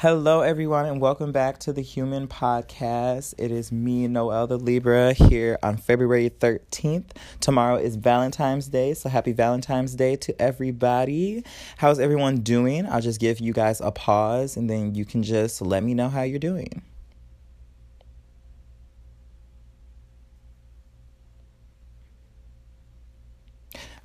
Hello, 0.00 0.40
everyone, 0.40 0.86
and 0.86 0.98
welcome 0.98 1.30
back 1.30 1.58
to 1.58 1.74
the 1.74 1.82
Human 1.82 2.26
Podcast. 2.26 3.34
It 3.36 3.50
is 3.50 3.70
me, 3.70 4.08
Noel 4.08 4.46
the 4.46 4.56
Libra, 4.56 5.12
here 5.12 5.58
on 5.62 5.76
February 5.76 6.30
13th. 6.30 7.10
Tomorrow 7.40 7.76
is 7.76 7.96
Valentine's 7.96 8.68
Day, 8.68 8.94
so 8.94 9.10
happy 9.10 9.32
Valentine's 9.32 9.94
Day 9.94 10.16
to 10.16 10.40
everybody. 10.40 11.44
How's 11.76 12.00
everyone 12.00 12.36
doing? 12.36 12.86
I'll 12.86 13.02
just 13.02 13.20
give 13.20 13.40
you 13.40 13.52
guys 13.52 13.82
a 13.82 13.92
pause 13.92 14.56
and 14.56 14.70
then 14.70 14.94
you 14.94 15.04
can 15.04 15.22
just 15.22 15.60
let 15.60 15.82
me 15.82 15.92
know 15.92 16.08
how 16.08 16.22
you're 16.22 16.38
doing. 16.38 16.80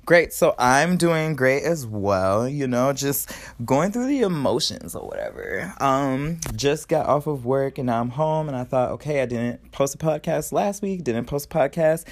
Great. 0.06 0.32
So 0.32 0.54
I'm 0.56 0.96
doing 0.96 1.34
great 1.34 1.64
as 1.64 1.84
well, 1.84 2.48
you 2.48 2.68
know, 2.68 2.92
just 2.92 3.28
going 3.64 3.90
through 3.90 4.06
the 4.06 4.20
emotions 4.20 4.94
or 4.94 5.04
whatever. 5.04 5.74
Um 5.80 6.38
just 6.54 6.86
got 6.88 7.06
off 7.06 7.26
of 7.26 7.44
work 7.44 7.76
and 7.78 7.86
now 7.86 8.02
I'm 8.02 8.10
home 8.10 8.46
and 8.46 8.56
I 8.56 8.62
thought, 8.62 8.92
okay, 8.92 9.20
I 9.20 9.26
didn't 9.26 9.72
post 9.72 9.96
a 9.96 9.98
podcast 9.98 10.52
last 10.52 10.80
week, 10.80 11.02
didn't 11.02 11.24
post 11.24 11.46
a 11.46 11.48
podcast 11.48 12.04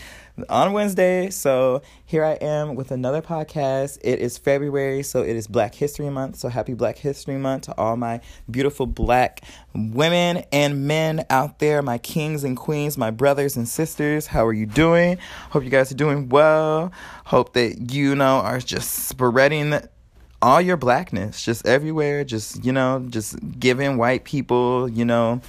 on 0.49 0.73
Wednesday. 0.73 1.31
So 1.31 1.83
here 2.05 2.25
I 2.25 2.33
am 2.33 2.75
with 2.75 2.91
another 2.91 3.23
podcast. 3.23 3.99
It 4.03 4.19
is 4.19 4.39
February, 4.39 5.03
so 5.03 5.23
it 5.23 5.37
is 5.37 5.47
Black 5.47 5.75
History 5.75 6.11
Month. 6.11 6.37
So 6.37 6.49
happy 6.49 6.75
Black 6.75 6.99
History 6.99 7.37
Month 7.37 7.65
to 7.65 7.79
all 7.79 7.97
my 7.97 8.21
beautiful 8.51 8.87
black 8.87 9.43
women 9.75 10.45
and 10.53 10.87
men 10.87 11.25
out 11.31 11.59
there, 11.59 11.83
my 11.83 11.99
kings 11.99 12.45
and 12.45 12.57
queens, 12.57 12.99
my 12.99 13.11
brothers 13.11 13.57
and 13.57 13.69
sisters. 13.69 14.27
How 14.27 14.45
are 14.47 14.53
you 14.53 14.67
doing? 14.67 15.19
Hope 15.51 15.65
you 15.65 15.71
guys 15.71 15.93
are 15.93 15.97
doing 15.97 16.29
well. 16.29 16.93
Hope 17.27 17.53
that 17.55 17.93
you 17.93 18.15
know 18.15 18.39
are 18.39 18.59
just 18.59 19.09
spreading 19.09 19.75
all 20.43 20.61
your 20.61 20.77
blackness 20.77 21.43
just 21.43 21.67
everywhere 21.67 22.23
just 22.23 22.63
you 22.63 22.71
know 22.71 23.07
just 23.09 23.35
giving 23.59 23.97
white 23.97 24.25
people 24.25 24.91
you 24.91 25.03
know 25.03 25.41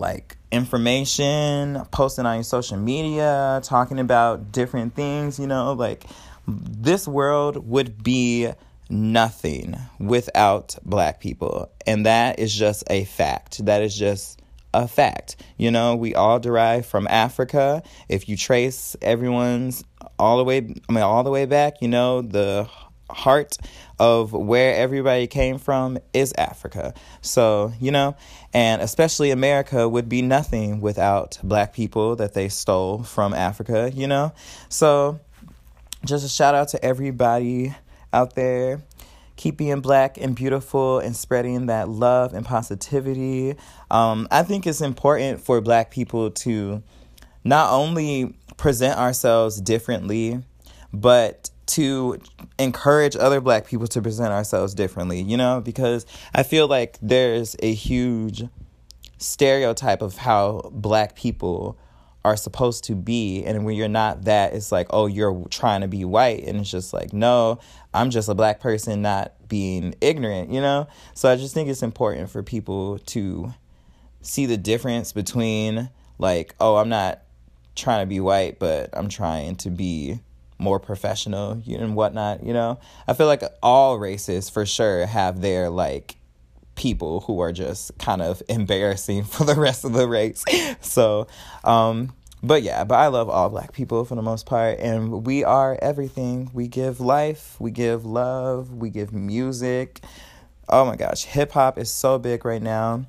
like 0.00 0.36
information, 0.50 1.82
posting 1.92 2.26
on 2.26 2.36
your 2.36 2.44
social 2.44 2.76
media, 2.76 3.60
talking 3.62 4.00
about 4.00 4.50
different 4.50 4.94
things, 4.94 5.38
you 5.38 5.46
know, 5.46 5.72
like 5.74 6.04
this 6.48 7.06
world 7.06 7.68
would 7.68 8.02
be 8.02 8.50
nothing 8.88 9.76
without 9.98 10.76
black 10.84 11.20
people. 11.20 11.70
And 11.86 12.06
that 12.06 12.38
is 12.40 12.52
just 12.52 12.82
a 12.90 13.04
fact. 13.04 13.64
That 13.64 13.82
is 13.82 13.96
just 13.96 14.40
a 14.74 14.88
fact. 14.88 15.36
You 15.56 15.70
know, 15.70 15.96
we 15.96 16.14
all 16.14 16.40
derive 16.40 16.86
from 16.86 17.06
Africa. 17.08 17.82
If 18.08 18.28
you 18.28 18.36
trace 18.36 18.96
everyone's 19.02 19.84
all 20.18 20.38
the 20.38 20.44
way 20.44 20.58
I 20.58 20.92
mean 20.92 21.02
all 21.02 21.22
the 21.22 21.30
way 21.30 21.46
back, 21.46 21.80
you 21.80 21.88
know, 21.88 22.22
the 22.22 22.68
heart 23.12 23.56
of 23.98 24.32
where 24.32 24.74
everybody 24.74 25.26
came 25.26 25.58
from 25.58 25.98
is 26.14 26.32
Africa. 26.38 26.94
So, 27.20 27.72
you 27.80 27.90
know, 27.90 28.16
and 28.54 28.80
especially 28.80 29.30
America 29.30 29.88
would 29.88 30.08
be 30.08 30.22
nothing 30.22 30.80
without 30.80 31.38
black 31.42 31.74
people 31.74 32.16
that 32.16 32.34
they 32.34 32.48
stole 32.48 33.02
from 33.02 33.34
Africa, 33.34 33.90
you 33.94 34.06
know? 34.06 34.32
So, 34.68 35.20
just 36.04 36.24
a 36.24 36.28
shout 36.28 36.54
out 36.54 36.68
to 36.68 36.82
everybody 36.84 37.74
out 38.12 38.34
there. 38.34 38.80
Keep 39.36 39.58
being 39.58 39.80
black 39.80 40.18
and 40.18 40.34
beautiful 40.34 40.98
and 40.98 41.16
spreading 41.16 41.66
that 41.66 41.88
love 41.88 42.34
and 42.34 42.44
positivity. 42.44 43.54
Um, 43.90 44.28
I 44.30 44.42
think 44.42 44.66
it's 44.66 44.80
important 44.80 45.40
for 45.40 45.60
black 45.60 45.90
people 45.90 46.30
to 46.30 46.82
not 47.44 47.72
only 47.72 48.34
present 48.56 48.98
ourselves 48.98 49.60
differently, 49.60 50.42
but 50.92 51.50
to 51.70 52.18
encourage 52.58 53.16
other 53.16 53.40
black 53.40 53.66
people 53.66 53.86
to 53.88 54.02
present 54.02 54.32
ourselves 54.32 54.74
differently, 54.74 55.20
you 55.22 55.36
know, 55.36 55.60
because 55.60 56.06
I 56.34 56.42
feel 56.42 56.66
like 56.66 56.98
there's 57.00 57.54
a 57.60 57.72
huge 57.72 58.42
stereotype 59.18 60.02
of 60.02 60.16
how 60.16 60.70
black 60.72 61.14
people 61.14 61.78
are 62.24 62.36
supposed 62.36 62.84
to 62.84 62.94
be. 62.94 63.44
And 63.44 63.64
when 63.64 63.76
you're 63.76 63.88
not 63.88 64.24
that 64.24 64.52
it's 64.52 64.72
like 64.72 64.88
oh 64.90 65.06
you're 65.06 65.46
trying 65.48 65.80
to 65.82 65.88
be 65.88 66.04
white. 66.04 66.44
And 66.44 66.58
it's 66.58 66.70
just 66.70 66.92
like 66.92 67.12
no 67.12 67.60
i'm 67.94 68.10
just 68.10 68.28
a 68.28 68.34
black 68.34 68.60
person 68.60 69.02
not 69.02 69.32
being 69.48 69.94
ignorant 70.00 70.50
you 70.50 70.60
know? 70.60 70.86
So 71.14 71.30
i 71.30 71.36
just 71.36 71.54
think 71.54 71.68
it's 71.68 71.82
important 71.82 72.30
for 72.30 72.42
people 72.42 72.98
to 72.98 73.54
see 74.22 74.46
the 74.46 74.58
difference 74.58 75.12
between 75.12 75.88
like 76.18 76.54
oh 76.60 76.76
i'm 76.76 76.90
not 76.90 77.22
trying 77.74 78.02
to 78.02 78.06
be 78.06 78.20
white 78.20 78.58
but 78.58 78.90
i'm 78.92 79.08
trying 79.08 79.56
to 79.56 79.70
be 79.70 80.20
more 80.60 80.78
professional 80.78 81.62
and 81.66 81.96
whatnot, 81.96 82.44
you 82.44 82.52
know? 82.52 82.78
I 83.08 83.14
feel 83.14 83.26
like 83.26 83.42
all 83.62 83.98
races 83.98 84.48
for 84.48 84.66
sure 84.66 85.06
have 85.06 85.40
their 85.40 85.70
like 85.70 86.16
people 86.76 87.20
who 87.20 87.40
are 87.40 87.52
just 87.52 87.96
kind 87.98 88.22
of 88.22 88.42
embarrassing 88.48 89.24
for 89.24 89.44
the 89.44 89.54
rest 89.54 89.84
of 89.84 89.92
the 89.92 90.08
race. 90.08 90.44
So, 90.82 91.26
um, 91.64 92.14
but 92.42 92.62
yeah, 92.62 92.84
but 92.84 92.94
I 92.94 93.08
love 93.08 93.28
all 93.28 93.50
black 93.50 93.72
people 93.72 94.04
for 94.04 94.14
the 94.14 94.22
most 94.22 94.46
part, 94.46 94.78
and 94.78 95.26
we 95.26 95.44
are 95.44 95.78
everything. 95.82 96.50
We 96.54 96.68
give 96.68 97.00
life, 97.00 97.56
we 97.58 97.70
give 97.70 98.06
love, 98.06 98.72
we 98.72 98.88
give 98.88 99.12
music. 99.12 100.00
Oh 100.68 100.84
my 100.84 100.96
gosh, 100.96 101.24
hip 101.24 101.52
hop 101.52 101.78
is 101.78 101.90
so 101.90 102.18
big 102.18 102.44
right 102.44 102.62
now. 102.62 103.04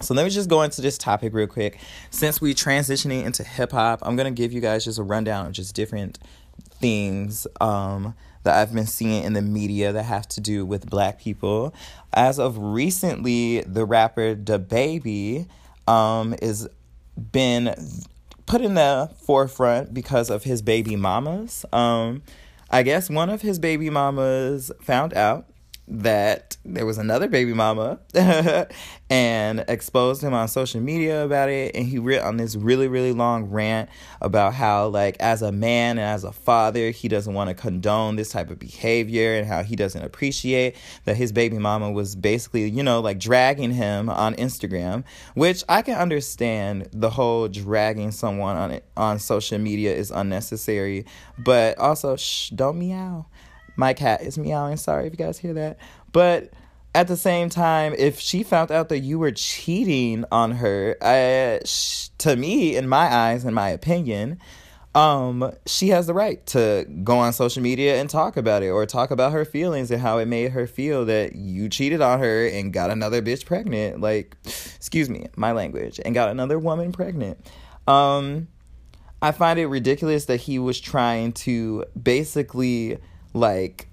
So 0.00 0.14
let 0.14 0.24
me 0.24 0.30
just 0.30 0.48
go 0.48 0.62
into 0.62 0.80
this 0.80 0.98
topic 0.98 1.32
real 1.32 1.46
quick. 1.46 1.78
Since 2.10 2.40
we 2.40 2.54
transitioning 2.54 3.24
into 3.24 3.42
hip 3.42 3.72
hop, 3.72 4.00
I'm 4.02 4.16
gonna 4.16 4.30
give 4.30 4.52
you 4.52 4.60
guys 4.60 4.84
just 4.84 4.98
a 4.98 5.02
rundown 5.02 5.46
of 5.46 5.52
just 5.52 5.74
different 5.74 6.18
things 6.80 7.46
um, 7.60 8.14
that 8.42 8.56
I've 8.56 8.72
been 8.72 8.86
seeing 8.86 9.24
in 9.24 9.32
the 9.32 9.42
media 9.42 9.92
that 9.92 10.04
have 10.04 10.28
to 10.28 10.40
do 10.40 10.64
with 10.64 10.88
black 10.88 11.20
people. 11.20 11.74
As 12.12 12.38
of 12.38 12.58
recently, 12.58 13.60
the 13.62 13.84
rapper 13.84 14.34
DaBaby 14.34 15.46
um, 15.86 16.34
is 16.40 16.68
been 17.32 17.74
put 18.46 18.60
in 18.60 18.74
the 18.74 19.10
forefront 19.22 19.92
because 19.92 20.30
of 20.30 20.44
his 20.44 20.62
baby 20.62 20.96
mamas. 20.96 21.64
Um, 21.72 22.22
I 22.70 22.82
guess 22.82 23.10
one 23.10 23.30
of 23.30 23.42
his 23.42 23.58
baby 23.58 23.90
mamas 23.90 24.70
found 24.80 25.14
out 25.14 25.46
that 25.90 26.56
there 26.64 26.84
was 26.84 26.98
another 26.98 27.28
baby 27.28 27.54
mama 27.54 27.98
and 29.10 29.64
exposed 29.68 30.22
him 30.22 30.34
on 30.34 30.46
social 30.46 30.80
media 30.80 31.24
about 31.24 31.48
it. 31.48 31.74
And 31.74 31.86
he 31.86 31.98
went 31.98 32.22
on 32.22 32.36
this 32.36 32.56
really 32.56 32.88
really 32.88 33.12
long 33.12 33.44
rant 33.44 33.88
about 34.20 34.54
how 34.54 34.88
like 34.88 35.16
as 35.18 35.40
a 35.40 35.50
man 35.50 35.98
and 35.98 36.06
as 36.06 36.24
a 36.24 36.32
father 36.32 36.90
he 36.90 37.08
doesn't 37.08 37.32
want 37.32 37.48
to 37.48 37.54
condone 37.54 38.16
this 38.16 38.30
type 38.30 38.50
of 38.50 38.58
behavior 38.58 39.34
and 39.34 39.46
how 39.46 39.62
he 39.62 39.76
doesn't 39.76 40.02
appreciate 40.02 40.76
that 41.04 41.16
his 41.16 41.32
baby 41.32 41.58
mama 41.58 41.90
was 41.90 42.14
basically 42.14 42.68
you 42.68 42.82
know 42.82 43.00
like 43.00 43.18
dragging 43.18 43.72
him 43.72 44.10
on 44.10 44.34
Instagram 44.34 45.04
which 45.34 45.64
I 45.68 45.82
can 45.82 45.96
understand 45.96 46.88
the 46.92 47.10
whole 47.10 47.48
dragging 47.48 48.10
someone 48.10 48.56
on 48.56 48.70
it 48.70 48.84
on 48.96 49.18
social 49.18 49.58
media 49.58 49.94
is 49.94 50.10
unnecessary. 50.10 51.06
But 51.38 51.78
also 51.78 52.16
shh 52.16 52.50
don't 52.50 52.78
meow 52.78 53.26
my 53.78 53.94
cat 53.94 54.22
is 54.22 54.36
meowing. 54.36 54.76
Sorry 54.76 55.06
if 55.06 55.12
you 55.12 55.16
guys 55.16 55.38
hear 55.38 55.54
that. 55.54 55.78
But 56.12 56.52
at 56.94 57.06
the 57.06 57.16
same 57.16 57.48
time, 57.48 57.94
if 57.96 58.18
she 58.18 58.42
found 58.42 58.72
out 58.72 58.88
that 58.88 58.98
you 58.98 59.18
were 59.18 59.30
cheating 59.30 60.24
on 60.32 60.50
her, 60.52 60.96
I, 61.00 61.60
sh- 61.64 62.08
to 62.18 62.34
me, 62.36 62.76
in 62.76 62.88
my 62.88 63.14
eyes, 63.14 63.44
in 63.44 63.54
my 63.54 63.68
opinion, 63.70 64.40
um, 64.96 65.52
she 65.64 65.90
has 65.90 66.08
the 66.08 66.14
right 66.14 66.44
to 66.46 66.86
go 67.04 67.18
on 67.18 67.32
social 67.32 67.62
media 67.62 68.00
and 68.00 68.10
talk 68.10 68.36
about 68.36 68.64
it 68.64 68.70
or 68.70 68.84
talk 68.84 69.12
about 69.12 69.32
her 69.32 69.44
feelings 69.44 69.92
and 69.92 70.02
how 70.02 70.18
it 70.18 70.26
made 70.26 70.50
her 70.50 70.66
feel 70.66 71.04
that 71.04 71.36
you 71.36 71.68
cheated 71.68 72.00
on 72.00 72.18
her 72.18 72.48
and 72.48 72.72
got 72.72 72.90
another 72.90 73.22
bitch 73.22 73.46
pregnant. 73.46 74.00
Like, 74.00 74.36
excuse 74.44 75.08
me, 75.08 75.28
my 75.36 75.52
language, 75.52 76.00
and 76.04 76.14
got 76.14 76.30
another 76.30 76.58
woman 76.58 76.90
pregnant. 76.90 77.38
Um, 77.86 78.48
I 79.22 79.30
find 79.30 79.60
it 79.60 79.66
ridiculous 79.66 80.24
that 80.24 80.38
he 80.38 80.58
was 80.58 80.80
trying 80.80 81.32
to 81.32 81.84
basically 82.00 82.98
like 83.34 83.88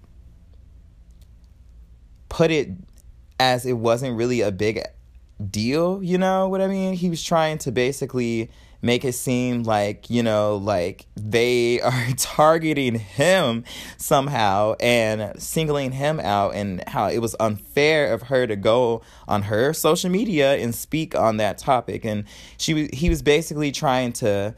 put 2.30 2.52
it 2.52 2.70
as 3.40 3.66
it 3.66 3.74
wasn't 3.74 4.16
really 4.18 4.42
a 4.42 4.52
big 4.52 4.82
deal, 5.50 6.02
you 6.02 6.18
know 6.18 6.48
what 6.48 6.62
I 6.62 6.68
mean? 6.68 6.94
He 6.94 7.10
was 7.10 7.24
trying 7.24 7.58
to 7.60 7.72
basically 7.72 8.50
make 8.82 9.04
it 9.04 9.14
seem 9.14 9.64
like, 9.64 10.10
you 10.10 10.22
know, 10.22 10.58
like 10.58 11.08
they 11.16 11.82
are 11.82 12.08
targeting 12.18 12.96
him 12.96 13.64
somehow 13.98 14.76
and 14.80 15.42
singling 15.42 15.92
him 15.92 16.20
out 16.20 16.54
and 16.56 16.84
how 16.88 17.08
it 17.10 17.20
was 17.20 17.36
unfair 17.40 18.14
of 18.14 18.24
her 18.24 18.46
to 18.48 18.56
go 18.56 19.02
on 19.28 19.44
her 19.44 19.74
social 19.74 20.10
media 20.10 20.56
and 20.56 20.74
speak 20.74 21.16
on 21.16 21.38
that 21.38 21.58
topic 21.58 22.06
and 22.06 22.26
she 22.58 22.88
he 22.94 23.10
was 23.10 23.22
basically 23.22 23.72
trying 23.72 24.14
to 24.14 24.54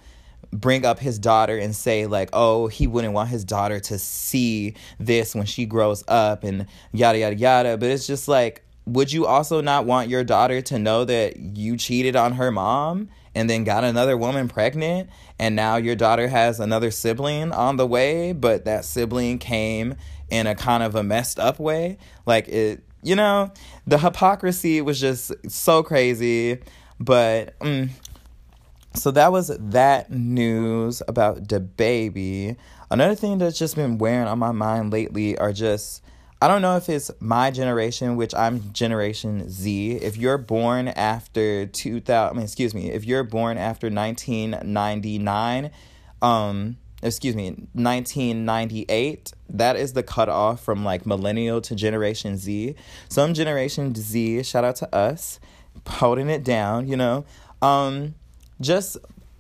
bring 0.51 0.85
up 0.85 0.99
his 0.99 1.19
daughter 1.19 1.57
and 1.57 1.75
say 1.75 2.05
like 2.05 2.29
oh 2.33 2.67
he 2.67 2.87
wouldn't 2.87 3.13
want 3.13 3.29
his 3.29 3.43
daughter 3.43 3.79
to 3.79 3.97
see 3.99 4.75
this 4.99 5.35
when 5.35 5.45
she 5.45 5.65
grows 5.65 6.03
up 6.07 6.43
and 6.43 6.65
yada 6.93 7.19
yada 7.19 7.35
yada 7.35 7.77
but 7.77 7.89
it's 7.89 8.07
just 8.07 8.27
like 8.27 8.63
would 8.85 9.11
you 9.11 9.25
also 9.25 9.59
not 9.59 9.85
want 9.85 10.09
your 10.09 10.23
daughter 10.23 10.61
to 10.61 10.79
know 10.79 11.03
that 11.03 11.37
you 11.37 11.75
cheated 11.75 12.15
on 12.15 12.33
her 12.33 12.51
mom 12.51 13.09
and 13.35 13.49
then 13.49 13.63
got 13.63 13.83
another 13.83 14.15
woman 14.15 14.47
pregnant 14.47 15.09
and 15.37 15.55
now 15.55 15.75
your 15.75 15.95
daughter 15.95 16.27
has 16.27 16.59
another 16.59 16.91
sibling 16.91 17.51
on 17.51 17.77
the 17.77 17.85
way 17.85 18.31
but 18.31 18.65
that 18.65 18.85
sibling 18.85 19.37
came 19.37 19.95
in 20.29 20.47
a 20.47 20.55
kind 20.55 20.83
of 20.83 20.95
a 20.95 21.03
messed 21.03 21.39
up 21.39 21.59
way 21.59 21.97
like 22.25 22.47
it 22.47 22.81
you 23.03 23.15
know, 23.15 23.51
the 23.85 23.97
hypocrisy 23.97 24.81
was 24.81 24.99
just 24.99 25.31
so 25.49 25.83
crazy. 25.83 26.59
But 26.99 27.55
um, 27.61 27.91
so 28.97 29.11
that 29.11 29.31
was 29.31 29.55
that 29.59 30.11
news 30.11 31.01
about 31.07 31.47
the 31.47 31.59
baby. 31.59 32.55
Another 32.89 33.15
thing 33.15 33.37
that's 33.37 33.57
just 33.57 33.75
been 33.75 33.97
wearing 33.97 34.27
on 34.27 34.39
my 34.39 34.51
mind 34.51 34.91
lately 34.91 35.37
are 35.37 35.53
just 35.53 36.03
I 36.39 36.47
don't 36.47 36.61
know 36.61 36.77
if 36.77 36.87
it's 36.87 37.09
my 37.19 37.49
generation, 37.49 38.15
which 38.15 38.35
I'm 38.35 38.71
Generation 38.71 39.49
Z. 39.49 39.93
If 39.93 40.17
you're 40.17 40.37
born 40.37 40.87
after 40.89 41.65
2000, 41.65 42.29
I 42.29 42.33
mean, 42.33 42.43
excuse 42.43 42.75
me, 42.75 42.91
if 42.91 43.05
you're 43.05 43.23
born 43.23 43.57
after 43.57 43.89
1999, 43.89 45.71
um, 46.21 46.77
excuse 47.01 47.35
me, 47.35 47.49
1998, 47.73 49.33
that 49.49 49.77
is 49.77 49.93
the 49.93 50.03
cutoff 50.03 50.63
from 50.63 50.85
like 50.85 51.07
millennial 51.07 51.59
to 51.61 51.73
Generation 51.73 52.37
Z. 52.37 52.75
Some 53.09 53.33
Generation 53.33 53.95
Z, 53.95 54.43
shout 54.43 54.63
out 54.63 54.75
to 54.75 54.95
us, 54.95 55.39
holding 55.87 56.29
it 56.29 56.43
down, 56.43 56.87
you 56.87 56.97
know. 56.97 57.25
Um, 57.63 58.13
just 58.61 58.97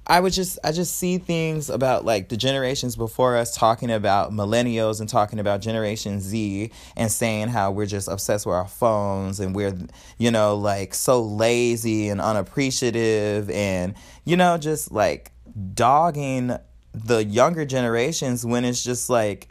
I 0.09 0.21
would 0.21 0.31
just 0.31 0.57
I 0.63 0.71
just 0.71 0.95
see 0.95 1.17
things 1.17 1.69
about 1.69 2.05
like 2.05 2.29
the 2.29 2.37
generations 2.37 2.95
before 2.95 3.35
us 3.35 3.53
talking 3.55 3.91
about 3.91 4.31
millennials 4.31 5.01
and 5.01 5.09
talking 5.09 5.37
about 5.37 5.59
Generation 5.59 6.21
Z 6.21 6.71
and 6.95 7.11
saying 7.11 7.49
how 7.49 7.71
we're 7.71 7.87
just 7.87 8.07
obsessed 8.07 8.45
with 8.45 8.55
our 8.55 8.67
phones 8.67 9.41
and 9.41 9.53
we're 9.53 9.77
you 10.17 10.31
know 10.31 10.55
like 10.55 10.93
so 10.93 11.21
lazy 11.21 12.07
and 12.07 12.21
unappreciative 12.21 13.49
and 13.49 13.95
you 14.23 14.37
know 14.37 14.57
just 14.57 14.93
like 14.93 15.31
dogging 15.73 16.55
the 16.93 17.25
younger 17.25 17.65
generations 17.65 18.45
when 18.45 18.63
it's 18.63 18.81
just 18.81 19.09
like 19.09 19.49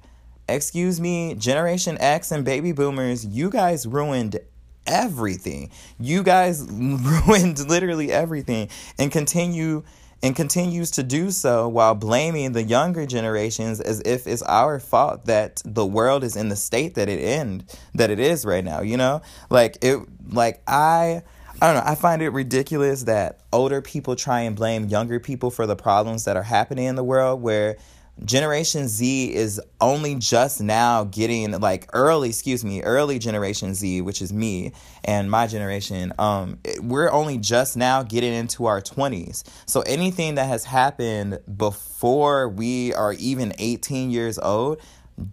excuse 0.48 0.98
me 0.98 1.34
Generation 1.34 1.98
X 2.00 2.32
and 2.32 2.46
baby 2.46 2.72
boomers 2.72 3.26
you 3.26 3.50
guys 3.50 3.86
ruined 3.86 4.40
everything 4.86 5.70
you 5.98 6.22
guys 6.22 6.62
ruined 6.70 7.68
literally 7.68 8.12
everything 8.12 8.68
and 8.98 9.10
continue 9.10 9.82
and 10.22 10.34
continues 10.34 10.90
to 10.90 11.02
do 11.02 11.30
so 11.30 11.68
while 11.68 11.94
blaming 11.94 12.52
the 12.52 12.62
younger 12.62 13.06
generations 13.06 13.80
as 13.80 14.00
if 14.00 14.26
it's 14.26 14.42
our 14.42 14.80
fault 14.80 15.26
that 15.26 15.62
the 15.64 15.84
world 15.84 16.24
is 16.24 16.36
in 16.36 16.48
the 16.48 16.56
state 16.56 16.94
that 16.94 17.08
it 17.08 17.20
end 17.20 17.64
that 17.94 18.10
it 18.10 18.18
is 18.18 18.44
right 18.44 18.64
now 18.64 18.80
you 18.80 18.96
know 18.96 19.20
like 19.50 19.76
it 19.82 19.98
like 20.30 20.62
i 20.66 21.22
I 21.60 21.72
don't 21.72 21.76
know. 21.76 21.90
I 21.90 21.94
find 21.94 22.20
it 22.20 22.28
ridiculous 22.30 23.04
that 23.04 23.40
older 23.50 23.80
people 23.80 24.14
try 24.14 24.40
and 24.40 24.54
blame 24.54 24.88
younger 24.88 25.18
people 25.18 25.50
for 25.50 25.66
the 25.66 25.74
problems 25.74 26.26
that 26.26 26.36
are 26.36 26.42
happening 26.42 26.84
in 26.84 26.96
the 26.96 27.04
world 27.04 27.40
where 27.40 27.78
Generation 28.24 28.88
Z 28.88 29.34
is 29.34 29.60
only 29.80 30.14
just 30.14 30.62
now 30.62 31.04
getting 31.04 31.52
like 31.60 31.88
early, 31.92 32.30
excuse 32.30 32.64
me, 32.64 32.80
early 32.82 33.18
Generation 33.18 33.74
Z, 33.74 34.00
which 34.00 34.22
is 34.22 34.32
me 34.32 34.72
and 35.04 35.30
my 35.30 35.46
generation. 35.46 36.12
Um, 36.18 36.58
we're 36.80 37.10
only 37.10 37.36
just 37.36 37.76
now 37.76 38.02
getting 38.02 38.32
into 38.32 38.66
our 38.66 38.80
20s. 38.80 39.44
So 39.66 39.82
anything 39.82 40.36
that 40.36 40.46
has 40.46 40.64
happened 40.64 41.40
before 41.56 42.48
we 42.48 42.94
are 42.94 43.12
even 43.14 43.52
18 43.58 44.10
years 44.10 44.38
old 44.38 44.80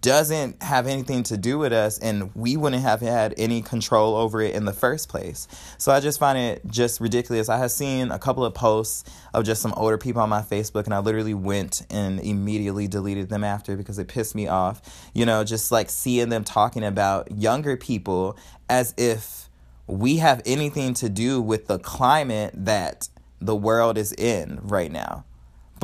doesn't 0.02 0.64
have 0.64 0.88
anything 0.88 1.24
to 1.24 1.38
do 1.38 1.58
with 1.58 1.74
us 1.74 2.00
and 2.00 2.34
we 2.36 2.56
wouldn't 2.56 2.82
have 2.82 3.02
had 3.02 3.34
any 3.38 3.62
control 3.62 4.16
over 4.16 4.42
it 4.42 4.56
in 4.56 4.66
the 4.66 4.74
first 4.74 5.10
place. 5.10 5.48
So 5.78 5.92
I 5.92 6.00
just 6.00 6.20
find 6.20 6.38
it 6.38 6.62
just 6.68 7.02
ridiculous. 7.02 7.50
I 7.50 7.58
have 7.58 7.72
seen 7.72 8.12
a 8.12 8.20
couple 8.20 8.46
of 8.46 8.54
posts 8.54 9.04
of 9.34 9.44
just 9.44 9.62
some 9.62 9.74
older 9.74 9.98
people 9.98 10.22
on 10.22 10.30
my 10.30 10.42
Facebook 10.42 10.86
and 10.86 10.94
I 10.94 11.00
literally 11.00 11.34
went 11.34 11.86
and 11.90 12.20
immediately 12.22 12.88
deleted 12.88 13.30
them 13.30 13.44
after 13.44 13.76
because 13.76 14.00
it 14.00 14.08
pissed 14.08 14.36
me 14.36 14.48
off. 14.48 14.82
You 15.14 15.26
know, 15.26 15.44
just 15.44 15.72
like 15.72 15.90
seeing 15.90 16.30
them 16.30 16.46
talking 16.46 16.84
about 16.84 17.32
younger 17.32 17.76
people 17.76 18.38
as 18.70 18.94
if 18.98 19.50
we 19.86 20.18
have 20.18 20.42
anything 20.46 20.94
to 20.96 21.10
do 21.10 21.42
with 21.42 21.68
the 21.68 21.78
climate 21.78 22.54
that 22.56 23.10
the 23.42 23.56
world 23.56 23.98
is 23.98 24.14
in 24.14 24.60
right 24.64 24.92
now 24.92 25.26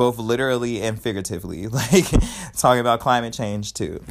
both 0.00 0.16
literally 0.16 0.80
and 0.80 0.98
figuratively, 0.98 1.68
like 1.68 2.06
talking 2.56 2.80
about 2.80 3.00
climate 3.00 3.34
change 3.34 3.74
too. 3.74 4.02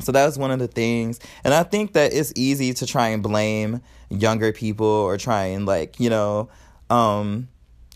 So 0.00 0.12
that 0.12 0.26
was 0.26 0.38
one 0.38 0.50
of 0.50 0.58
the 0.58 0.68
things. 0.68 1.18
And 1.44 1.54
I 1.54 1.62
think 1.62 1.94
that 1.94 2.12
it's 2.12 2.30
easy 2.36 2.74
to 2.74 2.84
try 2.84 3.08
and 3.08 3.22
blame 3.22 3.80
younger 4.10 4.52
people 4.52 4.86
or 4.86 5.16
try 5.16 5.44
and 5.44 5.64
like, 5.64 5.98
you 5.98 6.10
know, 6.10 6.50
um 6.90 7.48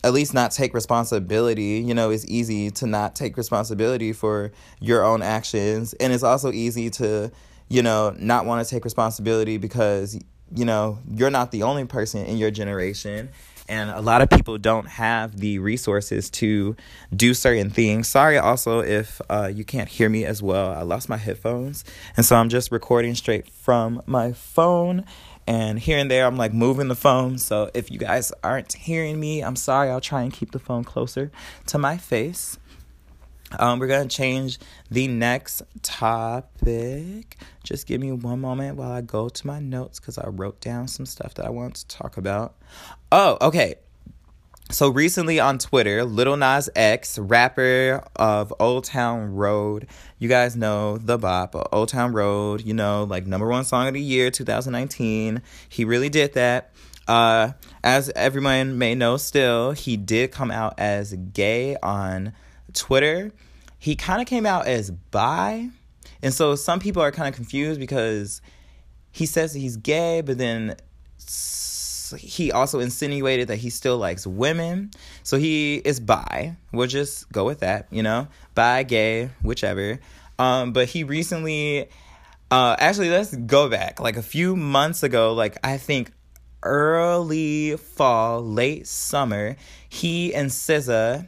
at 0.02 0.14
least 0.14 0.32
not 0.32 0.52
take 0.52 0.72
responsibility. 0.72 1.84
You 1.86 1.92
know, 1.92 2.08
it's 2.08 2.24
easy 2.28 2.70
to 2.72 2.86
not 2.86 3.14
take 3.14 3.36
responsibility 3.36 4.14
for 4.14 4.50
your 4.80 5.04
own 5.04 5.20
actions. 5.20 5.92
And 5.94 6.14
it's 6.14 6.24
also 6.24 6.50
easy 6.50 6.88
to, 6.90 7.30
you 7.68 7.82
know, 7.82 8.16
not 8.18 8.46
want 8.46 8.66
to 8.66 8.74
take 8.74 8.84
responsibility 8.84 9.58
because, 9.58 10.18
you 10.56 10.64
know, 10.64 10.98
you're 11.10 11.30
not 11.30 11.50
the 11.50 11.62
only 11.62 11.84
person 11.84 12.24
in 12.24 12.38
your 12.38 12.50
generation 12.50 13.28
and 13.68 13.90
a 13.90 14.00
lot 14.00 14.22
of 14.22 14.30
people 14.30 14.58
don't 14.58 14.86
have 14.86 15.38
the 15.38 15.58
resources 15.58 16.30
to 16.30 16.76
do 17.14 17.34
certain 17.34 17.70
things. 17.70 18.08
Sorry, 18.08 18.38
also, 18.38 18.80
if 18.80 19.20
uh, 19.30 19.50
you 19.52 19.64
can't 19.64 19.88
hear 19.88 20.08
me 20.08 20.24
as 20.24 20.42
well. 20.42 20.72
I 20.72 20.82
lost 20.82 21.08
my 21.08 21.16
headphones, 21.16 21.84
and 22.16 22.26
so 22.26 22.36
I'm 22.36 22.48
just 22.48 22.72
recording 22.72 23.14
straight 23.14 23.48
from 23.48 24.02
my 24.06 24.32
phone. 24.32 25.04
And 25.46 25.80
here 25.80 25.98
and 25.98 26.08
there, 26.08 26.26
I'm 26.26 26.36
like 26.36 26.54
moving 26.54 26.86
the 26.86 26.94
phone. 26.94 27.36
So 27.38 27.68
if 27.74 27.90
you 27.90 27.98
guys 27.98 28.32
aren't 28.44 28.72
hearing 28.74 29.18
me, 29.18 29.42
I'm 29.42 29.56
sorry. 29.56 29.90
I'll 29.90 30.00
try 30.00 30.22
and 30.22 30.32
keep 30.32 30.52
the 30.52 30.60
phone 30.60 30.84
closer 30.84 31.32
to 31.66 31.78
my 31.78 31.96
face. 31.96 32.58
Um, 33.58 33.78
we're 33.78 33.88
to 33.88 34.08
change 34.08 34.58
the 34.90 35.08
next 35.08 35.62
topic. 35.82 37.36
Just 37.64 37.86
give 37.86 38.00
me 38.00 38.12
one 38.12 38.40
moment 38.40 38.76
while 38.76 38.92
I 38.92 39.00
go 39.00 39.28
to 39.28 39.46
my 39.46 39.60
notes 39.60 40.00
because 40.00 40.18
I 40.18 40.28
wrote 40.28 40.60
down 40.60 40.88
some 40.88 41.06
stuff 41.06 41.34
that 41.34 41.46
I 41.46 41.50
want 41.50 41.76
to 41.76 41.86
talk 41.88 42.16
about. 42.16 42.54
Oh, 43.10 43.38
okay. 43.40 43.76
So 44.70 44.88
recently 44.88 45.38
on 45.38 45.58
Twitter, 45.58 46.02
Lil 46.02 46.36
Nas 46.36 46.70
X, 46.74 47.18
rapper 47.18 48.02
of 48.16 48.54
Old 48.58 48.84
Town 48.84 49.34
Road, 49.34 49.86
you 50.18 50.30
guys 50.30 50.56
know 50.56 50.96
the 50.96 51.18
bop, 51.18 51.54
Old 51.72 51.90
Town 51.90 52.12
Road, 52.12 52.62
you 52.62 52.72
know, 52.72 53.04
like 53.04 53.26
number 53.26 53.46
one 53.46 53.64
song 53.64 53.86
of 53.86 53.94
the 53.94 54.00
year, 54.00 54.30
2019. 54.30 55.42
He 55.68 55.84
really 55.84 56.08
did 56.08 56.32
that. 56.34 56.72
Uh, 57.06 57.52
as 57.84 58.10
everyone 58.16 58.78
may 58.78 58.94
know 58.94 59.18
still, 59.18 59.72
he 59.72 59.98
did 59.98 60.30
come 60.30 60.50
out 60.50 60.74
as 60.78 61.12
gay 61.12 61.76
on 61.82 62.32
Twitter, 62.74 63.32
he 63.78 63.96
kind 63.96 64.20
of 64.20 64.28
came 64.28 64.46
out 64.46 64.66
as 64.66 64.90
bi. 64.90 65.68
And 66.22 66.32
so 66.32 66.54
some 66.54 66.80
people 66.80 67.02
are 67.02 67.10
kind 67.10 67.28
of 67.28 67.34
confused 67.34 67.80
because 67.80 68.40
he 69.10 69.26
says 69.26 69.52
he's 69.52 69.76
gay, 69.76 70.20
but 70.20 70.38
then 70.38 70.76
he 72.18 72.52
also 72.52 72.80
insinuated 72.80 73.48
that 73.48 73.56
he 73.56 73.70
still 73.70 73.98
likes 73.98 74.26
women. 74.26 74.90
So 75.22 75.38
he 75.38 75.76
is 75.76 76.00
bi. 76.00 76.56
We'll 76.72 76.86
just 76.86 77.30
go 77.32 77.44
with 77.44 77.60
that, 77.60 77.86
you 77.90 78.02
know? 78.02 78.28
Bi, 78.54 78.82
gay, 78.82 79.30
whichever. 79.42 79.98
Um, 80.38 80.72
but 80.72 80.88
he 80.88 81.04
recently, 81.04 81.88
uh, 82.50 82.76
actually, 82.78 83.10
let's 83.10 83.34
go 83.34 83.68
back. 83.68 84.00
Like 84.00 84.16
a 84.16 84.22
few 84.22 84.56
months 84.56 85.02
ago, 85.02 85.32
like 85.34 85.56
I 85.64 85.76
think 85.76 86.12
early 86.62 87.76
fall, 87.76 88.42
late 88.42 88.86
summer, 88.86 89.56
he 89.88 90.34
and 90.34 90.50
SZA 90.50 91.26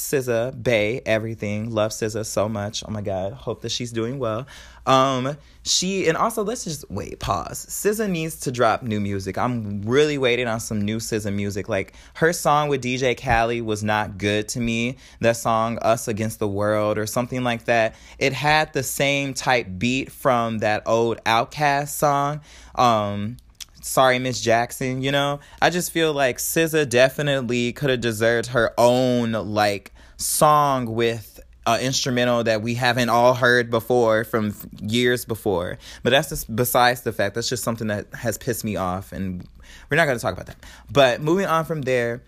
SZA, 0.00 0.62
Bay, 0.62 1.02
everything. 1.04 1.70
Love 1.70 1.92
SZA 1.92 2.24
so 2.26 2.48
much. 2.48 2.82
Oh 2.86 2.90
my 2.90 3.02
God. 3.02 3.32
Hope 3.32 3.62
that 3.62 3.70
she's 3.70 3.92
doing 3.92 4.18
well. 4.18 4.46
Um, 4.86 5.36
she 5.62 6.08
and 6.08 6.16
also 6.16 6.42
let's 6.42 6.64
just 6.64 6.90
wait, 6.90 7.20
pause. 7.20 7.66
SZA 7.66 8.10
needs 8.10 8.40
to 8.40 8.52
drop 8.52 8.82
new 8.82 9.00
music. 9.00 9.36
I'm 9.36 9.82
really 9.82 10.18
waiting 10.18 10.48
on 10.48 10.58
some 10.58 10.80
new 10.80 10.96
SZA 10.96 11.32
music. 11.32 11.68
Like 11.68 11.94
her 12.14 12.32
song 12.32 12.68
with 12.68 12.82
DJ 12.82 13.16
Khaled 13.20 13.62
was 13.62 13.84
not 13.84 14.18
good 14.18 14.48
to 14.48 14.60
me. 14.60 14.96
That 15.20 15.36
song 15.36 15.78
Us 15.78 16.08
Against 16.08 16.38
the 16.38 16.48
World 16.48 16.98
or 16.98 17.06
something 17.06 17.44
like 17.44 17.66
that. 17.66 17.94
It 18.18 18.32
had 18.32 18.72
the 18.72 18.82
same 18.82 19.34
type 19.34 19.66
beat 19.78 20.10
from 20.10 20.58
that 20.58 20.82
old 20.86 21.22
OutKast 21.24 21.88
song. 21.88 22.40
Um 22.74 23.36
sorry 23.80 24.18
miss 24.18 24.40
jackson 24.40 25.02
you 25.02 25.12
know? 25.12 25.40
I 25.60 25.70
just 25.70 25.90
feel 25.92 26.12
like 26.12 26.38
SZA 26.38 26.88
definitely 26.88 27.72
could 27.72 27.90
have 27.90 28.00
deserved 28.00 28.48
her 28.48 28.72
own 28.78 29.32
like 29.32 29.92
song 30.16 30.94
with 30.94 31.40
an 31.66 31.80
instrumental 31.80 32.44
that 32.44 32.62
we 32.62 32.74
haven't 32.74 33.08
all 33.08 33.34
heard 33.34 33.70
before 33.70 34.24
from 34.24 34.54
years 34.80 35.24
before. 35.24 35.78
But 36.02 36.10
that's 36.10 36.30
just 36.30 36.54
besides 36.54 37.02
the 37.02 37.12
fact 37.12 37.34
that's 37.34 37.48
just 37.48 37.62
something 37.62 37.88
that 37.88 38.12
has 38.14 38.38
pissed 38.38 38.64
me 38.64 38.76
off 38.76 39.12
and 39.12 39.46
we're 39.88 39.96
not 39.96 40.06
going 40.06 40.18
to 40.18 40.22
talk 40.22 40.32
about 40.32 40.46
that. 40.46 40.56
But 40.90 41.20
moving 41.20 41.46
on 41.46 41.64
from 41.64 41.82
there 41.82 42.22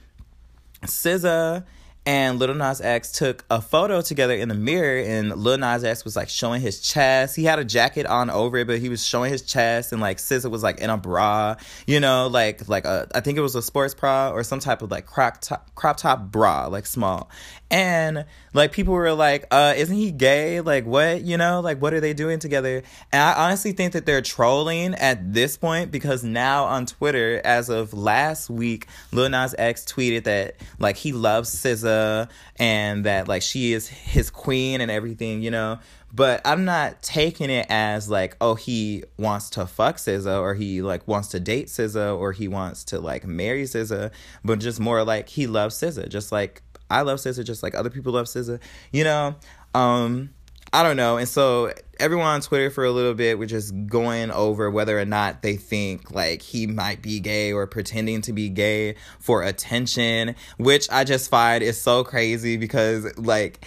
SZA 0.82 1.64
and 2.04 2.38
Lil 2.38 2.54
Nas 2.54 2.80
X 2.80 3.12
took 3.12 3.44
a 3.48 3.60
photo 3.60 4.00
together 4.00 4.34
in 4.34 4.48
the 4.48 4.54
mirror, 4.54 5.00
and 5.00 5.34
Lil 5.36 5.58
Nas 5.58 5.84
X 5.84 6.04
was 6.04 6.16
like 6.16 6.28
showing 6.28 6.60
his 6.60 6.80
chest. 6.80 7.36
He 7.36 7.44
had 7.44 7.58
a 7.58 7.64
jacket 7.64 8.06
on 8.06 8.28
over 8.28 8.58
it, 8.58 8.66
but 8.66 8.80
he 8.80 8.88
was 8.88 9.06
showing 9.06 9.30
his 9.30 9.42
chest, 9.42 9.92
and 9.92 10.00
like 10.00 10.18
SZA 10.18 10.50
was 10.50 10.62
like 10.62 10.80
in 10.80 10.90
a 10.90 10.96
bra, 10.96 11.56
you 11.86 12.00
know, 12.00 12.26
like 12.26 12.68
like 12.68 12.84
a 12.84 13.08
I 13.14 13.20
think 13.20 13.38
it 13.38 13.42
was 13.42 13.54
a 13.54 13.62
sports 13.62 13.94
bra 13.94 14.30
or 14.30 14.42
some 14.42 14.58
type 14.58 14.82
of 14.82 14.90
like 14.90 15.06
crop 15.06 15.40
top 15.40 15.74
crop 15.74 15.96
top 15.96 16.30
bra, 16.30 16.66
like 16.66 16.86
small. 16.86 17.30
And 17.72 18.26
like 18.52 18.72
people 18.72 18.92
were 18.92 19.14
like, 19.14 19.46
uh, 19.50 19.72
isn't 19.74 19.96
he 19.96 20.10
gay? 20.10 20.60
Like 20.60 20.84
what, 20.84 21.22
you 21.22 21.38
know, 21.38 21.60
like 21.60 21.80
what 21.80 21.94
are 21.94 22.00
they 22.00 22.12
doing 22.12 22.38
together? 22.38 22.82
And 23.10 23.22
I 23.22 23.46
honestly 23.46 23.72
think 23.72 23.94
that 23.94 24.04
they're 24.04 24.20
trolling 24.20 24.94
at 24.94 25.32
this 25.32 25.56
point 25.56 25.90
because 25.90 26.22
now 26.22 26.64
on 26.64 26.84
Twitter, 26.84 27.40
as 27.44 27.70
of 27.70 27.94
last 27.94 28.50
week, 28.50 28.88
Lil 29.10 29.30
Nas 29.30 29.54
X 29.56 29.86
tweeted 29.86 30.24
that 30.24 30.56
like 30.78 30.98
he 30.98 31.12
loves 31.12 31.54
SZA 31.54 32.28
and 32.56 33.06
that 33.06 33.26
like 33.26 33.40
she 33.40 33.72
is 33.72 33.88
his 33.88 34.28
queen 34.30 34.82
and 34.82 34.90
everything, 34.90 35.42
you 35.42 35.50
know. 35.50 35.78
But 36.14 36.42
I'm 36.44 36.66
not 36.66 37.02
taking 37.02 37.48
it 37.48 37.66
as 37.70 38.10
like, 38.10 38.36
oh, 38.38 38.54
he 38.54 39.04
wants 39.16 39.48
to 39.50 39.66
fuck 39.66 39.96
SZA 39.96 40.40
or 40.42 40.52
he 40.52 40.82
like 40.82 41.08
wants 41.08 41.28
to 41.28 41.40
date 41.40 41.68
SZA 41.68 42.18
or 42.18 42.32
he 42.32 42.48
wants 42.48 42.84
to 42.84 43.00
like 43.00 43.26
marry 43.26 43.62
SZA, 43.62 44.10
but 44.44 44.58
just 44.58 44.78
more 44.78 45.04
like 45.04 45.30
he 45.30 45.46
loves 45.46 45.80
SZA, 45.80 46.10
just 46.10 46.30
like 46.30 46.60
I 46.92 47.02
love 47.02 47.18
SZA 47.18 47.44
just 47.44 47.62
like 47.62 47.74
other 47.74 47.90
people 47.90 48.12
love 48.12 48.26
SZA, 48.26 48.60
you 48.92 49.04
know? 49.04 49.34
Um, 49.74 50.30
I 50.74 50.82
don't 50.82 50.96
know. 50.96 51.18
And 51.18 51.28
so 51.28 51.72
everyone 52.00 52.26
on 52.26 52.40
Twitter 52.40 52.70
for 52.70 52.84
a 52.84 52.90
little 52.90 53.12
bit 53.12 53.38
was 53.38 53.50
just 53.50 53.74
going 53.86 54.30
over 54.30 54.70
whether 54.70 54.98
or 54.98 55.04
not 55.04 55.42
they 55.42 55.56
think 55.56 56.10
like 56.10 56.40
he 56.40 56.66
might 56.66 57.02
be 57.02 57.20
gay 57.20 57.52
or 57.52 57.66
pretending 57.66 58.22
to 58.22 58.32
be 58.32 58.48
gay 58.48 58.96
for 59.18 59.42
attention, 59.42 60.34
which 60.56 60.88
I 60.90 61.04
just 61.04 61.30
find 61.30 61.62
is 61.62 61.80
so 61.80 62.04
crazy 62.04 62.56
because 62.56 63.16
like 63.18 63.66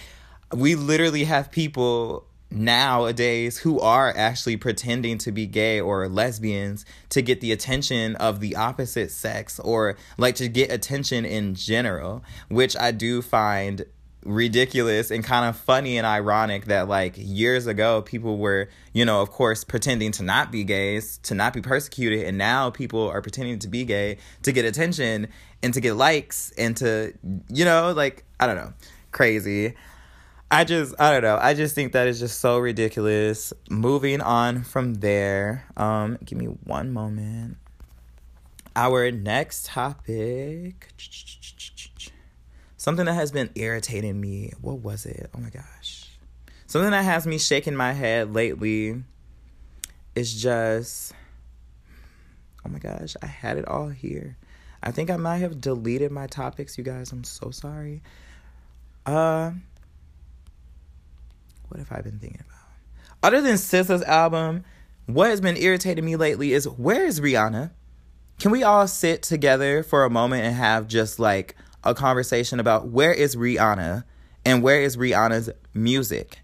we 0.52 0.74
literally 0.74 1.24
have 1.24 1.50
people 1.52 2.26
nowadays 2.56 3.58
who 3.58 3.78
are 3.80 4.12
actually 4.16 4.56
pretending 4.56 5.18
to 5.18 5.32
be 5.32 5.46
gay 5.46 5.80
or 5.80 6.08
lesbians 6.08 6.84
to 7.10 7.22
get 7.22 7.40
the 7.40 7.52
attention 7.52 8.16
of 8.16 8.40
the 8.40 8.56
opposite 8.56 9.10
sex 9.10 9.60
or 9.60 9.96
like 10.18 10.34
to 10.36 10.48
get 10.48 10.72
attention 10.72 11.24
in 11.24 11.54
general, 11.54 12.24
which 12.48 12.76
I 12.76 12.90
do 12.90 13.22
find 13.22 13.84
ridiculous 14.24 15.10
and 15.10 15.22
kind 15.22 15.48
of 15.48 15.56
funny 15.56 15.98
and 15.98 16.06
ironic 16.06 16.64
that 16.64 16.88
like 16.88 17.14
years 17.16 17.68
ago 17.68 18.02
people 18.02 18.38
were 18.38 18.68
you 18.92 19.04
know 19.04 19.22
of 19.22 19.30
course 19.30 19.62
pretending 19.62 20.10
to 20.10 20.24
not 20.24 20.50
be 20.50 20.64
gays 20.64 21.18
to 21.18 21.32
not 21.32 21.52
be 21.52 21.60
persecuted 21.60 22.24
and 22.24 22.36
now 22.36 22.68
people 22.68 23.08
are 23.08 23.22
pretending 23.22 23.56
to 23.56 23.68
be 23.68 23.84
gay 23.84 24.18
to 24.42 24.50
get 24.50 24.64
attention 24.64 25.28
and 25.62 25.72
to 25.72 25.80
get 25.80 25.94
likes 25.94 26.52
and 26.58 26.76
to 26.76 27.12
you 27.48 27.64
know 27.64 27.92
like 27.92 28.24
i 28.40 28.46
don't 28.48 28.56
know 28.56 28.72
crazy 29.12 29.74
I 30.50 30.64
just 30.64 30.94
I 31.00 31.12
don't 31.12 31.22
know. 31.22 31.38
I 31.40 31.54
just 31.54 31.74
think 31.74 31.92
that 31.92 32.06
is 32.06 32.20
just 32.20 32.40
so 32.40 32.58
ridiculous. 32.58 33.52
Moving 33.68 34.20
on 34.20 34.62
from 34.62 34.94
there. 34.94 35.64
Um 35.76 36.18
give 36.24 36.38
me 36.38 36.46
one 36.46 36.92
moment. 36.92 37.56
Our 38.76 39.10
next 39.10 39.66
topic 39.66 40.92
something 42.76 43.06
that 43.06 43.14
has 43.14 43.32
been 43.32 43.50
irritating 43.56 44.20
me. 44.20 44.52
What 44.60 44.78
was 44.78 45.04
it? 45.04 45.30
Oh 45.34 45.40
my 45.40 45.50
gosh. 45.50 46.10
Something 46.68 46.92
that 46.92 47.04
has 47.04 47.26
me 47.26 47.38
shaking 47.38 47.74
my 47.74 47.92
head 47.92 48.32
lately 48.32 49.02
is 50.14 50.40
just 50.40 51.12
Oh 52.64 52.68
my 52.68 52.78
gosh, 52.78 53.16
I 53.20 53.26
had 53.26 53.58
it 53.58 53.66
all 53.66 53.88
here. 53.88 54.36
I 54.82 54.92
think 54.92 55.10
I 55.10 55.16
might 55.16 55.38
have 55.38 55.60
deleted 55.60 56.12
my 56.12 56.28
topics, 56.28 56.78
you 56.78 56.84
guys. 56.84 57.10
I'm 57.10 57.24
so 57.24 57.50
sorry. 57.50 58.02
Uh 59.04 59.50
what 61.68 61.78
have 61.78 61.92
I 61.92 62.00
been 62.00 62.18
thinking 62.18 62.40
about? 62.40 62.56
Other 63.22 63.40
than 63.40 63.54
SZA's 63.54 64.02
album, 64.02 64.64
what 65.06 65.30
has 65.30 65.40
been 65.40 65.56
irritating 65.56 66.04
me 66.04 66.16
lately 66.16 66.52
is 66.52 66.68
where 66.68 67.04
is 67.04 67.20
Rihanna? 67.20 67.70
Can 68.38 68.50
we 68.50 68.62
all 68.62 68.86
sit 68.86 69.22
together 69.22 69.82
for 69.82 70.04
a 70.04 70.10
moment 70.10 70.44
and 70.44 70.54
have 70.54 70.88
just 70.88 71.18
like 71.18 71.56
a 71.84 71.94
conversation 71.94 72.60
about 72.60 72.88
where 72.88 73.12
is 73.12 73.36
Rihanna 73.36 74.04
and 74.44 74.62
where 74.62 74.80
is 74.80 74.96
Rihanna's 74.96 75.50
music? 75.72 76.40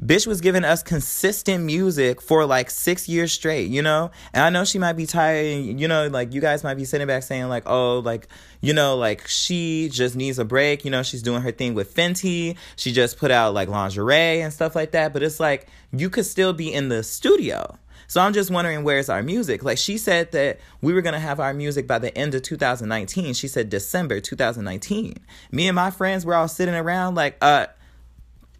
Bitch 0.00 0.26
was 0.26 0.40
giving 0.40 0.64
us 0.64 0.82
consistent 0.82 1.64
music 1.64 2.20
for 2.20 2.44
like 2.46 2.68
six 2.68 3.08
years 3.08 3.32
straight, 3.32 3.70
you 3.70 3.80
know? 3.80 4.10
And 4.32 4.42
I 4.42 4.50
know 4.50 4.64
she 4.64 4.78
might 4.78 4.94
be 4.94 5.06
tired, 5.06 5.64
you 5.64 5.86
know, 5.86 6.08
like 6.08 6.34
you 6.34 6.40
guys 6.40 6.64
might 6.64 6.74
be 6.74 6.84
sitting 6.84 7.06
back 7.06 7.22
saying, 7.22 7.48
like, 7.48 7.62
oh, 7.66 8.00
like, 8.00 8.26
you 8.60 8.72
know, 8.72 8.96
like 8.96 9.28
she 9.28 9.88
just 9.92 10.16
needs 10.16 10.38
a 10.40 10.44
break. 10.44 10.84
You 10.84 10.90
know, 10.90 11.04
she's 11.04 11.22
doing 11.22 11.42
her 11.42 11.52
thing 11.52 11.74
with 11.74 11.94
Fenty. 11.94 12.56
She 12.74 12.92
just 12.92 13.18
put 13.18 13.30
out 13.30 13.54
like 13.54 13.68
lingerie 13.68 14.40
and 14.40 14.52
stuff 14.52 14.74
like 14.74 14.90
that. 14.92 15.12
But 15.12 15.22
it's 15.22 15.38
like 15.38 15.68
you 15.92 16.10
could 16.10 16.26
still 16.26 16.52
be 16.52 16.72
in 16.72 16.88
the 16.88 17.04
studio. 17.04 17.78
So 18.08 18.20
I'm 18.20 18.32
just 18.32 18.50
wondering 18.50 18.84
where's 18.84 19.08
our 19.08 19.22
music? 19.22 19.62
Like 19.62 19.78
she 19.78 19.96
said 19.96 20.32
that 20.32 20.60
we 20.80 20.92
were 20.92 21.02
going 21.02 21.14
to 21.14 21.20
have 21.20 21.40
our 21.40 21.54
music 21.54 21.86
by 21.86 21.98
the 21.98 22.16
end 22.16 22.34
of 22.34 22.42
2019. 22.42 23.34
She 23.34 23.48
said 23.48 23.70
December 23.70 24.20
2019. 24.20 25.14
Me 25.52 25.68
and 25.68 25.76
my 25.76 25.90
friends 25.90 26.26
were 26.26 26.34
all 26.34 26.48
sitting 26.48 26.74
around 26.74 27.14
like, 27.14 27.36
uh, 27.40 27.66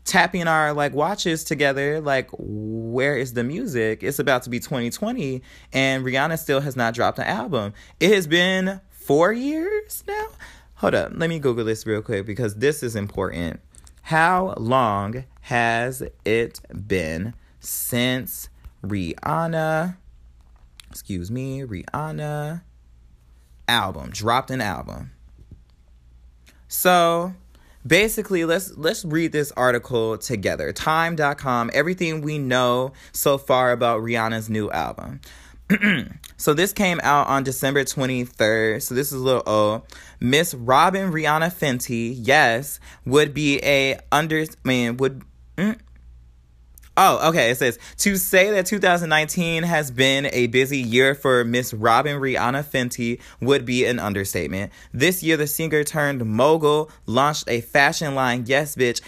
tapping 0.05 0.47
our 0.47 0.73
like 0.73 0.93
watches 0.93 1.45
together 1.45 2.01
like 2.01 2.29
where 2.33 3.17
is 3.17 3.33
the 3.33 3.45
music? 3.45 4.03
It's 4.03 4.19
about 4.19 4.43
to 4.43 4.51
be 4.51 4.61
2020 4.61 5.43
and 5.73 6.05
rihanna 6.05 6.39
still 6.39 6.61
has 6.61 6.77
not 6.77 6.95
dropped 6.95 7.19
an 7.19 7.25
album. 7.25 7.73
It 8.01 8.13
has 8.13 8.27
been 8.27 8.81
four 8.91 9.33
years 9.33 10.05
now? 10.07 10.27
Hold 10.77 10.95
up. 10.95 11.13
Let 11.15 11.31
me 11.31 11.39
google 11.39 11.65
this 11.65 11.87
real 11.87 12.03
quick 12.03 12.27
because 12.27 12.57
this 12.57 12.83
is 12.83 12.97
important. 12.97 13.61
How 14.03 14.55
long 14.59 15.25
has 15.43 16.03
it 16.25 16.61
been 16.87 17.35
since 17.61 18.49
rihanna 18.85 19.97
excuse 20.91 21.31
me 21.31 21.63
rihanna 21.63 22.63
album 23.67 24.11
dropped 24.11 24.51
an 24.51 24.61
album? 24.61 25.13
So 26.69 27.35
basically 27.87 28.45
let's 28.45 28.77
let's 28.77 29.05
read 29.05 29.33
this 29.33 29.53
article 29.53 30.19
together. 30.19 30.73
Time.com 30.73 31.71
everything 31.73 32.21
we 32.21 32.39
know 32.39 32.93
so 33.13 33.39
far 33.39 33.73
about 33.73 34.01
rihanna's 34.03 34.49
new 34.49 34.71
album. 34.71 35.21
So 36.37 36.53
this 36.53 36.75
came 36.75 37.01
out 37.03 37.29
on 37.29 37.43
december 37.43 37.85
23rd 37.85 38.83
so 38.83 38.95
this 38.95 39.13
is 39.13 39.15
a 39.15 39.25
little 39.25 39.43
old. 39.47 39.83
Miss 40.21 40.53
robin 40.53 41.11
rihanna 41.11 41.53
fenty 41.55 42.15
yes 42.21 42.81
would 43.07 43.33
be 43.33 43.65
a 43.65 43.99
under 44.13 44.43
I 44.43 44.47
mean 44.65 44.97
would 44.99 45.23
mm, 45.57 45.79
Oh, 46.97 47.29
okay. 47.31 47.51
It 47.51 47.59
says 47.59 47.79
to 47.99 48.17
say 48.17 48.51
that 48.53 48.67
2019 48.67 49.65
has 49.65 49.91
been 49.91 50.27
a 50.33 50.47
busy 50.47 50.79
year 50.79 51.15
for 51.15 51.45
Miss 51.45 51.75
Robin 51.75 52.21
Rihanna 52.21 52.65
Fenty 52.65 53.21
would 53.41 53.67
be 53.67 53.85
an 53.85 53.99
understatement. 53.99 54.73
This 54.93 55.23
year, 55.23 55.37
the 55.37 55.49
singer 55.49 55.83
turned 55.83 56.25
mogul 56.25 56.91
launched 57.07 57.49
a 57.49 57.63
fashion 57.63 58.15
line, 58.15 58.45
yes, 58.47 58.77
bitch, 58.77 59.01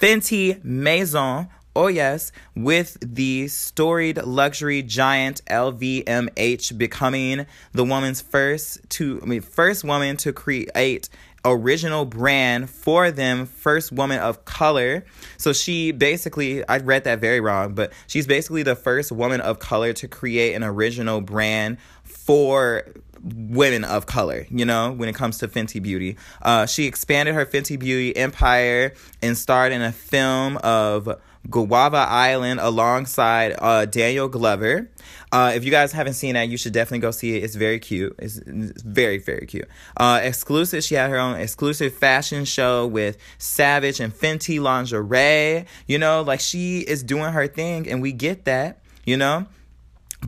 Fenty 0.00 0.62
Maison. 0.62 1.48
Oh 1.76 1.88
yes, 1.88 2.30
with 2.54 2.98
the 3.00 3.48
storied 3.48 4.22
luxury 4.22 4.82
giant 4.82 5.44
LVMH 5.46 6.78
becoming 6.78 7.46
the 7.72 7.84
woman's 7.84 8.20
first 8.20 8.78
to 8.90 9.18
I 9.20 9.26
mean 9.26 9.40
first 9.40 9.82
woman 9.82 10.16
to 10.18 10.32
create 10.32 11.08
original 11.44 12.04
brand 12.04 12.70
for 12.70 13.10
them, 13.10 13.46
first 13.46 13.92
woman 13.92 14.18
of 14.18 14.44
color. 14.44 15.04
So 15.36 15.52
she 15.52 15.92
basically, 15.92 16.66
I 16.68 16.78
read 16.78 17.04
that 17.04 17.20
very 17.20 17.40
wrong, 17.40 17.74
but 17.74 17.92
she's 18.06 18.26
basically 18.26 18.62
the 18.62 18.76
first 18.76 19.12
woman 19.12 19.40
of 19.40 19.58
color 19.58 19.92
to 19.94 20.08
create 20.08 20.54
an 20.54 20.64
original 20.64 21.20
brand 21.20 21.78
for 22.02 22.84
women 23.22 23.84
of 23.84 24.06
color, 24.06 24.46
you 24.50 24.64
know, 24.64 24.92
when 24.92 25.08
it 25.08 25.14
comes 25.14 25.38
to 25.38 25.48
Fenty 25.48 25.82
Beauty. 25.82 26.16
Uh, 26.42 26.66
she 26.66 26.84
expanded 26.86 27.34
her 27.34 27.46
Fenty 27.46 27.78
Beauty 27.78 28.16
empire 28.16 28.92
and 29.22 29.36
starred 29.36 29.72
in 29.72 29.82
a 29.82 29.92
film 29.92 30.58
of 30.58 31.20
Guava 31.50 31.98
Island 32.08 32.60
alongside 32.60 33.54
uh, 33.58 33.84
Daniel 33.84 34.28
Glover. 34.28 34.90
Uh, 35.30 35.52
if 35.54 35.64
you 35.64 35.70
guys 35.70 35.92
haven't 35.92 36.14
seen 36.14 36.34
that, 36.34 36.48
you 36.48 36.56
should 36.56 36.72
definitely 36.72 37.00
go 37.00 37.10
see 37.10 37.36
it. 37.36 37.42
It's 37.42 37.56
very 37.56 37.78
cute. 37.78 38.14
It's, 38.18 38.38
it's 38.38 38.82
very, 38.82 39.18
very 39.18 39.46
cute. 39.46 39.68
Uh, 39.96 40.20
exclusive, 40.22 40.84
she 40.84 40.94
had 40.94 41.10
her 41.10 41.18
own 41.18 41.38
exclusive 41.38 41.94
fashion 41.94 42.44
show 42.44 42.86
with 42.86 43.18
Savage 43.38 44.00
and 44.00 44.12
Fenty 44.12 44.60
lingerie. 44.60 45.66
You 45.86 45.98
know, 45.98 46.22
like 46.22 46.40
she 46.40 46.80
is 46.80 47.02
doing 47.02 47.32
her 47.32 47.46
thing, 47.46 47.88
and 47.88 48.00
we 48.00 48.12
get 48.12 48.44
that, 48.44 48.80
you 49.04 49.16
know? 49.16 49.46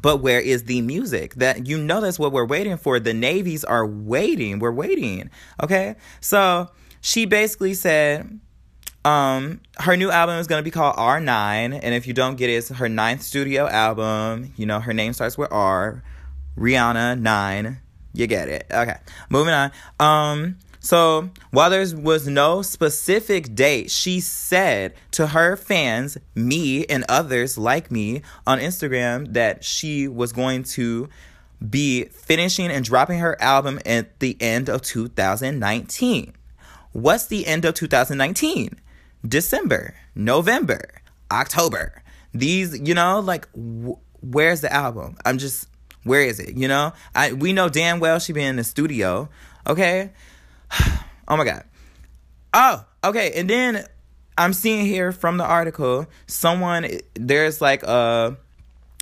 But 0.01 0.19
where 0.19 0.41
is 0.41 0.65
the 0.65 0.83
music? 0.83 1.37
That 1.37 1.67
you 1.67 1.79
know 1.79 2.01
that's 2.01 2.19
what 2.19 2.33
we're 2.33 2.45
waiting 2.45 2.77
for. 2.77 3.01
The 3.01 3.15
navies 3.15 3.65
are 3.65 3.87
waiting. 3.87 4.59
We're 4.59 4.73
waiting. 4.73 5.31
Okay? 5.63 5.97
So 6.21 6.69
she 7.01 7.25
basically 7.25 7.75
said 7.75 8.41
um, 9.07 9.61
her 9.79 9.97
new 9.97 10.11
album 10.11 10.39
is 10.39 10.47
gonna 10.47 10.63
be 10.63 10.71
called 10.71 10.97
R9, 10.97 11.79
and 11.81 11.95
if 11.95 12.07
you 12.07 12.13
don't 12.13 12.37
get 12.37 12.51
it, 12.51 12.55
it's 12.55 12.69
her 12.71 12.89
ninth 12.89 13.23
studio 13.23 13.69
album. 13.69 14.53
You 14.57 14.67
know, 14.67 14.81
her 14.81 14.93
name 14.93 15.13
starts 15.13 15.39
with 15.39 15.53
R. 15.53 16.03
Rihanna 16.59 17.21
Nine. 17.21 17.79
You 18.13 18.27
get 18.27 18.49
it. 18.49 18.67
Okay, 18.71 18.97
moving 19.31 19.55
on. 19.55 19.71
Um, 20.01 20.59
so 20.81 21.31
while 21.51 21.71
there 21.71 21.87
was 21.97 22.27
no 22.27 22.63
specific 22.63 23.55
date, 23.55 23.91
she 23.91 24.21
said 24.21 24.95
to 25.13 25.29
her 25.29 25.57
fans, 25.57 26.19
me 26.35 26.85
and 26.87 27.05
others 27.09 27.59
like 27.59 27.91
me 27.91 28.23
on 28.47 28.59
Instagram, 28.59 29.35
that 29.35 29.65
she 29.65 30.09
was 30.09 30.33
going 30.33 30.63
to 30.65 31.09
be 31.69 32.05
finishing 32.07 32.71
and 32.71 32.85
dropping 32.85 33.19
her 33.21 33.41
album 33.41 33.79
at 33.87 34.19
the 34.21 34.37
end 34.41 34.69
of 34.69 34.83
2019 34.83 36.33
what's 36.97 37.27
the 37.27 37.47
end 37.47 37.65
of 37.65 37.75
2019? 37.75 38.81
December, 39.27 39.95
November, 40.15 41.03
October. 41.31 42.03
These, 42.33 42.81
you 42.81 42.95
know, 42.95 43.21
like 43.21 43.49
wh- 43.55 43.99
where's 44.21 44.61
the 44.61 44.73
album? 44.73 45.17
I'm 45.25 45.39
just 45.39 45.69
where 46.05 46.23
is 46.23 46.39
it? 46.39 46.57
You 46.57 46.69
know, 46.69 46.93
I 47.15 47.33
we 47.33 47.53
know 47.53 47.69
damn 47.69 48.01
well 48.01 48.19
she 48.19 48.33
been 48.33 48.45
in 48.51 48.57
the 48.57 48.65
studio. 48.65 49.29
Okay. 49.67 50.11
oh 51.29 51.37
my 51.37 51.45
god. 51.45 51.65
Oh, 52.55 52.85
okay. 53.05 53.33
And 53.35 53.51
then 53.51 53.85
I'm 54.39 54.53
seeing 54.53 54.87
here 54.87 55.13
from 55.13 55.37
the 55.39 55.45
article, 55.45 56.07
someone 56.27 56.89
there's 57.15 57.61
like 57.61 57.83
a 57.83 58.37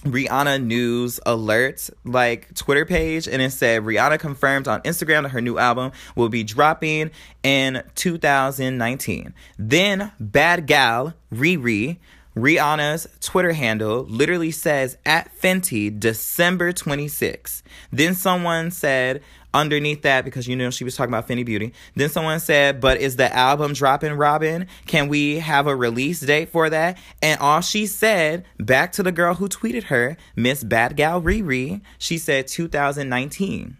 Rihanna 0.05 0.63
news 0.63 1.19
alert 1.25 1.89
like 2.05 2.55
Twitter 2.55 2.85
page 2.85 3.27
and 3.27 3.41
it 3.41 3.53
said 3.53 3.83
Rihanna 3.83 4.19
confirmed 4.19 4.69
on 4.69 4.83
Instagram 4.83 5.23
that 5.23 5.31
her 5.31 5.41
new 5.41 5.59
album 5.59 5.93
will 6.15 6.29
be 6.29 6.45
dropping 6.45 7.11
in 7.43 7.83
2019. 7.95 9.35
Then 9.59 10.13
Bad 10.21 10.67
Gal 10.67 11.15
Riri 11.33 11.99
Rihanna's 12.37 13.09
Twitter 13.21 13.53
handle 13.53 14.03
literally 14.05 14.51
says 14.51 14.99
at 15.07 15.31
Fenty 15.39 15.99
December 15.99 16.73
26. 16.73 17.63
Then 17.93 18.15
someone 18.15 18.73
said 18.73 19.23
underneath 19.55 20.03
that 20.03 20.25
because 20.25 20.47
you 20.47 20.57
know 20.57 20.71
she 20.71 20.85
was 20.85 20.97
talking 20.97 21.15
about 21.15 21.29
Fenty 21.29 21.47
Beauty. 21.47 21.73
Then 21.95 22.11
someone 22.11 22.41
said, 22.41 22.81
"But 22.81 23.01
is 23.01 23.17
the 23.17 23.33
album 23.35 23.73
dropping, 23.73 24.13
Robin? 24.15 24.67
Can 24.87 25.09
we 25.09 25.39
have 25.39 25.67
a 25.67 25.75
release 25.75 26.21
date 26.21 26.51
for 26.51 26.69
that?" 26.69 26.99
And 27.23 27.41
all 27.41 27.61
she 27.61 27.87
said, 27.87 28.45
back 28.59 28.93
to 28.93 29.03
the 29.03 29.13
girl 29.13 29.35
who 29.35 29.49
tweeted 29.49 29.85
her, 29.85 30.17
Miss 30.37 30.65
Bad 30.65 30.97
Gal 30.97 31.23
Riri, 31.23 31.81
she 31.99 32.19
said 32.19 32.49
2019. 32.49 33.77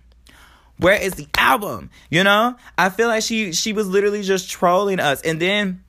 Where 0.79 1.01
is 1.01 1.15
the 1.15 1.29
album? 1.37 1.91
You 2.11 2.25
know, 2.25 2.57
I 2.79 2.89
feel 2.89 3.09
like 3.09 3.23
she 3.23 3.53
she 3.53 3.73
was 3.73 3.87
literally 3.87 4.23
just 4.23 4.51
trolling 4.51 5.01
us, 5.01 5.21
and 5.23 5.41
then 5.41 5.85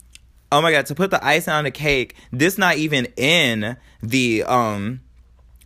oh 0.51 0.61
my 0.61 0.71
god, 0.71 0.85
to 0.87 0.95
put 0.95 1.11
the 1.11 1.25
icing 1.25 1.53
on 1.53 1.63
the 1.63 1.71
cake, 1.71 2.15
this 2.31 2.57
not 2.57 2.77
even 2.77 3.05
in 3.17 3.77
the 4.01 4.43
um 4.43 5.01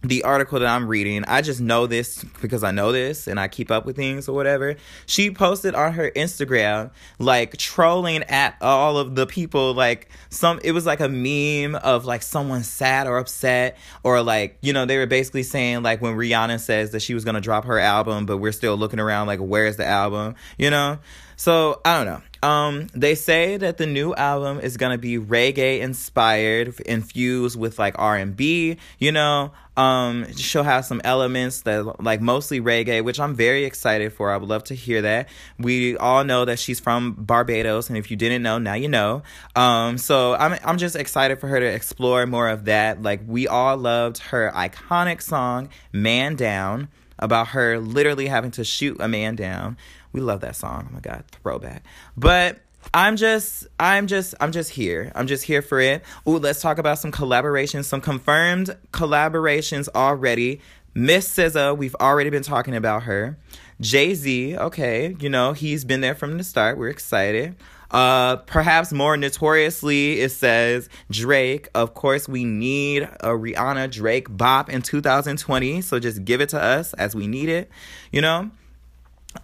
the 0.01 0.23
article 0.23 0.59
that 0.59 0.67
I'm 0.67 0.87
reading, 0.87 1.25
I 1.25 1.41
just 1.41 1.59
know 1.59 1.85
this 1.85 2.23
because 2.41 2.63
I 2.63 2.71
know 2.71 2.91
this 2.91 3.27
and 3.27 3.39
I 3.39 3.49
keep 3.49 3.69
up 3.69 3.85
with 3.85 3.97
things 3.97 4.29
or 4.29 4.35
whatever. 4.35 4.75
She 5.05 5.29
posted 5.29 5.75
on 5.75 5.93
her 5.93 6.09
Instagram 6.11 6.91
like 7.17 7.57
trolling 7.57 8.23
at 8.23 8.55
all 8.61 8.97
of 8.97 9.15
the 9.15 9.27
people 9.27 9.73
like 9.73 10.09
some 10.29 10.59
it 10.63 10.71
was 10.71 10.85
like 10.85 11.01
a 11.01 11.09
meme 11.09 11.75
of 11.75 12.05
like 12.05 12.21
someone 12.21 12.63
sad 12.63 13.07
or 13.07 13.17
upset 13.17 13.77
or 14.03 14.21
like, 14.23 14.57
you 14.61 14.71
know, 14.71 14.85
they 14.85 14.97
were 14.97 15.05
basically 15.05 15.43
saying 15.43 15.83
like 15.83 16.01
when 16.01 16.15
Rihanna 16.15 16.59
says 16.59 16.91
that 16.91 17.01
she 17.01 17.13
was 17.13 17.25
to 17.35 17.41
drop 17.41 17.65
her 17.65 17.79
album 17.79 18.25
but 18.25 18.37
we're 18.37 18.53
still 18.53 18.77
looking 18.77 18.99
around 18.99 19.27
like 19.27 19.39
where's 19.39 19.75
the 19.75 19.85
album, 19.85 20.35
you 20.57 20.69
know? 20.69 20.99
So, 21.39 21.79
I 21.85 21.95
don't 21.95 22.05
know. 22.05 22.21
Um, 22.49 22.87
they 22.93 23.15
say 23.15 23.55
that 23.55 23.77
the 23.77 23.85
new 23.85 24.13
album 24.13 24.59
is 24.59 24.75
gonna 24.75 24.97
be 24.97 25.17
reggae 25.17 25.79
inspired, 25.79 26.77
infused 26.81 27.57
with 27.57 27.79
like 27.79 27.95
R 27.97 28.17
and 28.17 28.35
B. 28.35 28.75
You 28.97 29.13
know, 29.13 29.53
um, 29.77 30.29
she'll 30.35 30.63
have 30.63 30.83
some 30.83 30.99
elements 31.05 31.61
that 31.61 32.03
like 32.03 32.19
mostly 32.19 32.59
reggae, 32.59 33.05
which 33.05 33.21
I'm 33.21 33.35
very 33.35 33.63
excited 33.63 34.11
for. 34.11 34.31
I 34.31 34.35
would 34.35 34.49
love 34.49 34.65
to 34.65 34.75
hear 34.75 35.01
that. 35.01 35.29
We 35.57 35.95
all 35.95 36.25
know 36.25 36.43
that 36.43 36.59
she's 36.59 36.81
from 36.81 37.13
Barbados, 37.13 37.87
and 37.87 37.97
if 37.97 38.11
you 38.11 38.17
didn't 38.17 38.43
know, 38.43 38.57
now 38.57 38.73
you 38.73 38.89
know. 38.89 39.23
Um, 39.55 39.97
so 39.97 40.35
I'm 40.35 40.59
I'm 40.65 40.77
just 40.77 40.97
excited 40.97 41.39
for 41.39 41.47
her 41.47 41.61
to 41.61 41.65
explore 41.65 42.25
more 42.25 42.49
of 42.49 42.65
that. 42.65 43.01
Like 43.01 43.21
we 43.25 43.47
all 43.47 43.77
loved 43.77 44.17
her 44.17 44.51
iconic 44.53 45.21
song 45.21 45.69
"Man 45.93 46.35
Down." 46.35 46.89
About 47.21 47.49
her 47.49 47.79
literally 47.79 48.27
having 48.27 48.51
to 48.51 48.63
shoot 48.63 48.95
a 49.01 49.09
man 49.09 49.35
down. 49.35 49.75
We 50.11 50.21
love 50.21 50.41
that 50.41 50.55
song. 50.55 50.87
Oh 50.89 50.93
my 50.93 50.99
god, 50.99 51.23
throwback. 51.31 51.83
But 52.17 52.59
I'm 52.93 53.17
just 53.17 53.67
I'm 53.79 54.07
just 54.07 54.33
I'm 54.39 54.51
just 54.51 54.71
here. 54.71 55.11
I'm 55.15 55.27
just 55.27 55.43
here 55.43 55.61
for 55.61 55.79
it. 55.79 56.03
Ooh, 56.27 56.37
let's 56.37 56.61
talk 56.61 56.77
about 56.77 56.99
some 56.99 57.11
collaborations, 57.11 57.85
some 57.85 58.01
confirmed 58.01 58.75
collaborations 58.91 59.89
already. 59.93 60.61
Miss 60.95 61.33
SZA, 61.35 61.77
we've 61.77 61.95
already 61.95 62.29
been 62.29 62.43
talking 62.43 62.75
about 62.75 63.03
her. 63.03 63.37
Jay-Z, 63.79 64.57
okay, 64.57 65.15
you 65.19 65.29
know, 65.29 65.53
he's 65.53 65.85
been 65.85 66.01
there 66.01 66.15
from 66.15 66.37
the 66.37 66.43
start. 66.43 66.77
We're 66.77 66.89
excited. 66.89 67.55
Uh, 67.91 68.37
perhaps 68.37 68.91
more 68.91 69.15
notoriously, 69.17 70.19
it 70.19 70.31
says 70.31 70.89
Drake. 71.09 71.69
Of 71.73 71.93
course, 71.93 72.27
we 72.27 72.43
need 72.43 73.03
a 73.03 73.29
Rihanna 73.29 73.91
Drake 73.91 74.27
bop 74.35 74.69
in 74.69 74.81
2020. 74.81 75.81
So 75.81 75.99
just 75.99 76.25
give 76.25 76.41
it 76.41 76.49
to 76.49 76.61
us 76.61 76.93
as 76.95 77.15
we 77.15 77.27
need 77.27 77.49
it, 77.49 77.69
you 78.11 78.21
know? 78.21 78.51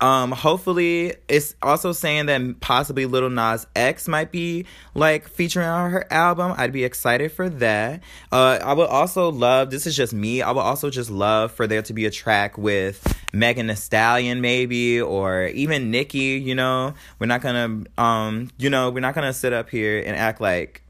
Um, 0.01 0.31
hopefully, 0.31 1.13
it's 1.27 1.55
also 1.61 1.91
saying 1.91 2.25
that 2.25 2.59
possibly 2.59 3.05
Lil 3.05 3.29
Nas 3.29 3.67
X 3.75 4.07
might 4.07 4.31
be 4.31 4.65
like 4.95 5.27
featuring 5.27 5.67
on 5.67 5.91
her 5.91 6.11
album. 6.11 6.55
I'd 6.57 6.73
be 6.73 6.83
excited 6.83 7.31
for 7.31 7.49
that. 7.49 8.01
Uh, 8.31 8.59
I 8.63 8.73
would 8.73 8.87
also 8.87 9.31
love. 9.31 9.69
This 9.69 9.85
is 9.85 9.95
just 9.95 10.11
me. 10.11 10.41
I 10.41 10.51
would 10.51 10.61
also 10.61 10.89
just 10.89 11.11
love 11.11 11.51
for 11.51 11.67
there 11.67 11.83
to 11.83 11.93
be 11.93 12.05
a 12.05 12.11
track 12.11 12.57
with 12.57 13.15
Megan 13.31 13.67
Thee 13.67 13.75
Stallion, 13.75 14.41
maybe, 14.41 14.99
or 14.99 15.47
even 15.47 15.91
Nicki. 15.91 16.39
You 16.39 16.55
know, 16.55 16.95
we're 17.19 17.27
not 17.27 17.41
gonna, 17.41 17.83
um, 17.99 18.49
you 18.57 18.71
know, 18.71 18.89
we're 18.89 19.01
not 19.01 19.13
gonna 19.13 19.33
sit 19.33 19.53
up 19.53 19.69
here 19.69 19.99
and 19.99 20.15
act 20.15 20.41
like 20.41 20.81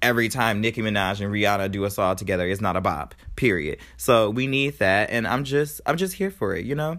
every 0.00 0.30
time 0.30 0.62
Nicki 0.62 0.80
Minaj 0.80 1.20
and 1.20 1.30
Rihanna 1.32 1.70
do 1.70 1.84
us 1.84 1.98
all 1.98 2.14
together, 2.14 2.48
it's 2.48 2.62
not 2.62 2.76
a 2.76 2.80
bop. 2.80 3.14
Period. 3.36 3.78
So 3.98 4.30
we 4.30 4.46
need 4.46 4.78
that, 4.78 5.10
and 5.10 5.28
I'm 5.28 5.44
just, 5.44 5.82
I'm 5.84 5.98
just 5.98 6.14
here 6.14 6.30
for 6.30 6.56
it. 6.56 6.64
You 6.64 6.74
know. 6.74 6.98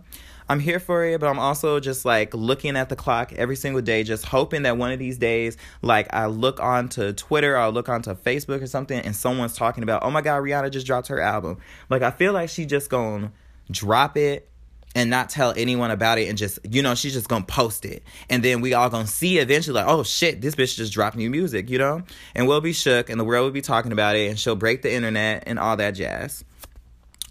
I'm 0.50 0.60
here 0.60 0.80
for 0.80 1.06
it, 1.06 1.20
but 1.20 1.28
I'm 1.28 1.38
also 1.38 1.80
just 1.80 2.06
like 2.06 2.34
looking 2.34 2.76
at 2.76 2.90
the 2.90 2.96
clock 2.96 3.32
every 3.34 3.56
single 3.56 3.84
day, 3.84 4.04
just 4.04 4.26
hoping 4.26 4.64
that 4.64 4.78
one 4.78 4.92
of 4.92 4.98
these 4.98 5.20
days, 5.20 5.58
like 5.84 6.12
I 6.12 6.26
look 6.26 6.60
onto 6.60 7.14
Twitter 7.14 7.54
or 7.54 7.60
I 7.60 7.68
look 7.68 7.88
onto 7.88 8.16
Facebook 8.16 8.64
or 8.64 8.68
something 8.68 9.00
and 9.00 9.16
someone's 9.16 9.56
talking 9.56 9.84
about, 9.84 10.04
oh 10.04 10.10
my 10.10 10.22
God, 10.22 10.42
Rihanna 10.42 10.72
just 10.72 10.88
dropped 10.88 11.08
her 11.10 11.22
album. 11.22 11.60
Like 11.92 12.02
I 12.02 12.10
feel 12.10 12.34
like 12.34 12.50
she 12.50 12.66
just 12.66 12.90
gonna 12.90 13.32
drop 13.70 14.18
it 14.18 14.50
and 14.96 15.12
not 15.12 15.30
tell 15.30 15.54
anyone 15.56 15.92
about 15.92 16.18
it 16.18 16.28
and 16.28 16.36
just 16.36 16.58
you 16.68 16.82
know 16.82 16.96
she's 16.96 17.14
just 17.14 17.30
gonna 17.30 17.46
post 17.46 17.86
it. 17.86 18.02
And 18.28 18.42
then 18.42 18.60
we 18.60 18.74
all 18.74 18.90
gonna 18.90 19.06
see 19.06 19.38
eventually 19.38 19.76
like 19.76 19.88
oh 19.88 20.02
shit 20.02 20.42
this 20.42 20.56
bitch 20.56 20.76
just 20.76 20.92
dropped 20.92 21.16
new 21.16 21.30
music 21.30 21.70
you 21.70 21.78
know? 21.78 22.02
And 22.34 22.48
we'll 22.48 22.60
be 22.60 22.74
shook 22.74 23.12
and 23.12 23.20
the 23.20 23.24
world 23.24 23.46
will 23.46 23.52
be 23.52 23.62
talking 23.62 23.92
about 23.92 24.16
it 24.16 24.30
and 24.30 24.40
she'll 24.40 24.56
break 24.56 24.82
the 24.82 24.92
internet 24.92 25.44
and 25.46 25.60
all 25.60 25.78
that 25.78 25.92
jazz. 25.92 26.44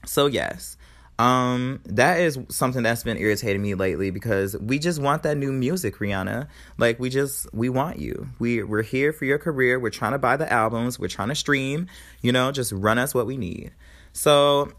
So 0.07 0.27
yes 0.27 0.78
um, 1.19 1.81
that 1.85 2.21
is 2.21 2.39
something 2.49 2.85
that's 2.85 3.03
been 3.03 3.17
irritating 3.17 3.61
me 3.61 3.75
lately 3.75 4.11
because 4.11 4.57
we 4.57 4.79
just 4.79 5.01
want 5.01 5.25
that 5.25 5.37
new 5.37 5.51
music, 5.53 5.97
Rihanna. 5.97 6.47
Like 6.79 7.01
we 7.01 7.11
just 7.11 7.53
we 7.53 7.69
want 7.69 7.99
you. 7.99 8.29
We 8.39 8.63
we're 8.63 8.83
here 8.83 9.13
for 9.13 9.25
your 9.25 9.39
career. 9.39 9.81
We're 9.81 9.91
trying 9.91 10.13
to 10.13 10.19
buy 10.19 10.37
the 10.37 10.51
albums. 10.53 10.99
We're 10.99 11.09
trying 11.09 11.29
to 11.29 11.35
stream. 11.35 11.89
You 12.23 12.31
know, 12.31 12.53
just 12.53 12.71
run 12.71 12.99
us 12.99 13.15
what 13.15 13.27
we 13.27 13.37
need. 13.37 13.73
So, 14.13 14.73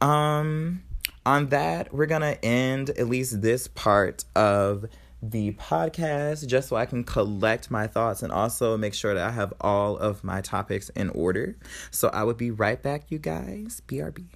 um, 0.00 0.82
on 1.26 1.48
that, 1.48 1.92
we're 1.92 2.06
gonna 2.06 2.38
end 2.44 2.90
at 2.90 3.08
least 3.08 3.42
this 3.42 3.66
part 3.66 4.24
of 4.36 4.86
the 5.20 5.52
podcast 5.52 6.46
just 6.46 6.68
so 6.68 6.76
I 6.76 6.86
can 6.86 7.02
collect 7.04 7.70
my 7.70 7.88
thoughts 7.88 8.22
and 8.22 8.32
also 8.32 8.76
make 8.76 8.94
sure 8.94 9.14
that 9.14 9.28
I 9.28 9.30
have 9.32 9.52
all 9.60 9.96
of 9.96 10.22
my 10.22 10.40
topics 10.40 10.90
in 10.90 11.10
order. 11.10 11.56
So 11.90 12.08
I 12.08 12.22
would 12.24 12.36
be 12.36 12.50
right 12.50 12.80
back, 12.80 13.10
you 13.10 13.18
guys. 13.18 13.82
BRB. 13.86 14.26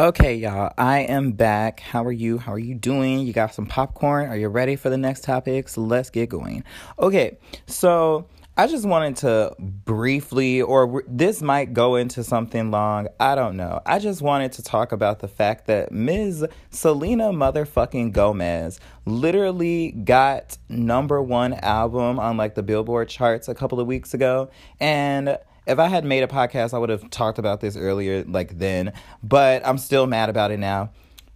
Okay, 0.00 0.36
y'all, 0.36 0.72
I 0.78 1.00
am 1.00 1.32
back. 1.32 1.80
How 1.80 2.02
are 2.06 2.10
you? 2.10 2.38
How 2.38 2.54
are 2.54 2.58
you 2.58 2.74
doing? 2.74 3.18
You 3.18 3.34
got 3.34 3.52
some 3.52 3.66
popcorn? 3.66 4.30
Are 4.30 4.36
you 4.36 4.48
ready 4.48 4.74
for 4.74 4.88
the 4.88 4.96
next 4.96 5.24
topics? 5.24 5.76
Let's 5.76 6.08
get 6.08 6.30
going. 6.30 6.64
Okay, 6.98 7.36
so 7.66 8.26
I 8.56 8.66
just 8.66 8.86
wanted 8.86 9.16
to 9.16 9.54
briefly, 9.58 10.62
or 10.62 11.04
this 11.06 11.42
might 11.42 11.74
go 11.74 11.96
into 11.96 12.24
something 12.24 12.70
long. 12.70 13.08
I 13.20 13.34
don't 13.34 13.58
know. 13.58 13.82
I 13.84 13.98
just 13.98 14.22
wanted 14.22 14.52
to 14.52 14.62
talk 14.62 14.92
about 14.92 15.18
the 15.18 15.28
fact 15.28 15.66
that 15.66 15.92
Ms. 15.92 16.46
Selena 16.70 17.24
motherfucking 17.24 18.12
Gomez 18.12 18.80
literally 19.04 19.90
got 19.90 20.56
number 20.70 21.20
one 21.20 21.52
album 21.52 22.18
on 22.18 22.38
like 22.38 22.54
the 22.54 22.62
Billboard 22.62 23.10
charts 23.10 23.48
a 23.48 23.54
couple 23.54 23.78
of 23.78 23.86
weeks 23.86 24.14
ago. 24.14 24.48
And 24.80 25.36
if 25.70 25.78
I 25.78 25.88
had 25.88 26.04
made 26.04 26.22
a 26.22 26.26
podcast, 26.26 26.74
I 26.74 26.78
would 26.78 26.90
have 26.90 27.08
talked 27.10 27.38
about 27.38 27.60
this 27.60 27.76
earlier, 27.76 28.24
like 28.24 28.58
then, 28.58 28.92
but 29.22 29.66
I'm 29.66 29.78
still 29.78 30.06
mad 30.06 30.28
about 30.28 30.50
it 30.50 30.58
now. 30.58 30.90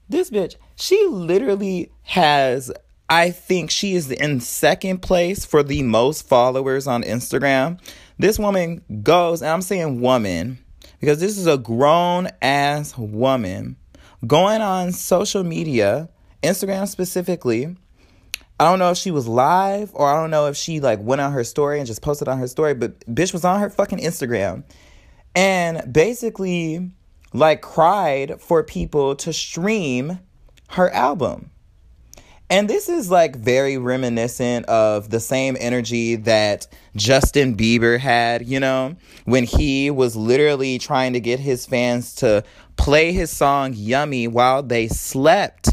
This 0.08 0.30
bitch, 0.30 0.56
she 0.76 1.06
literally 1.06 1.90
has, 2.02 2.72
I 3.08 3.30
think 3.30 3.70
she 3.70 3.94
is 3.94 4.10
in 4.10 4.40
second 4.40 5.00
place 5.02 5.44
for 5.44 5.62
the 5.62 5.82
most 5.82 6.28
followers 6.28 6.86
on 6.86 7.02
Instagram. 7.02 7.80
This 8.18 8.38
woman 8.38 8.82
goes, 9.02 9.40
and 9.40 9.50
I'm 9.50 9.62
saying 9.62 10.00
woman, 10.00 10.58
because 11.00 11.20
this 11.20 11.38
is 11.38 11.46
a 11.46 11.58
grown 11.58 12.28
ass 12.42 12.96
woman 12.98 13.76
going 14.26 14.60
on 14.60 14.92
social 14.92 15.44
media, 15.44 16.08
Instagram 16.42 16.88
specifically, 16.88 17.76
I 18.58 18.64
don't 18.64 18.78
know 18.78 18.90
if 18.90 18.98
she 18.98 19.10
was 19.10 19.26
live 19.26 19.90
or 19.94 20.08
I 20.08 20.20
don't 20.20 20.30
know 20.30 20.46
if 20.46 20.56
she 20.56 20.80
like 20.80 21.00
went 21.00 21.20
on 21.20 21.32
her 21.32 21.44
story 21.44 21.78
and 21.78 21.86
just 21.86 22.02
posted 22.02 22.28
on 22.28 22.38
her 22.38 22.46
story, 22.46 22.74
but 22.74 23.00
bitch 23.00 23.32
was 23.32 23.44
on 23.44 23.60
her 23.60 23.68
fucking 23.68 23.98
Instagram 23.98 24.62
and 25.34 25.92
basically 25.92 26.90
like 27.32 27.62
cried 27.62 28.40
for 28.40 28.62
people 28.62 29.16
to 29.16 29.32
stream 29.32 30.20
her 30.70 30.88
album. 30.90 31.50
And 32.50 32.68
this 32.70 32.88
is 32.88 33.10
like 33.10 33.34
very 33.34 33.78
reminiscent 33.78 34.66
of 34.66 35.10
the 35.10 35.18
same 35.18 35.56
energy 35.58 36.14
that 36.16 36.68
Justin 36.94 37.56
Bieber 37.56 37.98
had, 37.98 38.46
you 38.46 38.60
know, 38.60 38.94
when 39.24 39.44
he 39.44 39.90
was 39.90 40.14
literally 40.14 40.78
trying 40.78 41.14
to 41.14 41.20
get 41.20 41.40
his 41.40 41.66
fans 41.66 42.14
to 42.16 42.44
play 42.76 43.12
his 43.12 43.30
song 43.30 43.72
Yummy 43.74 44.28
while 44.28 44.62
they 44.62 44.86
slept 44.88 45.70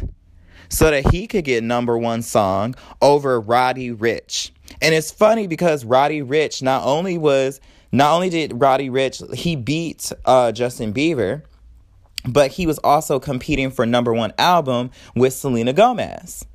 so 0.71 0.89
that 0.89 1.11
he 1.11 1.27
could 1.27 1.43
get 1.43 1.63
number 1.63 1.97
one 1.97 2.21
song 2.21 2.73
over 3.01 3.39
Roddy 3.39 3.91
Ricch. 3.91 4.51
And 4.81 4.95
it's 4.95 5.11
funny 5.11 5.45
because 5.45 5.83
Roddy 5.83 6.21
Ricch 6.21 6.61
not 6.61 6.83
only 6.85 7.17
was 7.17 7.59
not 7.91 8.13
only 8.13 8.29
did 8.29 8.59
Roddy 8.59 8.89
Ricch 8.89 9.33
he 9.35 9.57
beat 9.57 10.11
uh, 10.25 10.53
Justin 10.53 10.93
Bieber, 10.93 11.43
but 12.25 12.51
he 12.51 12.65
was 12.65 12.77
also 12.79 13.19
competing 13.19 13.69
for 13.69 13.85
number 13.85 14.13
one 14.13 14.33
album 14.37 14.91
with 15.13 15.33
Selena 15.33 15.73
Gomez. 15.73 16.45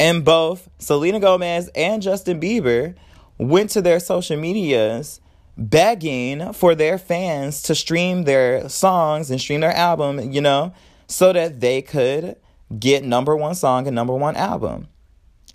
And 0.00 0.24
both 0.24 0.68
Selena 0.78 1.20
Gomez 1.20 1.70
and 1.74 2.02
Justin 2.02 2.40
Bieber 2.40 2.96
went 3.38 3.70
to 3.70 3.80
their 3.80 4.00
social 4.00 4.36
medias 4.36 5.20
begging 5.56 6.52
for 6.54 6.74
their 6.74 6.98
fans 6.98 7.62
to 7.62 7.74
stream 7.74 8.24
their 8.24 8.68
songs 8.68 9.30
and 9.30 9.40
stream 9.40 9.60
their 9.60 9.76
album, 9.76 10.32
you 10.32 10.40
know, 10.40 10.74
so 11.06 11.32
that 11.32 11.60
they 11.60 11.82
could 11.82 12.36
get 12.78 13.04
number 13.04 13.36
one 13.36 13.54
song 13.54 13.86
and 13.86 13.94
number 13.94 14.14
one 14.14 14.36
album. 14.36 14.88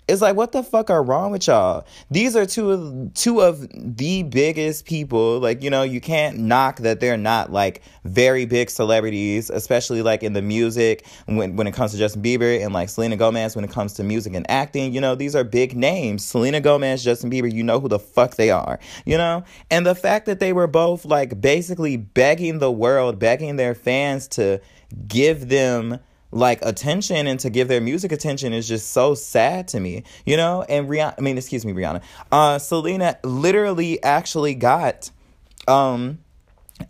It's 0.08 0.22
like 0.22 0.36
what 0.36 0.52
the 0.52 0.62
fuck 0.62 0.88
are 0.88 1.02
wrong 1.02 1.32
with 1.32 1.48
y'all? 1.48 1.84
These 2.12 2.36
are 2.36 2.46
two 2.46 2.70
of 2.70 3.14
two 3.14 3.40
of 3.40 3.66
the 3.72 4.22
biggest 4.22 4.86
people. 4.86 5.40
Like, 5.40 5.64
you 5.64 5.70
know, 5.70 5.82
you 5.82 6.00
can't 6.00 6.38
knock 6.38 6.78
that 6.78 7.00
they're 7.00 7.16
not 7.16 7.50
like 7.50 7.82
very 8.04 8.46
big 8.46 8.70
celebrities, 8.70 9.50
especially 9.50 10.02
like 10.02 10.22
in 10.22 10.32
the 10.32 10.42
music 10.42 11.04
when 11.24 11.56
when 11.56 11.66
it 11.66 11.74
comes 11.74 11.90
to 11.90 11.98
Justin 11.98 12.22
Bieber 12.22 12.64
and 12.64 12.72
like 12.72 12.88
Selena 12.88 13.16
Gomez 13.16 13.56
when 13.56 13.64
it 13.64 13.70
comes 13.72 13.94
to 13.94 14.04
music 14.04 14.34
and 14.34 14.48
acting. 14.48 14.94
You 14.94 15.00
know, 15.00 15.16
these 15.16 15.34
are 15.34 15.42
big 15.42 15.76
names. 15.76 16.24
Selena 16.24 16.60
Gomez, 16.60 17.02
Justin 17.02 17.28
Bieber, 17.28 17.52
you 17.52 17.64
know 17.64 17.80
who 17.80 17.88
the 17.88 17.98
fuck 17.98 18.36
they 18.36 18.50
are, 18.50 18.78
you 19.04 19.18
know? 19.18 19.42
And 19.72 19.84
the 19.84 19.96
fact 19.96 20.26
that 20.26 20.38
they 20.38 20.52
were 20.52 20.68
both 20.68 21.04
like 21.04 21.40
basically 21.40 21.96
begging 21.96 22.60
the 22.60 22.70
world, 22.70 23.18
begging 23.18 23.56
their 23.56 23.74
fans 23.74 24.28
to 24.28 24.60
give 25.08 25.48
them 25.48 25.98
like 26.36 26.60
attention 26.62 27.26
and 27.26 27.40
to 27.40 27.50
give 27.50 27.68
their 27.68 27.80
music 27.80 28.12
attention 28.12 28.52
is 28.52 28.68
just 28.68 28.92
so 28.92 29.14
sad 29.14 29.68
to 29.68 29.80
me, 29.80 30.04
you 30.24 30.36
know? 30.36 30.64
And 30.68 30.88
Rihanna, 30.88 31.14
I 31.18 31.20
mean, 31.20 31.38
excuse 31.38 31.64
me, 31.64 31.72
Rihanna. 31.72 32.02
Uh, 32.30 32.58
Selena 32.58 33.18
literally 33.24 34.02
actually 34.02 34.54
got, 34.54 35.10
um, 35.66 36.18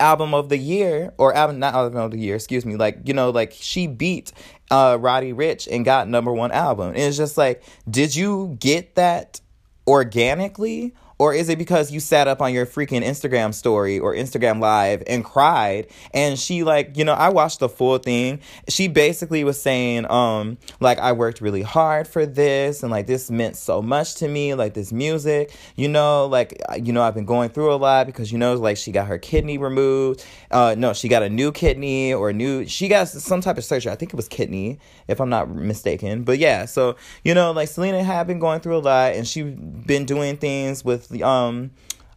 album 0.01 0.35
of 0.35 0.49
the 0.49 0.59
year 0.59 1.13
or 1.17 1.33
album 1.33 1.61
not 1.61 1.73
album 1.73 1.97
of 2.01 2.11
the 2.11 2.19
year 2.19 2.35
excuse 2.35 2.67
me 2.67 2.75
like 2.75 2.99
you 3.05 3.15
know 3.15 3.31
like 3.31 3.53
she 3.53 3.87
beat 3.87 4.33
uh 4.73 4.99
roddy 4.99 5.33
ricch 5.33 5.69
and 5.71 5.85
got 5.85 6.09
number 6.09 6.33
one 6.33 6.51
album 6.51 6.89
and 6.89 6.99
it's 6.99 7.17
just 7.17 7.39
like 7.39 7.63
did 7.89 8.13
you 8.13 8.57
get 8.59 8.97
that 8.97 9.41
organically 9.87 10.93
or 11.19 11.33
is 11.33 11.49
it 11.49 11.59
because 11.59 11.91
you 11.91 12.01
sat 12.01 12.29
up 12.29 12.43
on 12.43 12.53
your 12.53 12.67
freaking 12.67 13.03
Instagram 13.03 13.55
story 13.55 13.99
or 13.99 14.15
Instagram 14.15 14.61
live 14.61 15.03
and 15.07 15.25
cried? 15.25 15.87
And 16.13 16.39
she 16.39 16.63
like, 16.63 16.97
you 16.97 17.05
know, 17.05 17.15
I 17.15 17.31
watched 17.31 17.61
the 17.61 17.69
full 17.69 17.99
thing. 17.99 18.41
She 18.69 18.89
basically 18.89 19.43
was 19.43 19.61
saying, 19.61 20.11
um, 20.11 20.59
like 20.79 20.99
I 20.99 21.13
worked 21.13 21.41
really 21.41 21.63
hard 21.63 22.07
for 22.07 22.27
this 22.27 22.83
and 22.83 22.93
like 22.93 23.07
this 23.07 23.31
meant 23.31 23.57
so 23.57 23.81
much 23.81 24.17
to 24.17 24.29
me, 24.29 24.55
like 24.55 24.75
this 24.75 24.93
music, 24.93 25.55
you 25.75 25.89
know, 25.89 26.27
like 26.27 26.61
you 26.77 26.93
know, 26.93 27.03
I've 27.03 27.15
been 27.15 27.25
going 27.25 27.49
through 27.49 27.73
a 27.73 27.77
lot 27.77 28.07
because 28.07 28.31
you 28.31 28.39
know, 28.39 28.55
like 28.55 28.77
she 28.77 28.93
got 28.93 29.07
her 29.07 29.19
kidney 29.19 29.57
removed. 29.57 30.25
Uh 30.51 30.75
no, 30.77 30.93
she 30.93 31.09
got 31.09 31.23
a 31.23 31.31
new 31.31 31.51
kidney 31.51 32.13
or 32.13 32.33
new 32.33 32.67
she 32.67 32.89
got 32.89 33.09
some 33.09 33.41
type 33.41 33.57
of 33.57 33.65
surgery. 33.65 33.91
I 33.91 33.97
think 33.97 34.13
it 34.13 34.17
was 34.17 34.29
kidney, 34.29 34.81
if 35.09 35.21
I'm 35.21 35.31
not 35.31 35.49
mistaken. 35.49 36.25
But 36.25 36.39
yeah, 36.39 36.67
so 36.67 36.97
you 37.25 37.33
know, 37.33 37.53
like 37.53 37.69
Selena 37.69 38.03
had 38.03 38.27
been 38.27 38.39
going 38.39 38.61
through 38.61 38.77
a 38.77 38.79
lot 38.79 39.15
and 39.15 39.27
she 39.27 39.43
been 39.43 40.05
doing 40.05 40.37
things 40.37 40.85
with 40.85 41.06
the 41.07 41.23
um 41.23 41.71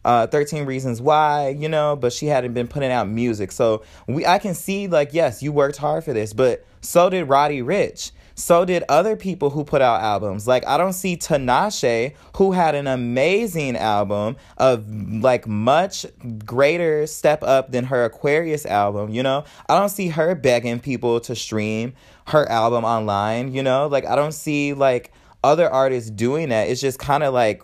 uh 0.04 0.26
13 0.26 0.64
reasons 0.64 1.00
why 1.00 1.48
you 1.48 1.68
know 1.68 1.96
but 1.96 2.12
she 2.12 2.26
hadn't 2.26 2.54
been 2.54 2.68
putting 2.68 2.90
out 2.90 3.08
music 3.08 3.52
so 3.52 3.82
we 4.06 4.24
i 4.26 4.38
can 4.38 4.54
see 4.54 4.86
like 4.86 5.12
yes 5.12 5.42
you 5.42 5.52
worked 5.52 5.76
hard 5.76 6.02
for 6.02 6.12
this 6.12 6.32
but 6.32 6.64
so 6.80 7.10
did 7.10 7.24
roddy 7.24 7.60
ricch 7.60 8.12
so 8.40 8.64
did 8.64 8.84
other 8.88 9.16
people 9.16 9.50
who 9.50 9.64
put 9.64 9.82
out 9.82 10.00
albums. 10.00 10.48
Like 10.48 10.66
I 10.66 10.78
don't 10.78 10.94
see 10.94 11.16
Tinashe, 11.16 12.14
who 12.36 12.52
had 12.52 12.74
an 12.74 12.86
amazing 12.86 13.76
album 13.76 14.36
of 14.56 14.88
like 14.90 15.46
much 15.46 16.06
greater 16.44 17.06
step 17.06 17.42
up 17.42 17.70
than 17.70 17.84
her 17.84 18.04
Aquarius 18.04 18.64
album, 18.64 19.10
you 19.10 19.22
know? 19.22 19.44
I 19.68 19.78
don't 19.78 19.90
see 19.90 20.08
her 20.08 20.34
begging 20.34 20.80
people 20.80 21.20
to 21.20 21.36
stream 21.36 21.92
her 22.28 22.48
album 22.48 22.84
online, 22.84 23.52
you 23.52 23.62
know? 23.62 23.86
Like 23.88 24.06
I 24.06 24.16
don't 24.16 24.32
see 24.32 24.72
like 24.72 25.12
other 25.44 25.68
artists 25.68 26.10
doing 26.10 26.48
that. 26.48 26.68
It's 26.68 26.80
just 26.80 26.98
kind 26.98 27.22
of 27.22 27.34
like 27.34 27.62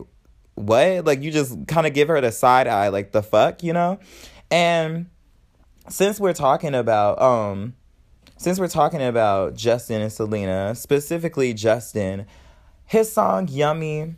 what? 0.57 1.05
Like 1.05 1.23
you 1.23 1.31
just 1.31 1.69
kind 1.69 1.87
of 1.87 1.95
give 1.95 2.09
her 2.09 2.21
the 2.21 2.33
side 2.33 2.67
eye, 2.67 2.89
like 2.89 3.13
the 3.13 3.23
fuck, 3.23 3.63
you 3.63 3.73
know? 3.73 4.01
And 4.51 5.07
since 5.89 6.19
we're 6.19 6.33
talking 6.33 6.75
about 6.75 7.21
um 7.23 7.75
since 8.39 8.59
we're 8.59 8.69
talking 8.69 9.03
about 9.03 9.55
Justin 9.55 10.03
and 10.03 10.13
Selena, 10.13 10.75
specifically 10.75 11.55
Justin, 11.55 12.27
his 12.85 13.11
song 13.11 13.49
Yummy, 13.49 14.15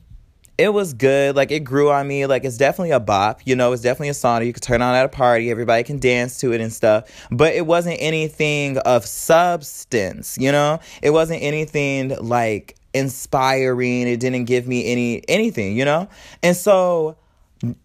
it 0.59 0.73
was 0.73 0.93
good. 0.93 1.37
Like 1.37 1.53
it 1.53 1.61
grew 1.61 1.91
on 1.91 2.09
me. 2.09 2.27
Like 2.27 2.45
it's 2.45 2.57
definitely 2.57 2.91
a 2.91 3.01
bop. 3.01 3.41
You 3.45 3.55
know, 3.55 3.73
it's 3.73 3.83
definitely 3.83 4.09
a 4.09 4.15
song 4.15 4.45
you 4.45 4.53
could 4.53 4.63
turn 4.63 4.83
on 4.83 4.95
at 4.95 5.05
a 5.05 5.09
party. 5.09 5.51
Everybody 5.51 5.85
can 5.85 6.01
dance 6.01 6.41
to 6.41 6.53
it 6.53 6.61
and 6.61 6.73
stuff. 6.73 7.29
But 7.31 7.55
it 7.55 7.65
wasn't 7.65 7.99
anything 8.01 8.79
of 8.79 9.07
substance, 9.07 10.37
you 10.39 10.51
know? 10.51 10.81
It 11.01 11.11
wasn't 11.11 11.43
anything 11.43 12.17
like 12.21 12.77
inspiring. 12.95 14.09
It 14.09 14.21
didn't 14.21 14.45
give 14.45 14.67
me 14.67 14.91
any 14.91 15.23
anything, 15.29 15.77
you 15.77 15.85
know? 15.85 16.09
And 16.43 16.57
so 16.57 17.17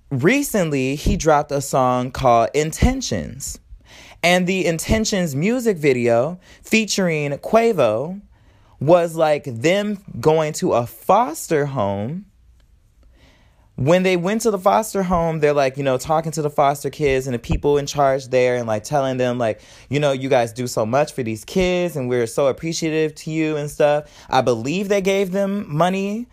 recently 0.10 0.96
he 0.96 1.18
dropped 1.18 1.52
a 1.52 1.62
song 1.62 2.12
called 2.12 2.50
Intentions. 2.54 3.60
And 4.22 4.48
the 4.48 4.66
Intentions 4.66 5.36
music 5.36 5.78
video 5.78 6.39
featuring 6.62 7.32
Quavo 7.39 8.22
was 8.80 9.16
like 9.16 9.44
them 9.46 9.98
going 10.20 10.54
to 10.54 10.74
a 10.74 10.86
foster 10.86 11.66
home 11.66 12.26
when 13.76 14.04
they 14.04 14.18
went 14.18 14.42
to 14.42 14.52
the 14.52 14.60
foster 14.60 15.02
home, 15.02 15.40
they're 15.40 15.54
like, 15.54 15.78
you 15.78 15.84
know, 15.84 15.98
talking 15.98 16.32
to 16.34 16.42
the 16.44 16.50
foster 16.50 16.90
kids 16.90 17.26
and 17.26 17.34
the 17.34 17.40
people 17.40 17.78
in 17.78 17.88
charge 17.88 18.28
there 18.28 18.56
and 18.56 18.68
like 18.68 18.84
telling 18.84 19.18
them, 19.18 19.40
like, 19.40 19.62
you 19.90 20.00
know, 20.00 20.12
you 20.12 20.30
guys 20.30 20.54
do 20.54 20.68
so 20.68 20.86
much 20.86 21.14
for 21.14 21.24
these 21.24 21.44
kids 21.44 21.96
and 21.96 22.08
we're 22.08 22.28
so 22.28 22.48
appreciative 22.48 23.16
to 23.16 23.32
you 23.32 23.58
and 23.58 23.72
stuff. 23.72 24.10
I 24.30 24.42
believe 24.42 24.90
they 24.90 25.02
gave 25.02 25.32
them 25.32 25.66
money. 25.68 26.28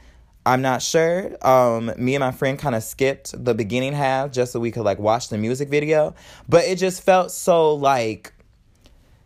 I'm 0.45 0.61
not 0.61 0.83
sure. 0.83 1.37
Um, 1.47 1.93
me 1.97 2.15
and 2.15 2.21
my 2.21 2.33
friend 2.33 2.59
kind 2.59 2.75
of 2.75 2.83
skipped 2.83 3.43
the 3.43 3.55
beginning 3.55 3.95
half 3.95 4.33
just 4.33 4.53
so 4.53 4.61
we 4.61 4.71
could 4.71 4.85
like 4.85 4.99
watch 4.99 5.29
the 5.29 5.39
music 5.39 5.71
video. 5.71 6.15
But 6.49 6.65
it 6.65 6.77
just 6.77 7.03
felt 7.03 7.31
so 7.31 7.75
like 7.75 8.35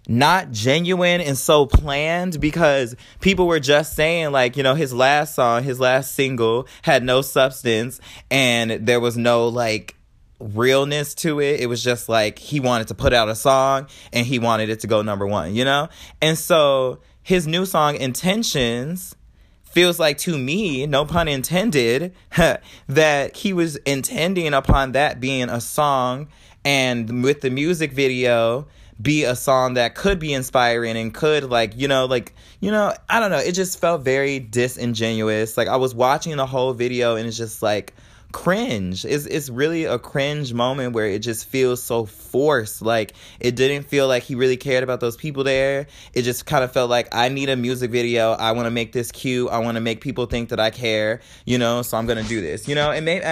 not 0.07 0.51
genuine 0.51 1.21
and 1.21 1.37
so 1.37 1.67
planned 1.67 2.41
because 2.41 2.95
people 3.21 3.47
were 3.47 3.61
just 3.61 3.95
saying 3.95 4.33
like 4.33 4.57
you 4.57 4.63
know 4.63 4.75
his 4.75 4.93
last 4.93 5.35
song 5.35 5.63
his 5.63 5.81
last 5.81 6.15
single 6.15 6.67
had 6.83 7.03
no 7.03 7.23
substance 7.23 8.01
and 8.31 8.71
there 8.87 9.01
was 9.01 9.17
no 9.17 9.49
like 9.49 9.97
realness 10.41 11.15
to 11.15 11.41
it. 11.41 11.61
It 11.61 11.67
was 11.67 11.83
just 11.83 12.09
like 12.09 12.39
he 12.39 12.61
wanted 12.61 12.89
to 12.89 12.95
put 12.95 13.13
out 13.13 13.29
a 13.29 13.35
song 13.35 13.87
and 14.13 14.27
he 14.27 14.39
wanted 14.39 14.69
it 14.69 14.81
to 14.81 14.87
go 14.87 15.03
number 15.03 15.27
1 15.27 15.55
you 15.55 15.65
know? 15.65 15.89
And 16.21 16.37
so 16.37 16.99
his 17.23 17.47
new 17.47 17.65
song 17.65 17.97
intentions 17.97 19.17
feels 19.63 19.99
like 19.99 20.19
to 20.19 20.39
me 20.39 20.87
no 20.87 21.05
pun 21.05 21.27
intended 21.29 22.15
that 22.89 23.37
he 23.37 23.53
was 23.53 23.77
intending 23.77 24.55
upon 24.55 24.93
that 24.93 25.21
being 25.21 25.49
a 25.49 25.61
song 25.61 26.29
and 26.65 27.23
with 27.23 27.41
the 27.41 27.51
music 27.51 27.93
video 27.93 28.67
be 29.01 29.25
a 29.25 29.35
song 29.35 29.75
that 29.75 29.95
could 29.95 30.19
be 30.19 30.33
inspiring 30.33 30.97
and 30.97 31.13
could 31.13 31.45
like 31.45 31.77
you 31.77 31.89
know 31.89 32.07
like 32.07 32.33
you 32.61 32.71
know 32.71 32.95
i 33.09 33.21
don't 33.21 33.31
know. 33.31 33.39
It 33.39 33.53
just 33.53 33.81
felt 33.81 34.03
very 34.03 34.39
disingenuous. 34.39 35.57
Like 35.57 35.69
i 35.69 35.77
was 35.77 35.95
watching 35.95 36.37
the 36.37 36.47
whole 36.47 36.73
video 36.73 37.17
and 37.17 37.27
it's 37.27 37.37
just 37.37 37.63
like 37.63 37.95
cringe. 38.35 39.05
It's, 39.05 39.27
it's 39.27 39.49
really 39.49 39.85
a 39.85 39.97
cringe 39.97 40.53
moment 40.53 40.93
where 40.93 41.07
it 41.07 41.21
just 41.21 41.47
feels 41.47 41.81
so 41.81 42.05
forced. 42.05 42.83
Like 42.83 43.15
it 43.39 43.55
didn't 43.55 43.85
feel 43.85 44.09
like 44.09 44.25
he 44.25 44.35
really 44.35 44.57
cared 44.57 44.83
about 44.83 44.99
those 44.99 45.17
people 45.17 45.45
there. 45.45 45.87
It 46.13 46.23
just 46.23 46.45
kind 46.45 46.65
of 46.65 46.73
felt 46.73 46.91
like 46.91 47.15
i 47.15 47.29
need 47.29 47.49
a 47.49 47.57
music 47.57 47.91
video. 47.91 48.33
I 48.33 48.53
want 48.53 48.67
to 48.67 48.73
make 48.73 48.93
this 48.93 49.13
cute. 49.13 49.51
I 49.51 49.59
want 49.59 49.77
to 49.77 49.81
make 49.81 50.01
people 50.01 50.27
think 50.27 50.49
that 50.51 50.61
i 50.61 50.71
care 50.71 51.21
you 51.45 51.59
know 51.59 51.83
so 51.83 51.97
i'm 51.97 52.07
gonna 52.07 52.25
do 52.25 52.41
this 52.41 52.67
you 52.69 52.75
know? 52.75 52.91
And 52.91 53.05
maybe 53.05 53.25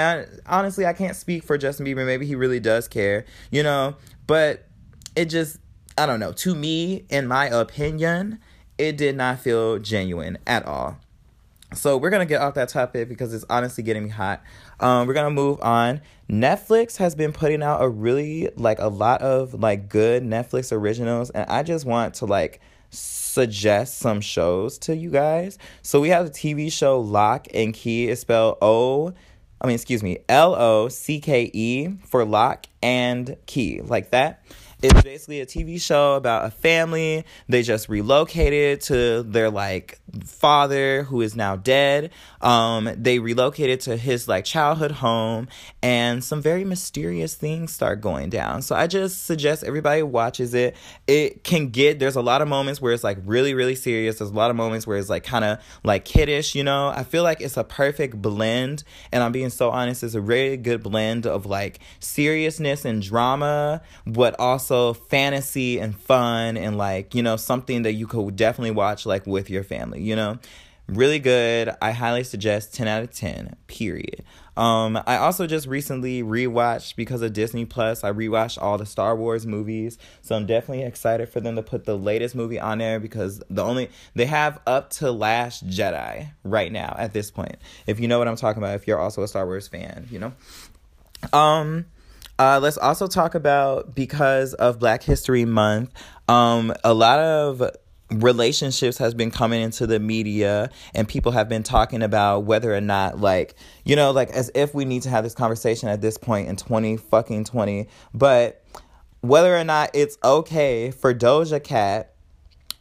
honestly 0.47 0.87
i 0.87 0.93
can't 0.93 1.17
speak 1.17 1.43
for 1.43 1.59
justin 1.59 1.85
bieber. 1.85 2.07
Maybe 2.07 2.27
he 2.27 2.37
really 2.37 2.61
does 2.61 2.89
care 2.89 3.25
you 3.51 3.63
know? 3.63 3.97
But 4.27 4.67
it 5.17 5.27
just 5.27 5.59
I 5.97 6.07
don't 6.07 6.21
know, 6.21 6.33
to 6.33 6.55
me, 6.55 7.05
in 7.11 7.27
my 7.27 7.47
opinion, 7.47 8.39
it 8.79 8.97
did 8.97 9.17
not 9.17 9.41
feel 9.41 9.79
genuine 9.79 10.39
at 10.47 10.65
all. 10.65 10.99
So 11.75 11.97
we're 11.97 12.11
gonna 12.11 12.27
get 12.27 12.41
off 12.41 12.55
that 12.55 12.69
topic 12.69 13.09
because 13.09 13.33
it's 13.33 13.45
honestly 13.49 13.83
getting 13.83 14.05
me 14.05 14.11
hot. 14.11 14.43
Um, 14.81 15.07
we're 15.07 15.15
gonna 15.15 15.31
move 15.31 15.61
on. 15.63 16.01
Netflix 16.31 16.97
has 16.99 17.15
been 17.15 17.33
putting 17.33 17.63
out 17.63 17.83
a 17.83 17.89
really 17.89 18.51
like 18.57 18.79
a 18.79 18.89
lot 18.89 19.23
of 19.23 19.55
like 19.55 19.89
good 19.89 20.23
Netflix 20.23 20.73
originals, 20.73 21.31
and 21.31 21.49
I 21.49 21.63
just 21.63 21.85
want 21.85 22.15
to 22.15 22.27
like 22.27 22.61
suggest 22.91 23.99
some 23.99 24.21
shows 24.21 24.79
to 24.79 24.95
you 24.95 25.11
guys. 25.11 25.59
So 25.81 26.01
we 26.01 26.11
have 26.11 26.27
the 26.27 26.33
TV 26.33 26.71
show 26.71 27.01
Locke 27.01 27.49
and 27.55 27.73
Key. 27.73 28.09
It's 28.09 28.21
spelled 28.21 28.59
O, 28.61 29.15
I 29.63 29.67
mean, 29.67 29.75
excuse 29.75 30.03
me, 30.03 30.19
L 30.29 30.55
O 30.55 30.89
C 30.89 31.21
K 31.21 31.51
E 31.53 31.89
for 32.05 32.25
lock 32.25 32.67
and 32.83 33.37
key, 33.47 33.81
like 33.81 34.11
that. 34.11 34.45
It's 34.83 35.01
basically 35.03 35.41
a 35.41 35.47
TV 35.47 35.81
show 35.81 36.15
about 36.15 36.45
a 36.45 36.51
family. 36.51 37.25
They 37.49 37.63
just 37.63 37.89
relocated 37.89 38.81
to 38.83 39.23
their 39.23 39.49
like 39.49 40.01
father 40.25 41.05
who 41.05 41.21
is 41.21 41.37
now 41.37 41.55
dead. 41.55 42.11
Um, 42.41 42.91
they 42.97 43.21
relocated 43.21 43.79
to 43.83 43.97
his 43.97 44.27
like 44.27 44.45
childhood 44.45 44.91
home, 44.91 45.47
and 45.85 46.25
some 46.25 46.43
very 46.43 46.65
mysterious 46.65 47.37
things 47.37 47.73
start 47.73 48.01
going 48.01 48.29
down. 48.29 48.63
So 48.63 48.75
I 48.75 48.89
just 48.89 49.25
suggest 49.25 49.63
everybody 49.63 50.03
watches 50.03 50.53
it. 50.53 50.75
It 51.07 51.45
can 51.45 51.69
get 51.69 52.01
there's 52.01 52.17
a 52.17 52.23
lot 52.23 52.43
of 52.43 52.49
moments 52.49 52.81
where 52.81 52.93
it's 52.93 53.05
like 53.05 53.19
really 53.25 53.55
really 53.55 53.77
serious. 53.77 54.19
There's 54.19 54.31
a 54.31 54.35
lot 54.35 54.51
of 54.51 54.57
moments 54.57 54.85
where 54.85 54.99
it's 54.99 55.09
like 55.09 55.23
kind 55.23 55.45
of 55.45 55.59
like 55.85 56.05
kiddish. 56.05 56.57
You 56.57 56.65
know, 56.65 56.89
I 56.89 57.05
feel 57.05 57.23
like 57.23 57.41
it's 57.41 57.57
a 57.57 57.63
perfect 57.63 58.21
blend, 58.21 58.83
and 59.13 59.23
I'm 59.23 59.31
being 59.31 59.51
so 59.51 59.71
honest. 59.71 60.03
It's 60.03 60.15
a 60.15 60.21
really 60.21 60.57
good 60.57 60.83
blend 60.83 61.25
of 61.25 61.47
like 61.47 61.79
seriousness 62.01 62.85
and 62.85 63.01
drama, 63.01 63.81
but 64.05 64.35
also 64.41 64.72
also 64.73 64.99
fantasy 65.09 65.79
and 65.79 65.95
fun 65.97 66.57
and 66.57 66.79
like, 66.79 67.15
you 67.15 67.23
know, 67.23 67.37
something 67.37 67.83
that 67.83 67.93
you 67.93 68.07
could 68.07 68.37
definitely 68.37 68.71
watch 68.71 69.05
like 69.07 69.27
with 69.27 69.51
your 69.51 69.63
family, 69.63 70.01
you 70.03 70.17
know? 70.17 70.39
Really 70.89 71.21
good. 71.21 71.71
I 71.81 71.93
highly 71.93 72.25
suggest 72.25 72.75
10 72.75 72.89
out 72.89 73.03
of 73.05 73.15
10, 73.15 73.55
period. 73.67 74.25
Um, 74.57 74.99
I 75.07 75.17
also 75.17 75.47
just 75.47 75.67
recently 75.67 76.23
rewatched 76.23 76.97
because 76.97 77.23
of 77.23 77.33
Disney 77.33 77.65
Plus. 77.65 78.03
I 78.03 78.13
rewatched 78.13 78.61
all 78.61 78.77
the 78.79 78.85
Star 78.85 79.15
Wars 79.15 79.47
movies, 79.47 79.97
so 80.23 80.35
I'm 80.35 80.45
definitely 80.45 80.85
excited 80.85 81.29
for 81.29 81.41
them 81.41 81.55
to 81.57 81.63
put 81.63 81.85
the 81.85 81.97
latest 81.97 82.35
movie 82.35 82.59
on 82.59 82.79
there 82.79 82.99
because 82.99 83.43
the 83.49 83.65
only 83.65 83.91
they 84.15 84.27
have 84.27 84.61
up 84.67 84.91
to 84.91 85.13
Last 85.13 85.67
Jedi 85.67 86.33
right 86.43 86.71
now 86.71 86.95
at 86.99 87.13
this 87.13 87.31
point. 87.31 87.57
If 87.87 88.01
you 88.01 88.09
know 88.09 88.19
what 88.19 88.29
I'm 88.29 88.37
talking 88.37 88.63
about, 88.63 88.75
if 88.75 88.87
you're 88.87 88.99
also 88.99 89.23
a 89.23 89.29
Star 89.29 89.47
Wars 89.47 89.69
fan, 89.69 90.09
you 90.11 90.19
know. 90.19 90.33
Um, 91.33 91.87
uh, 92.43 92.59
let's 92.59 92.77
also 92.77 93.07
talk 93.07 93.37
about 93.37 93.95
because 93.95 94.53
of 94.55 94.81
Black 94.81 95.05
History 95.05 95.45
Month, 95.45 95.93
um, 96.29 96.75
a 96.83 96.93
lot 96.93 97.21
of 97.21 97.71
relationships 98.11 98.99
has 98.99 99.15
been 99.15 99.31
coming 99.31 99.63
into 99.63 99.87
the 99.87 100.01
media 100.01 100.69
and 100.93 101.07
people 101.07 101.31
have 101.31 101.49
been 101.49 101.63
talking 101.63 102.03
about 102.03 102.41
whether 102.41 102.75
or 102.75 102.81
not 102.81 103.19
like 103.19 103.55
you 103.87 103.97
know 103.97 104.11
like 104.11 104.29
as 104.33 104.51
if 104.55 104.75
we 104.75 104.85
need 104.85 105.01
to 105.01 105.09
have 105.09 105.25
this 105.25 105.33
conversation 105.35 105.89
at 105.89 106.03
this 106.03 106.19
point 106.19 106.47
in 106.47 106.55
20 106.55 106.99
fucking 106.99 107.43
20 107.43 107.89
but 108.13 108.63
whether 109.23 109.57
or 109.57 109.65
not 109.65 109.89
it's 109.95 110.19
okay 110.23 110.91
for 110.91 111.15
Doja 111.15 111.63
Cat 111.63 112.13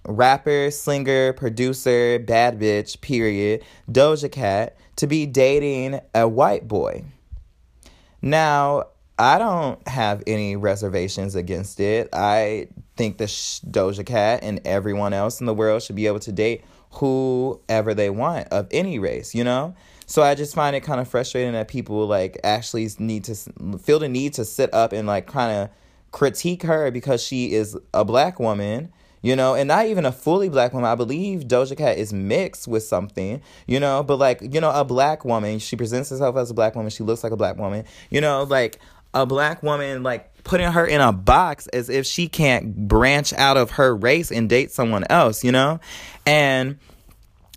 rapper 0.06 0.70
singer 0.70 1.32
producer 1.32 2.20
bad 2.20 2.60
bitch 2.60 3.00
period 3.00 3.64
Doja 3.90 4.30
Cat 4.30 4.76
to 4.98 5.08
be 5.08 5.26
dating 5.26 6.02
a 6.14 6.28
white 6.28 6.68
boy. 6.68 7.06
Now 8.22 8.88
I 9.22 9.38
don't 9.38 9.88
have 9.88 10.24
any 10.26 10.56
reservations 10.56 11.36
against 11.36 11.80
it. 11.80 12.10
I 12.12 12.70
think 12.98 13.20
the 13.20 13.26
Doja 13.26 14.04
Cat 14.04 14.40
and 14.42 14.60
everyone 14.66 15.14
else 15.14 15.40
in 15.40 15.46
the 15.46 15.54
world 15.54 15.84
should 15.84 15.96
be 15.96 16.08
able 16.08 16.22
to 16.22 16.32
date 16.32 16.64
whoever 16.94 17.94
they 17.94 18.10
want 18.10 18.48
of 18.48 18.68
any 18.72 18.98
race, 18.98 19.36
you 19.36 19.44
know? 19.44 19.76
So 20.08 20.24
I 20.24 20.34
just 20.34 20.56
find 20.56 20.76
it 20.76 20.80
kind 20.80 21.00
of 21.00 21.08
frustrating 21.08 21.54
that 21.54 21.68
people 21.68 22.08
like 22.08 22.40
actually 22.44 22.90
need 22.98 23.26
to 23.26 23.36
feel 23.78 24.00
the 24.00 24.10
need 24.10 24.34
to 24.34 24.44
sit 24.44 24.74
up 24.74 24.92
and 24.92 25.08
like 25.08 25.28
kind 25.28 25.56
of 25.56 25.70
critique 26.10 26.64
her 26.64 26.90
because 26.90 27.22
she 27.22 27.54
is 27.54 27.78
a 27.94 28.04
black 28.04 28.40
woman 28.40 28.92
you 29.24 29.36
know, 29.36 29.54
and 29.54 29.68
not 29.68 29.86
even 29.86 30.04
a 30.04 30.12
fully 30.12 30.50
black 30.50 30.74
woman. 30.74 30.90
I 30.90 30.96
believe 30.96 31.42
Doja 31.42 31.78
Cat 31.78 32.00
is 32.00 32.12
mixed 32.12 32.68
with 32.68 32.82
something, 32.82 33.42
you 33.68 33.80
know, 33.80 34.02
but 34.02 34.18
like, 34.18 34.42
you 34.42 34.60
know, 34.60 34.72
a 34.72 34.84
black 34.84 35.24
woman, 35.24 35.60
she 35.60 35.76
presents 35.76 36.10
herself 36.10 36.36
as 36.38 36.50
a 36.50 36.54
black 36.56 36.76
woman, 36.76 36.90
she 36.90 37.04
looks 37.04 37.24
like 37.24 37.32
a 37.32 37.38
black 37.38 37.58
woman, 37.58 37.86
you 38.10 38.20
know, 38.20 38.44
like 38.44 38.80
a 39.14 39.26
black 39.26 39.62
woman 39.64 40.04
like 40.04 40.44
putting 40.44 40.72
her 40.72 40.86
in 40.86 41.02
a 41.02 41.12
box 41.12 41.68
as 41.68 41.90
if 41.90 42.06
she 42.06 42.28
can't 42.28 42.88
branch 42.88 43.34
out 43.34 43.58
of 43.58 43.72
her 43.72 43.96
race 43.96 44.32
and 44.32 44.50
date 44.50 44.72
someone 44.72 45.04
else, 45.10 45.44
you 45.44 45.52
know? 45.52 45.80
And 46.26 46.80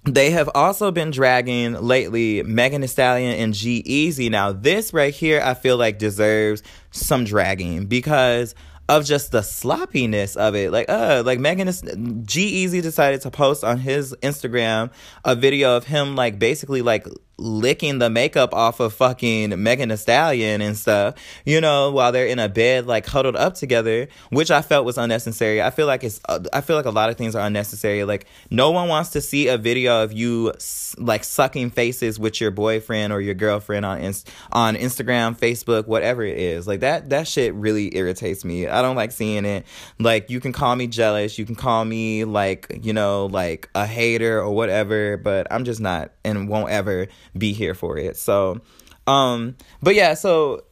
they 0.05 0.31
have 0.31 0.51
also 0.55 0.91
been 0.91 1.11
dragging 1.11 1.73
lately 1.75 2.43
Megan 2.43 2.83
Thee 2.83 2.87
Stallion 2.87 3.35
and 3.37 3.55
G-Eazy. 3.55 4.31
Now, 4.31 4.53
this 4.53 4.93
right 4.93 5.15
here, 5.15 5.41
I 5.43 5.55
feel 5.55 5.79
like 5.79 5.99
deserves 5.99 6.63
some 6.91 7.25
dragging 7.25 7.87
because 7.87 8.55
of 8.87 9.07
just 9.07 9.33
the 9.33 9.43
sloppiness 9.43 10.37
of 10.37 10.55
it. 10.55 10.71
Like, 10.71 10.91
uh, 10.91 11.23
like 11.25 11.39
Megan 11.39 11.67
G-Eazy 11.69 12.83
decided 12.83 13.23
to 13.23 13.31
post 13.31 13.65
on 13.65 13.79
his 13.79 14.15
Instagram 14.23 14.91
a 15.25 15.35
video 15.35 15.77
of 15.77 15.85
him 15.85 16.17
like 16.17 16.39
basically 16.39 16.83
like 16.83 17.07
licking 17.37 17.99
the 17.99 18.09
makeup 18.11 18.55
off 18.55 18.81
of 18.81 18.95
fucking 18.95 19.63
Megan 19.63 19.89
Thee 19.89 19.97
Stallion 19.97 20.61
and 20.61 20.77
stuff, 20.77 21.15
you 21.45 21.61
know, 21.61 21.91
while 21.91 22.13
they're 22.13 22.27
in 22.27 22.39
a 22.39 22.49
bed 22.49 22.87
like 22.87 23.07
huddled 23.07 23.37
up 23.37 23.55
together, 23.55 24.09
which 24.31 24.51
I 24.51 24.63
felt 24.63 24.85
was 24.85 24.99
unnecessary. 24.99 25.61
I 25.61 25.71
feel 25.71 25.87
like 25.87 26.05
it's 26.05 26.21
uh, 26.29 26.41
I 26.53 26.61
feel 26.61 26.77
like 26.77 26.85
a 26.85 26.91
lot 26.91 27.11
of 27.11 27.17
things 27.17 27.35
are 27.35 27.45
unnecessary. 27.45 28.05
Like 28.05 28.27
no 28.51 28.71
one 28.71 28.89
wants 28.89 29.11
to 29.11 29.21
see 29.21 29.49
a 29.49 29.59
video 29.59 30.03
of 30.03 30.13
you 30.13 30.53
like 30.99 31.25
sucking 31.25 31.71
faces 31.71 32.19
with 32.19 32.41
your 32.41 32.51
boyfriend 32.51 33.13
or 33.13 33.21
your 33.21 33.35
girlfriend 33.35 33.85
on 33.85 34.01
Inst- 34.01 34.31
on 34.53 34.77
Instagram, 34.77 35.37
Facebook, 35.39 35.87
whatever 35.87 36.23
it 36.23 36.39
is. 36.39 36.67
Like 36.67 36.81
that 36.81 37.11
that 37.11 37.27
shit 37.27 37.55
really 37.55 37.95
irritates 37.97 38.45
me. 38.45 38.69
I 38.69 38.83
don't 38.83 38.97
like 38.97 39.13
seeing 39.13 39.45
it. 39.45 39.67
Like 39.99 40.31
you 40.31 40.41
can 40.41 40.53
call 40.53 40.77
me 40.77 40.87
jealous, 40.87 41.39
you 41.39 41.45
can 41.45 41.55
call 41.55 41.85
me 41.85 42.25
like, 42.25 42.81
you 42.83 42.93
know, 42.93 43.27
like 43.27 43.69
a 43.75 43.87
hater 43.87 44.41
or 44.41 44.51
whatever, 44.51 45.17
but 45.17 45.47
I'm 45.51 45.65
just 45.65 45.81
not 45.81 46.13
and 46.25 46.49
won't 46.49 46.71
ever 46.71 47.09
be 47.37 47.53
here 47.53 47.75
for 47.75 47.99
it. 47.99 48.17
So, 48.17 48.61
um, 49.07 49.57
but 49.83 49.95
yeah, 49.95 50.15
so 50.15 50.65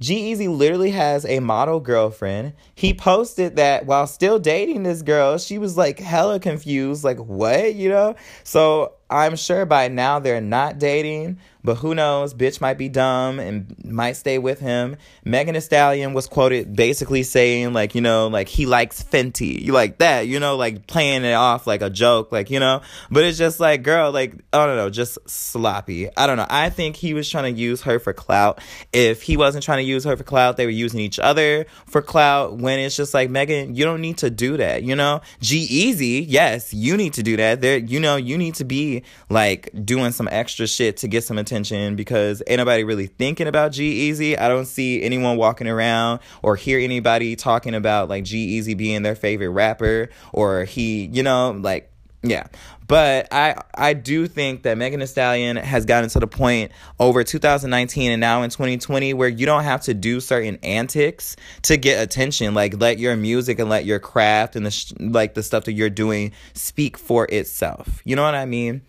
G-Eazy 0.00 0.48
literally 0.48 0.90
has 0.90 1.24
a 1.24 1.40
model 1.40 1.80
girlfriend. 1.80 2.54
He 2.74 2.94
posted 2.94 3.56
that 3.56 3.86
while 3.86 4.06
still 4.06 4.38
dating 4.38 4.84
this 4.84 5.02
girl, 5.02 5.38
she 5.38 5.58
was 5.58 5.76
like 5.76 5.98
hella 5.98 6.38
confused, 6.38 7.02
like, 7.02 7.18
what, 7.18 7.74
you 7.74 7.88
know? 7.88 8.14
So 8.44 8.92
I'm 9.10 9.36
sure 9.36 9.64
by 9.64 9.88
now 9.88 10.18
they're 10.18 10.40
not 10.40 10.78
dating, 10.78 11.38
but 11.64 11.76
who 11.76 11.94
knows? 11.94 12.34
Bitch 12.34 12.60
might 12.60 12.78
be 12.78 12.88
dumb 12.88 13.40
and 13.40 13.74
might 13.84 14.12
stay 14.12 14.38
with 14.38 14.60
him. 14.60 14.96
Megan 15.24 15.54
Thee 15.54 15.60
Stallion 15.60 16.12
was 16.12 16.26
quoted 16.26 16.76
basically 16.76 17.22
saying, 17.22 17.72
like, 17.72 17.94
you 17.94 18.00
know, 18.00 18.28
like 18.28 18.48
he 18.48 18.66
likes 18.66 19.02
Fenty. 19.02 19.60
You 19.60 19.72
like 19.72 19.98
that, 19.98 20.26
you 20.26 20.40
know, 20.40 20.56
like 20.56 20.86
playing 20.86 21.24
it 21.24 21.32
off 21.32 21.66
like 21.66 21.82
a 21.82 21.90
joke, 21.90 22.32
like, 22.32 22.50
you 22.50 22.60
know. 22.60 22.82
But 23.10 23.24
it's 23.24 23.38
just 23.38 23.60
like, 23.60 23.82
girl, 23.82 24.12
like, 24.12 24.34
I 24.52 24.66
don't 24.66 24.76
know, 24.76 24.90
just 24.90 25.18
sloppy. 25.28 26.14
I 26.16 26.26
don't 26.26 26.36
know. 26.36 26.46
I 26.48 26.68
think 26.70 26.96
he 26.96 27.14
was 27.14 27.28
trying 27.28 27.54
to 27.54 27.60
use 27.60 27.82
her 27.82 27.98
for 27.98 28.12
clout. 28.12 28.60
If 28.92 29.22
he 29.22 29.36
wasn't 29.36 29.64
trying 29.64 29.78
to 29.78 29.90
use 29.90 30.04
her 30.04 30.16
for 30.16 30.24
clout, 30.24 30.58
they 30.58 30.66
were 30.66 30.70
using 30.70 31.00
each 31.00 31.18
other 31.18 31.66
for 31.86 32.02
clout. 32.02 32.58
When 32.58 32.78
it's 32.78 32.96
just 32.96 33.14
like, 33.14 33.30
Megan, 33.30 33.74
you 33.74 33.84
don't 33.84 34.02
need 34.02 34.18
to 34.18 34.30
do 34.30 34.58
that, 34.58 34.82
you 34.82 34.94
know? 34.94 35.22
G-Eazy, 35.40 36.24
yes, 36.28 36.74
you 36.74 36.96
need 36.96 37.14
to 37.14 37.22
do 37.22 37.36
that. 37.38 37.60
There, 37.62 37.78
you 37.78 38.00
know, 38.00 38.16
you 38.16 38.36
need 38.36 38.54
to 38.56 38.64
be 38.64 38.97
like 39.28 39.70
doing 39.84 40.12
some 40.12 40.28
extra 40.30 40.66
shit 40.66 40.96
to 40.98 41.08
get 41.08 41.24
some 41.24 41.38
attention 41.38 41.96
because 41.96 42.42
ain't 42.46 42.58
nobody 42.58 42.84
really 42.84 43.06
thinking 43.06 43.46
about 43.46 43.72
G-Eazy. 43.72 44.38
I 44.38 44.48
don't 44.48 44.66
see 44.66 45.02
anyone 45.02 45.36
walking 45.36 45.68
around 45.68 46.20
or 46.42 46.56
hear 46.56 46.78
anybody 46.78 47.36
talking 47.36 47.74
about 47.74 48.08
like 48.08 48.24
G-Eazy 48.24 48.76
being 48.76 49.02
their 49.02 49.16
favorite 49.16 49.50
rapper 49.50 50.10
or 50.32 50.64
he, 50.64 51.06
you 51.06 51.22
know, 51.22 51.58
like 51.60 51.90
yeah. 52.22 52.48
But 52.88 53.28
I 53.30 53.60
I 53.74 53.92
do 53.92 54.26
think 54.26 54.62
that 54.62 54.78
Megan 54.78 55.00
Thee 55.00 55.06
Stallion 55.06 55.56
has 55.56 55.84
gotten 55.84 56.08
to 56.10 56.20
the 56.20 56.26
point 56.26 56.72
over 56.98 57.22
2019 57.22 58.10
and 58.10 58.20
now 58.20 58.42
in 58.42 58.50
2020 58.50 59.12
where 59.12 59.28
you 59.28 59.44
don't 59.44 59.64
have 59.64 59.82
to 59.82 59.94
do 59.94 60.20
certain 60.20 60.58
antics 60.62 61.36
to 61.62 61.76
get 61.76 62.02
attention. 62.02 62.54
Like 62.54 62.80
let 62.80 62.98
your 62.98 63.14
music 63.14 63.58
and 63.58 63.68
let 63.68 63.84
your 63.84 63.98
craft 63.98 64.56
and 64.56 64.64
the 64.64 64.70
sh- 64.70 64.94
like 64.98 65.34
the 65.34 65.42
stuff 65.42 65.64
that 65.64 65.74
you're 65.74 65.90
doing 65.90 66.32
speak 66.54 66.96
for 66.96 67.26
itself. 67.30 68.00
You 68.04 68.16
know 68.16 68.22
what 68.22 68.34
I 68.34 68.46
mean? 68.46 68.80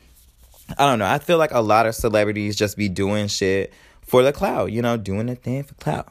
I 0.77 0.85
don't 0.85 0.99
know. 0.99 1.05
I 1.05 1.19
feel 1.19 1.37
like 1.37 1.51
a 1.51 1.59
lot 1.59 1.85
of 1.85 1.93
celebrities 1.93 2.55
just 2.55 2.77
be 2.77 2.87
doing 2.87 3.27
shit 3.27 3.73
for 4.01 4.23
the 4.23 4.31
clout, 4.31 4.71
you 4.71 4.81
know, 4.81 4.95
doing 4.95 5.29
a 5.29 5.35
thing 5.35 5.63
for 5.63 5.73
clout. 5.75 6.07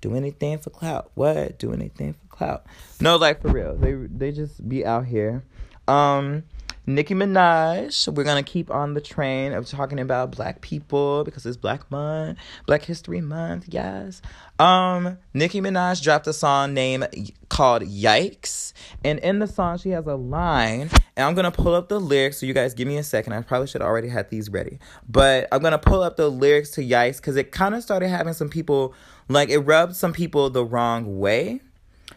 Do 0.00 0.16
anything 0.16 0.58
for 0.58 0.70
clout. 0.70 1.12
What? 1.14 1.58
Do 1.58 1.72
anything 1.72 2.14
for 2.14 2.26
clout. 2.28 2.66
No, 3.00 3.16
like 3.16 3.42
for 3.42 3.48
real. 3.48 3.76
They 3.76 3.94
they 3.94 4.32
just 4.32 4.68
be 4.68 4.84
out 4.84 5.06
here. 5.06 5.44
Um 5.86 6.42
Nicki 6.88 7.14
Minaj. 7.14 8.10
We're 8.14 8.24
gonna 8.24 8.42
keep 8.42 8.70
on 8.70 8.94
the 8.94 9.02
train 9.02 9.52
of 9.52 9.66
talking 9.66 10.00
about 10.00 10.30
black 10.30 10.62
people 10.62 11.22
because 11.22 11.44
it's 11.44 11.58
Black 11.58 11.90
Month, 11.90 12.38
Black 12.66 12.82
History 12.82 13.20
Month, 13.20 13.66
yes. 13.68 14.22
Um, 14.58 15.18
Nicki 15.34 15.60
Minaj 15.60 16.02
dropped 16.02 16.26
a 16.26 16.32
song 16.32 16.72
named 16.72 17.06
called 17.50 17.82
Yikes, 17.82 18.72
and 19.04 19.18
in 19.18 19.38
the 19.38 19.46
song 19.46 19.76
she 19.76 19.90
has 19.90 20.06
a 20.06 20.14
line, 20.14 20.88
and 21.14 21.26
I'm 21.26 21.34
gonna 21.34 21.50
pull 21.50 21.74
up 21.74 21.90
the 21.90 22.00
lyrics. 22.00 22.38
So 22.38 22.46
you 22.46 22.54
guys 22.54 22.72
give 22.72 22.88
me 22.88 22.96
a 22.96 23.02
second. 23.02 23.34
I 23.34 23.42
probably 23.42 23.66
should 23.66 23.82
already 23.82 24.08
have 24.08 24.30
these 24.30 24.48
ready, 24.48 24.78
but 25.06 25.46
I'm 25.52 25.60
gonna 25.60 25.78
pull 25.78 26.02
up 26.02 26.16
the 26.16 26.30
lyrics 26.30 26.70
to 26.70 26.80
Yikes 26.80 27.18
because 27.18 27.36
it 27.36 27.52
kind 27.52 27.74
of 27.74 27.82
started 27.82 28.08
having 28.08 28.32
some 28.32 28.48
people 28.48 28.94
like 29.28 29.50
it 29.50 29.58
rubbed 29.58 29.94
some 29.94 30.14
people 30.14 30.48
the 30.48 30.64
wrong 30.64 31.18
way 31.18 31.60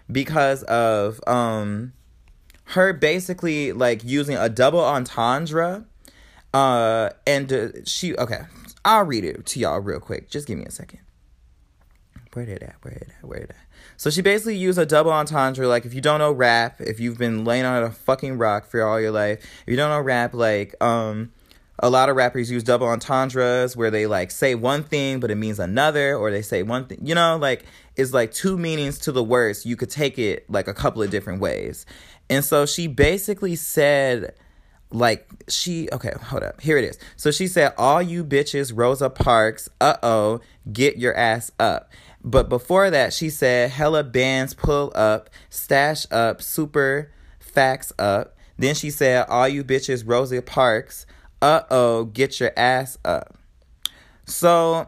because 0.10 0.64
of 0.64 1.20
um 1.28 1.92
her 2.72 2.94
basically 2.94 3.74
like 3.74 4.04
using 4.04 4.38
a 4.38 4.50
double 4.50 4.84
entendre. 4.84 5.86
Uh, 6.54 7.10
and 7.26 7.52
uh, 7.52 7.68
she 7.86 8.16
okay, 8.18 8.42
I'll 8.84 9.06
read 9.06 9.24
it 9.24 9.46
to 9.48 9.60
y'all 9.60 9.80
real 9.80 10.00
quick. 10.00 10.30
Just 10.30 10.48
give 10.48 10.58
me 10.58 10.66
a 10.66 10.72
second. 10.72 11.00
Where 12.34 12.46
did 12.46 12.62
that? 12.62 12.76
Where 12.82 12.94
did 12.94 13.10
that? 13.10 13.28
Where 13.28 13.40
did 13.40 13.50
that? 13.50 13.56
So 13.98 14.10
she 14.10 14.22
basically 14.22 14.56
used 14.56 14.80
a 14.80 14.86
double 14.86 15.12
entendre. 15.12 15.68
Like, 15.68 15.86
if 15.86 15.94
you 15.94 16.02
don't 16.02 16.20
know 16.20 16.32
rap, 16.32 16.80
if 16.80 17.00
you've 17.00 17.18
been 17.18 17.44
laying 17.44 17.66
on 17.66 17.84
a 17.84 17.92
fucking 17.92 18.38
rock 18.38 18.66
for 18.66 18.82
all 18.84 19.00
your 19.00 19.12
life, 19.12 19.44
if 19.44 19.68
you 19.68 19.76
don't 19.76 19.90
know 19.90 20.00
rap, 20.00 20.34
like, 20.34 20.82
um, 20.82 21.32
a 21.80 21.90
lot 21.90 22.10
of 22.10 22.16
rappers 22.16 22.52
use 22.52 22.64
double 22.64 22.88
entendres 22.88 23.76
where 23.76 23.90
they 23.90 24.06
like 24.06 24.30
say 24.30 24.54
one 24.54 24.84
thing 24.84 25.20
but 25.20 25.32
it 25.32 25.36
means 25.36 25.60
another, 25.60 26.16
or 26.16 26.30
they 26.30 26.42
say 26.42 26.64
one 26.64 26.86
thing, 26.86 27.00
you 27.02 27.16
know, 27.16 27.38
like 27.38 27.66
it's 27.96 28.14
like 28.14 28.32
two 28.32 28.58
meanings 28.58 29.00
to 29.00 29.12
the 29.12 29.24
words. 29.24 29.66
You 29.66 29.76
could 29.76 29.90
take 29.90 30.18
it 30.20 30.50
like 30.50 30.68
a 30.68 30.74
couple 30.74 31.02
of 31.02 31.10
different 31.10 31.42
ways. 31.42 31.86
And 32.32 32.44
so 32.44 32.66
she 32.66 32.88
basically 32.88 33.56
said, 33.56 34.34
like 34.94 35.26
she 35.48 35.88
okay 35.94 36.12
hold 36.22 36.44
up 36.44 36.60
here 36.60 36.78
it 36.78 36.84
is 36.84 37.00
so 37.16 37.32
she 37.32 37.48
said 37.48 37.74
all 37.78 38.02
you 38.02 38.26
bitches 38.26 38.74
rosa 38.76 39.10
parks 39.10 39.70
uh-oh 39.80 40.42
get 40.74 40.98
your 40.98 41.16
ass 41.16 41.50
up 41.62 41.90
but 42.24 42.50
before 42.50 42.90
that, 42.92 43.14
she 43.14 43.30
said, 43.30 43.72
hella 43.72 44.04
bands 44.04 44.54
pull 44.54 44.92
up, 44.96 45.30
stash 45.50 46.06
up, 46.12 46.42
super 46.42 47.12
facts 47.40 47.92
up. 47.98 48.36
Then 48.58 48.76
she 48.76 48.92
said, 48.92 49.26
all 49.28 49.48
you 49.48 49.64
bitches, 49.64 50.04
Rosa 50.06 50.42
Parks, 50.42 51.06
uh 51.42 51.62
oh, 51.72 52.06
get 52.06 52.40
your 52.40 52.52
ass 52.56 52.98
up. 53.04 53.36
So 54.26 54.88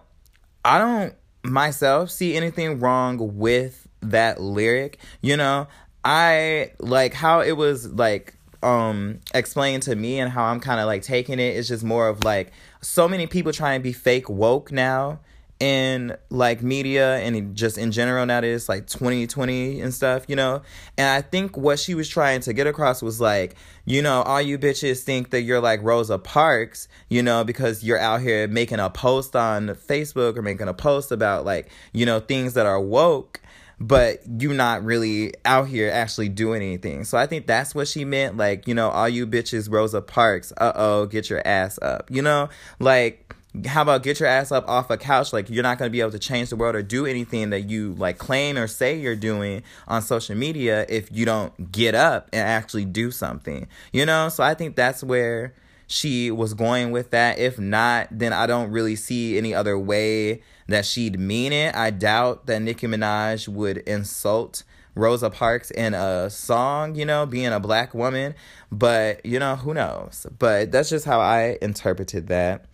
I 0.63 0.77
don't 0.77 1.15
myself 1.43 2.11
see 2.11 2.35
anything 2.35 2.79
wrong 2.79 3.37
with 3.37 3.87
that 4.01 4.39
lyric. 4.39 4.99
You 5.21 5.37
know, 5.37 5.67
I 6.03 6.71
like 6.79 7.13
how 7.13 7.41
it 7.41 7.53
was 7.53 7.91
like 7.91 8.35
um 8.61 9.19
explained 9.33 9.83
to 9.83 9.95
me 9.95 10.19
and 10.19 10.31
how 10.31 10.45
I'm 10.45 10.59
kind 10.59 10.79
of 10.79 10.87
like 10.87 11.01
taking 11.03 11.39
it. 11.39 11.55
It's 11.57 11.67
just 11.67 11.83
more 11.83 12.07
of 12.07 12.23
like 12.23 12.51
so 12.81 13.07
many 13.07 13.27
people 13.27 13.51
trying 13.51 13.79
to 13.79 13.83
be 13.83 13.93
fake 13.93 14.29
woke 14.29 14.71
now 14.71 15.19
in 15.63 16.13
like 16.29 16.61
media 16.61 17.17
and 17.19 17.55
just 17.55 17.77
in 17.77 17.91
general 17.91 18.25
now 18.25 18.39
it's 18.39 18.67
like 18.67 18.85
2020 18.87 19.79
and 19.79 19.93
stuff, 19.93 20.25
you 20.27 20.35
know? 20.35 20.61
And 20.97 21.07
I 21.07 21.21
think 21.21 21.55
what 21.55 21.79
she 21.79 21.95
was 21.95 22.09
trying 22.09 22.41
to 22.41 22.51
get 22.51 22.67
across 22.67 23.01
was 23.01 23.21
like, 23.21 23.55
you 23.85 24.01
know, 24.01 24.23
all 24.23 24.41
you 24.41 24.57
bitches 24.57 25.03
think 25.03 25.29
that 25.29 25.43
you're 25.43 25.61
like 25.61 25.81
Rosa 25.81 26.17
Parks, 26.17 26.89
you 27.07 27.23
know, 27.23 27.45
because 27.45 27.81
you're 27.81 27.99
out 27.99 28.19
here 28.21 28.45
making 28.47 28.79
a 28.79 28.89
post 28.89 29.37
on 29.37 29.69
Facebook 29.69 30.35
or 30.35 30.41
making 30.41 30.67
a 30.67 30.73
post 30.73 31.13
about 31.13 31.45
like, 31.45 31.69
you 31.93 32.05
know, 32.05 32.19
things 32.19 32.55
that 32.55 32.65
are 32.65 32.81
woke 32.81 33.39
but 33.87 34.21
you're 34.39 34.53
not 34.53 34.83
really 34.83 35.33
out 35.43 35.67
here 35.67 35.89
actually 35.91 36.29
doing 36.29 36.61
anything. 36.61 37.03
So 37.03 37.17
I 37.17 37.27
think 37.27 37.47
that's 37.47 37.75
what 37.75 37.87
she 37.87 38.05
meant. 38.05 38.37
Like, 38.37 38.67
you 38.67 38.73
know, 38.73 38.89
all 38.89 39.09
you 39.09 39.27
bitches, 39.27 39.69
Rosa 39.69 40.01
Parks, 40.01 40.53
uh 40.57 40.71
oh, 40.75 41.05
get 41.05 41.29
your 41.29 41.45
ass 41.45 41.77
up. 41.81 42.09
You 42.09 42.21
know, 42.21 42.49
like 42.79 43.35
how 43.67 43.83
about 43.83 44.01
get 44.01 44.19
your 44.19 44.27
ass 44.27 44.51
up 44.51 44.67
off 44.67 44.89
a 44.89 44.97
couch 44.97 45.31
like 45.31 45.47
you're 45.47 45.61
not 45.61 45.77
going 45.77 45.87
to 45.87 45.91
be 45.91 45.99
able 45.99 46.09
to 46.09 46.17
change 46.17 46.49
the 46.49 46.55
world 46.55 46.75
or 46.75 46.81
do 46.81 47.05
anything 47.05 47.51
that 47.51 47.69
you 47.69 47.93
like 47.99 48.17
claim 48.17 48.57
or 48.57 48.65
say 48.65 48.97
you're 48.97 49.15
doing 49.15 49.61
on 49.87 50.01
social 50.01 50.35
media 50.35 50.87
if 50.89 51.11
you 51.11 51.23
don't 51.23 51.71
get 51.71 51.93
up 51.93 52.27
and 52.33 52.41
actually 52.41 52.83
do 52.83 53.11
something 53.11 53.67
you 53.91 54.07
know 54.07 54.27
so 54.27 54.43
i 54.43 54.55
think 54.55 54.75
that's 54.75 55.03
where 55.03 55.53
she 55.85 56.31
was 56.31 56.55
going 56.55 56.89
with 56.89 57.11
that 57.11 57.37
if 57.37 57.59
not 57.59 58.07
then 58.09 58.33
i 58.33 58.47
don't 58.47 58.71
really 58.71 58.95
see 58.95 59.37
any 59.37 59.53
other 59.53 59.77
way 59.77 60.41
that 60.67 60.85
she'd 60.85 61.19
mean 61.19 61.51
it 61.53 61.75
i 61.75 61.89
doubt 61.89 62.45
that 62.45 62.61
nicki 62.61 62.87
minaj 62.87 63.47
would 63.47 63.77
insult 63.77 64.63
Rosa 64.95 65.29
Parks 65.29 65.71
in 65.71 65.93
a 65.93 66.29
song, 66.29 66.95
you 66.95 67.05
know, 67.05 67.25
being 67.25 67.47
a 67.47 67.59
black 67.59 67.93
woman. 67.93 68.35
But, 68.71 69.25
you 69.25 69.39
know, 69.39 69.55
who 69.55 69.73
knows? 69.73 70.27
But 70.37 70.71
that's 70.71 70.89
just 70.89 71.05
how 71.05 71.19
I 71.19 71.57
interpreted 71.61 72.27
that. 72.27 72.65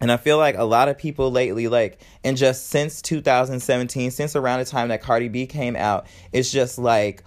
And 0.00 0.10
I 0.10 0.16
feel 0.16 0.36
like 0.36 0.56
a 0.56 0.64
lot 0.64 0.88
of 0.88 0.98
people 0.98 1.30
lately, 1.30 1.68
like, 1.68 2.00
and 2.24 2.36
just 2.36 2.70
since 2.70 3.00
2017, 3.02 4.10
since 4.10 4.34
around 4.34 4.58
the 4.58 4.64
time 4.64 4.88
that 4.88 5.00
Cardi 5.00 5.28
B 5.28 5.46
came 5.46 5.76
out, 5.76 6.06
it's 6.32 6.50
just 6.50 6.76
like 6.76 7.22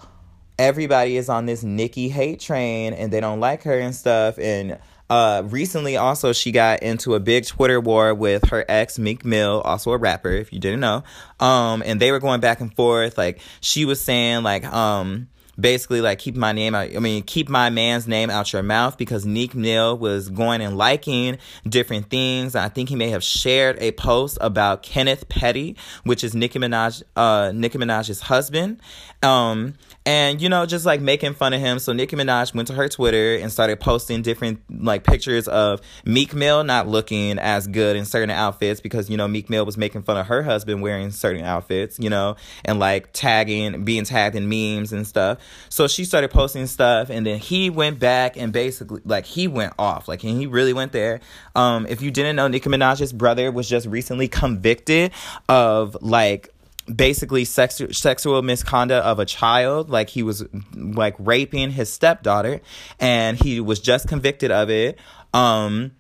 everybody 0.60 1.16
is 1.16 1.30
on 1.30 1.46
this 1.46 1.64
Nicki 1.64 2.10
hate 2.10 2.42
train 2.42 2.94
and 2.94 3.14
they 3.14 3.22
don't 3.22 3.40
like 3.40 3.64
her 3.64 3.80
and 3.80 3.96
stuff. 3.96 4.38
And 4.38 4.78
uh, 5.10 5.44
recently, 5.46 5.98
also, 5.98 6.34
she 6.34 6.52
got 6.52 6.82
into 6.82 7.16
a 7.16 7.20
big 7.20 7.46
Twitter 7.46 7.80
war 7.80 8.14
with 8.14 8.50
her 8.50 8.66
ex, 8.68 8.98
Meek 8.98 9.24
Mill, 9.24 9.62
also 9.62 9.92
a 9.92 9.98
rapper, 9.98 10.32
if 10.32 10.52
you 10.52 10.60
didn't 10.60 10.80
know. 10.80 11.04
Um, 11.40 11.84
and 11.86 12.00
they 12.00 12.12
were 12.12 12.20
going 12.20 12.40
back 12.40 12.62
and 12.62 12.74
forth. 12.76 13.18
Like, 13.18 13.40
she 13.62 13.86
was 13.86 14.02
saying, 14.02 14.44
like, 14.44 14.66
um, 14.66 15.28
basically 15.60 16.02
like 16.02 16.20
keep 16.20 16.36
my 16.36 16.52
name 16.52 16.76
out. 16.76 16.96
I 16.96 17.00
mean, 17.00 17.24
keep 17.24 17.50
my 17.50 17.70
man's 17.70 18.08
name 18.08 18.30
out 18.30 18.52
your 18.54 18.64
mouth 18.64 18.98
because 18.98 19.26
Meek 19.26 19.56
Mill 19.56 19.98
was 19.98 20.30
going 20.30 20.62
and 20.62 20.78
liking 20.78 21.38
different 21.68 22.10
things. 22.10 22.56
I 22.56 22.70
think 22.70 22.90
he 22.90 22.96
may 22.96 23.10
have 23.10 23.24
shared 23.24 23.78
a 23.80 23.92
post 23.92 24.38
about 24.42 24.84
Kenneth 24.84 25.30
Petty, 25.30 25.78
which 26.04 26.24
is 26.24 26.36
Nicki 26.36 26.60
Minaj, 26.60 27.04
uh, 27.16 27.52
Nicki 27.54 27.78
Minaj's 27.78 28.22
husband. 28.22 28.82
Um, 29.26 29.74
and 30.06 30.40
you 30.40 30.50
know, 30.50 30.68
just 30.68 30.86
like 30.86 31.02
making 31.02 31.34
fun 31.34 31.54
of 31.54 31.60
him. 31.60 31.80
So 31.80 31.92
Nicki 31.92 32.16
Minaj 32.16 32.54
went 32.54 32.68
to 32.68 32.76
her 32.76 32.88
Twitter 32.88 33.38
and 33.38 33.52
started 33.52 33.80
posting 33.80 34.22
different 34.22 34.62
like 34.70 35.04
pictures 35.04 35.48
of 35.48 35.82
Meek 36.06 36.36
Mill 36.36 36.64
not 36.64 36.88
looking 36.88 37.40
as 37.40 37.66
good 37.66 37.96
in 37.96 38.06
certain 38.06 38.30
outfits 38.30 38.82
because 38.82 39.10
you 39.10 39.18
know 39.18 39.28
Meek 39.28 39.50
Mill 39.50 39.66
was 39.66 39.78
making 39.78 40.04
fun 40.04 40.18
of 40.18 40.28
her 40.28 40.44
husband 40.44 40.84
wearing 40.84 41.10
certain 41.10 41.44
outfits, 41.44 41.98
you 42.00 42.10
know, 42.10 42.36
and 42.64 42.78
like 42.78 43.14
tagging, 43.14 43.84
being 43.84 44.04
tagged 44.04 44.36
in 44.36 44.48
memes 44.48 44.94
and 44.94 45.08
stuff. 45.08 45.40
So 45.70 45.88
she 45.88 46.06
started 46.06 46.30
posting 46.30 46.68
stuff, 46.68 47.10
and 47.10 47.26
then 47.26 47.40
he 47.40 47.72
went 47.72 47.98
back 47.98 48.38
and 48.38 48.54
basically 48.54 49.02
like 49.06 49.26
he 49.26 49.48
went 49.48 49.74
off, 49.80 50.08
like 50.08 50.24
and 50.24 50.40
he 50.40 50.46
really 50.46 50.74
went 50.74 50.92
there. 50.92 51.20
Um, 51.56 51.88
if 51.88 52.04
you 52.04 52.12
didn't 52.12 52.36
know, 52.36 52.48
Nicki 52.48 52.70
Minaj's 52.70 53.12
brother 53.12 53.52
was 53.52 53.68
just 53.68 53.88
recently 53.88 54.28
convicted 54.28 55.14
of 55.50 55.98
like 56.02 56.52
basically 56.94 57.46
sex, 57.46 57.82
sexual 57.92 58.42
misconduct 58.42 59.06
of 59.06 59.20
a 59.20 59.26
child. 59.26 59.90
Like 59.90 60.10
he 60.10 60.24
was 60.24 60.46
like 60.76 61.16
raping 61.20 61.72
his 61.72 61.92
stepdaughter 61.92 62.62
and 63.00 63.42
he 63.42 63.60
was 63.60 63.80
just 63.80 64.08
convicted 64.08 64.52
of 64.52 64.70
it. 64.70 65.00
Um 65.34 65.92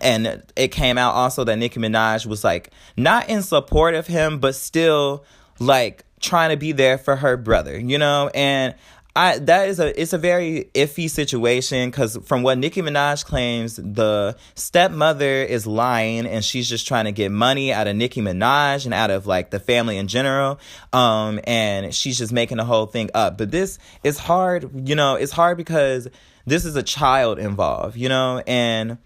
and 0.00 0.42
it 0.56 0.68
came 0.68 0.96
out 0.96 1.14
also 1.14 1.44
that 1.44 1.56
Nicki 1.56 1.78
Minaj 1.78 2.24
was 2.26 2.42
like 2.42 2.70
not 2.96 3.28
in 3.28 3.42
support 3.42 3.94
of 3.94 4.06
him 4.06 4.38
but 4.38 4.54
still 4.54 5.24
like 5.58 6.04
trying 6.20 6.50
to 6.50 6.56
be 6.56 6.72
there 6.72 6.96
for 6.96 7.16
her 7.16 7.36
brother 7.36 7.78
you 7.78 7.98
know? 7.98 8.30
And 8.34 8.74
I 9.14 9.38
that 9.40 9.68
is 9.68 9.78
a 9.78 10.00
it's 10.00 10.14
a 10.14 10.18
very 10.18 10.70
iffy 10.72 11.10
situation 11.10 11.90
because 11.90 12.16
from 12.24 12.42
what 12.42 12.56
Nicki 12.56 12.80
Minaj 12.80 13.26
claims, 13.26 13.76
the 13.76 14.36
stepmother 14.54 15.42
is 15.42 15.66
lying 15.66 16.26
and 16.26 16.42
she's 16.42 16.66
just 16.66 16.88
trying 16.88 17.04
to 17.04 17.12
get 17.12 17.30
money 17.30 17.74
out 17.74 17.86
of 17.86 17.94
Nicki 17.94 18.22
Minaj 18.22 18.86
and 18.86 18.94
out 18.94 19.10
of 19.10 19.26
like 19.26 19.50
the 19.50 19.60
family 19.60 19.98
in 19.98 20.08
general. 20.08 20.58
Um, 20.94 21.40
and 21.44 21.94
she's 21.94 22.16
just 22.16 22.32
making 22.32 22.56
the 22.56 22.64
whole 22.64 22.86
thing 22.86 23.10
up. 23.12 23.36
But 23.36 23.50
this 23.50 23.78
is 24.02 24.18
hard, 24.18 24.88
you 24.88 24.94
know, 24.94 25.16
it's 25.16 25.32
hard 25.32 25.58
because 25.58 26.08
this 26.46 26.64
is 26.64 26.74
a 26.74 26.82
child 26.82 27.38
involved, 27.38 27.98
you 27.98 28.08
know, 28.08 28.42
and 28.46 28.96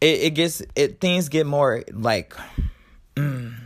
it, 0.00 0.22
it 0.22 0.30
gets 0.34 0.62
it 0.76 1.00
things 1.00 1.28
get 1.28 1.44
more 1.44 1.82
like. 1.92 2.36
Mm, 3.16 3.56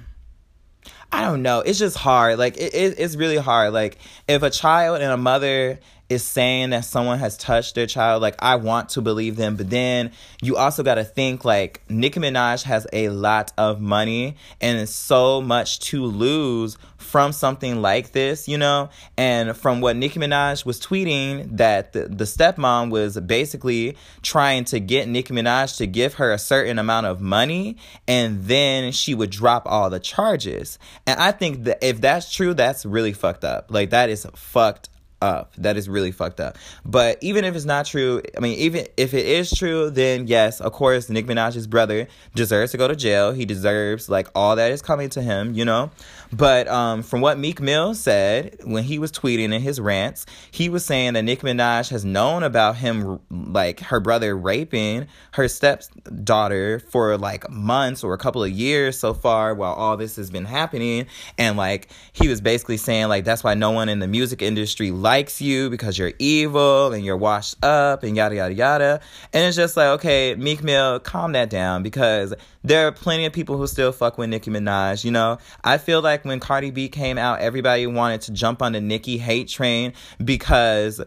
I 1.12 1.20
don't 1.20 1.42
know. 1.42 1.60
It's 1.60 1.78
just 1.78 1.96
hard. 1.96 2.38
Like 2.38 2.56
it, 2.56 2.74
it, 2.74 2.94
it's 2.98 3.16
really 3.16 3.36
hard. 3.36 3.74
Like 3.74 3.98
if 4.26 4.42
a 4.42 4.50
child 4.50 5.02
and 5.02 5.12
a 5.12 5.16
mother 5.18 5.78
is 6.08 6.24
saying 6.24 6.70
that 6.70 6.84
someone 6.84 7.18
has 7.18 7.36
touched 7.36 7.74
their 7.74 7.86
child, 7.86 8.22
like 8.22 8.34
I 8.38 8.56
want 8.56 8.90
to 8.90 9.02
believe 9.02 9.36
them, 9.36 9.56
but 9.56 9.68
then 9.68 10.12
you 10.40 10.56
also 10.56 10.82
got 10.82 10.94
to 10.96 11.04
think 11.04 11.44
like 11.44 11.82
Nicki 11.88 12.18
Minaj 12.18 12.62
has 12.64 12.86
a 12.92 13.10
lot 13.10 13.52
of 13.58 13.80
money 13.80 14.36
and 14.60 14.88
so 14.88 15.42
much 15.42 15.80
to 15.80 16.04
lose 16.04 16.78
from 17.12 17.30
something 17.30 17.82
like 17.82 18.12
this, 18.12 18.48
you 18.48 18.56
know? 18.56 18.88
And 19.18 19.54
from 19.54 19.82
what 19.82 19.96
Nicki 19.96 20.18
Minaj 20.18 20.64
was 20.64 20.80
tweeting, 20.80 21.58
that 21.58 21.92
the, 21.92 22.08
the 22.08 22.24
stepmom 22.24 22.90
was 22.90 23.20
basically 23.20 23.98
trying 24.22 24.64
to 24.64 24.80
get 24.80 25.06
Nicki 25.08 25.34
Minaj 25.34 25.76
to 25.76 25.86
give 25.86 26.14
her 26.14 26.32
a 26.32 26.38
certain 26.38 26.78
amount 26.78 27.04
of 27.04 27.20
money 27.20 27.76
and 28.08 28.44
then 28.44 28.92
she 28.92 29.14
would 29.14 29.28
drop 29.28 29.64
all 29.66 29.90
the 29.90 30.00
charges. 30.00 30.78
And 31.06 31.20
I 31.20 31.32
think 31.32 31.64
that 31.64 31.84
if 31.84 32.00
that's 32.00 32.32
true, 32.32 32.54
that's 32.54 32.86
really 32.86 33.12
fucked 33.12 33.44
up. 33.44 33.66
Like, 33.68 33.90
that 33.90 34.08
is 34.08 34.26
fucked 34.34 34.88
up. 35.22 35.54
That 35.56 35.76
is 35.76 35.88
really 35.88 36.10
fucked 36.10 36.40
up. 36.40 36.58
But 36.84 37.18
even 37.22 37.44
if 37.44 37.54
it's 37.54 37.64
not 37.64 37.86
true, 37.86 38.20
I 38.36 38.40
mean, 38.40 38.58
even 38.58 38.86
if 38.96 39.14
it 39.14 39.24
is 39.24 39.50
true, 39.50 39.88
then 39.88 40.26
yes, 40.26 40.60
of 40.60 40.72
course, 40.72 41.08
Nick 41.08 41.26
Minaj's 41.26 41.66
brother 41.66 42.08
deserves 42.34 42.72
to 42.72 42.78
go 42.78 42.88
to 42.88 42.96
jail. 42.96 43.32
He 43.32 43.44
deserves 43.44 44.08
like 44.08 44.28
all 44.34 44.56
that 44.56 44.72
is 44.72 44.82
coming 44.82 45.08
to 45.10 45.22
him, 45.22 45.54
you 45.54 45.64
know. 45.64 45.90
But 46.32 46.66
um, 46.68 47.02
from 47.02 47.20
what 47.20 47.38
Meek 47.38 47.60
Mill 47.60 47.94
said 47.94 48.56
when 48.64 48.84
he 48.84 48.98
was 48.98 49.12
tweeting 49.12 49.52
in 49.52 49.60
his 49.60 49.78
rants, 49.78 50.24
he 50.50 50.68
was 50.68 50.84
saying 50.84 51.12
that 51.12 51.22
Nicki 51.22 51.42
Minaj 51.42 51.90
has 51.90 52.04
known 52.04 52.42
about 52.42 52.76
him, 52.76 53.20
like 53.30 53.80
her 53.80 54.00
brother 54.00 54.36
raping 54.36 55.06
her 55.32 55.48
stepdaughter 55.48 56.78
for 56.78 57.18
like 57.18 57.50
months 57.50 58.02
or 58.02 58.14
a 58.14 58.18
couple 58.18 58.42
of 58.42 58.50
years 58.50 58.98
so 58.98 59.12
far 59.12 59.54
while 59.54 59.74
all 59.74 59.96
this 59.96 60.16
has 60.16 60.30
been 60.30 60.46
happening. 60.46 61.06
And 61.36 61.56
like 61.56 61.88
he 62.12 62.28
was 62.28 62.40
basically 62.40 62.78
saying, 62.78 63.08
like, 63.08 63.24
that's 63.24 63.44
why 63.44 63.54
no 63.54 63.70
one 63.70 63.88
in 63.88 63.98
the 63.98 64.08
music 64.08 64.40
industry 64.40 64.90
likes 64.90 65.40
you 65.40 65.68
because 65.68 65.98
you're 65.98 66.12
evil 66.18 66.92
and 66.92 67.04
you're 67.04 67.16
washed 67.16 67.62
up 67.62 68.02
and 68.02 68.16
yada, 68.16 68.36
yada, 68.36 68.54
yada. 68.54 69.00
And 69.32 69.44
it's 69.44 69.56
just 69.56 69.76
like, 69.76 69.88
okay, 69.98 70.34
Meek 70.34 70.62
Mill, 70.62 70.98
calm 71.00 71.32
that 71.32 71.50
down 71.50 71.82
because 71.82 72.34
there 72.64 72.86
are 72.86 72.92
plenty 72.92 73.26
of 73.26 73.32
people 73.32 73.56
who 73.56 73.66
still 73.66 73.92
fuck 73.92 74.18
with 74.18 74.30
Nicki 74.30 74.50
Minaj. 74.50 75.04
You 75.04 75.10
know, 75.10 75.38
I 75.64 75.78
feel 75.78 76.00
like 76.00 76.21
when 76.24 76.40
Cardi 76.40 76.70
B 76.70 76.88
came 76.88 77.18
out, 77.18 77.40
everybody 77.40 77.86
wanted 77.86 78.22
to 78.22 78.32
jump 78.32 78.62
on 78.62 78.72
the 78.72 78.80
Nicki 78.80 79.18
hate 79.18 79.48
train 79.48 79.92
because, 80.22 81.00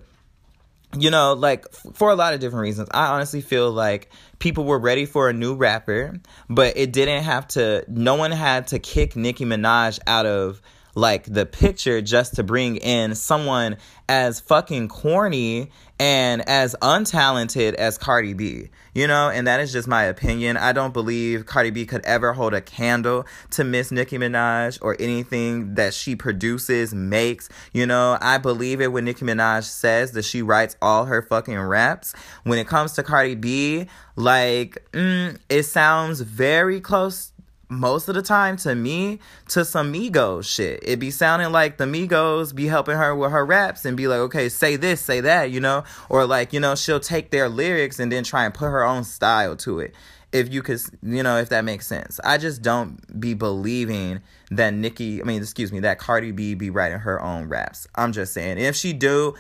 you 0.97 1.11
know, 1.11 1.34
like 1.34 1.72
for 1.72 2.11
a 2.11 2.16
lot 2.16 2.34
of 2.34 2.39
different 2.39 2.63
reasons. 2.63 2.89
I 2.91 3.07
honestly 3.07 3.41
feel 3.41 3.72
like 3.72 4.09
people 4.39 4.66
were 4.66 4.80
ready 4.80 5.05
for 5.05 5.30
a 5.30 5.34
new 5.34 5.55
rapper, 5.55 6.20
but 6.49 6.78
it 6.78 6.91
didn't 6.91 7.24
have 7.24 7.47
to, 7.49 7.84
no 7.88 8.16
one 8.16 8.32
had 8.32 8.68
to 8.68 8.80
kick 8.80 9.16
Nicki 9.16 9.45
Minaj 9.45 9.99
out 10.07 10.26
of 10.26 10.61
like 10.95 11.26
the 11.26 11.45
picture 11.45 12.01
just 12.01 12.36
to 12.36 12.43
bring 12.43 12.78
in 12.78 13.16
someone 13.16 13.78
as 14.07 14.39
fucking 14.39 14.88
corny 14.88 15.70
and 15.99 16.47
as 16.47 16.75
untalented 16.81 17.73
as 17.75 17.97
Cardi 17.97 18.33
B, 18.33 18.69
you 18.93 19.07
know, 19.07 19.29
and 19.29 19.47
that 19.47 19.59
is 19.59 19.71
just 19.71 19.87
my 19.87 20.03
opinion. 20.03 20.57
I 20.57 20.73
don't 20.73 20.93
believe 20.93 21.45
Cardi 21.45 21.69
B 21.69 21.85
could 21.85 22.03
ever 22.05 22.33
hold 22.33 22.53
a 22.53 22.61
candle 22.61 23.25
to 23.51 23.63
Miss 23.63 23.91
Nicki 23.91 24.17
Minaj 24.17 24.77
or 24.81 24.97
anything 24.99 25.75
that 25.75 25.93
she 25.93 26.15
produces, 26.15 26.93
makes, 26.93 27.47
you 27.71 27.85
know. 27.85 28.17
I 28.21 28.37
believe 28.37 28.81
it 28.81 28.91
when 28.91 29.05
Nicki 29.05 29.23
Minaj 29.23 29.63
says 29.63 30.11
that 30.13 30.23
she 30.23 30.41
writes 30.41 30.75
all 30.81 31.05
her 31.05 31.21
fucking 31.21 31.59
raps. 31.59 32.13
When 32.43 32.59
it 32.59 32.67
comes 32.67 32.93
to 32.93 33.03
Cardi 33.03 33.35
B, 33.35 33.87
like, 34.17 34.85
mm, 34.91 35.37
it 35.49 35.63
sounds 35.63 36.21
very 36.21 36.81
close 36.81 37.31
most 37.70 38.07
of 38.07 38.16
the 38.16 38.22
time 38.22 38.57
to 38.57 38.76
me 38.76 39.20
to 39.49 39.66
some 39.66 39.91
Migos 39.91 40.45
shit. 40.45 40.80
It 40.84 40.99
be 40.99 41.11
sounding 41.11 41.51
like 41.51 41.78
the 41.78 41.86
Migos 41.86 42.53
be 42.53 42.68
helping 42.68 42.97
her 42.97 43.16
with 43.16 43.32
her 43.32 43.45
raps 43.45 43.86
and 43.86 43.97
be 43.97 44.07
like, 44.07 44.20
okay, 44.20 44.49
say 44.49 44.76
this, 44.76 45.01
say 45.01 45.22
that, 45.22 45.51
you 45.51 45.59
know? 45.59 45.84
Or 46.09 46.26
like, 46.26 46.53
you 46.53 46.59
know, 46.59 46.76
she'll 46.76 46.99
take 46.99 47.32
their 47.32 47.49
lyrics 47.49 47.99
and 47.99 48.11
then 48.11 48.24
try 48.24 48.45
and 48.45 48.53
put 48.53 48.66
her 48.66 48.84
own 48.84 49.03
style 49.03 49.55
to 49.57 49.80
it. 49.80 49.95
If 50.32 50.53
you 50.53 50.61
could, 50.61 50.82
you 51.01 51.24
know, 51.24 51.38
if 51.38 51.49
that 51.49 51.63
makes 51.63 51.88
sense. 51.88 52.20
I 52.24 52.38
just 52.38 52.61
don't 52.61 53.20
be 53.20 53.34
believing 53.34 54.22
that 54.51 54.74
Nicki, 54.74 55.22
I 55.22 55.26
mean, 55.26 55.41
excuse 55.41 55.72
me, 55.72 55.80
that 55.82 55.97
Cardi 55.97 56.32
B 56.32 56.55
be 56.55 56.70
writing 56.70 56.99
her 56.99 57.22
own 57.22 57.47
raps. 57.47 57.88
I'm 57.95 58.11
just 58.11 58.34
saying. 58.34 58.57
If 58.57 58.76
she 58.76 58.91
do, 58.91 59.36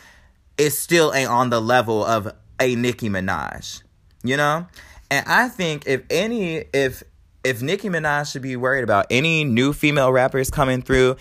it 0.57 0.71
still 0.71 1.13
ain't 1.13 1.29
on 1.29 1.49
the 1.49 1.61
level 1.61 2.03
of 2.03 2.31
a 2.61 2.75
Nicki 2.75 3.09
Minaj, 3.09 3.83
you 4.23 4.37
know? 4.37 4.67
And 5.11 5.27
I 5.27 5.49
think 5.49 5.85
if 5.85 6.03
any, 6.09 6.63
if 6.73 7.03
if 7.45 7.61
Nicki 7.61 7.89
Minaj 7.89 8.31
should 8.31 8.41
be 8.41 8.55
worried 8.55 8.83
about 8.83 9.05
any 9.09 9.43
new 9.43 9.71
female 9.71 10.11
rappers 10.11 10.49
coming 10.49 10.81
through, 10.81 11.15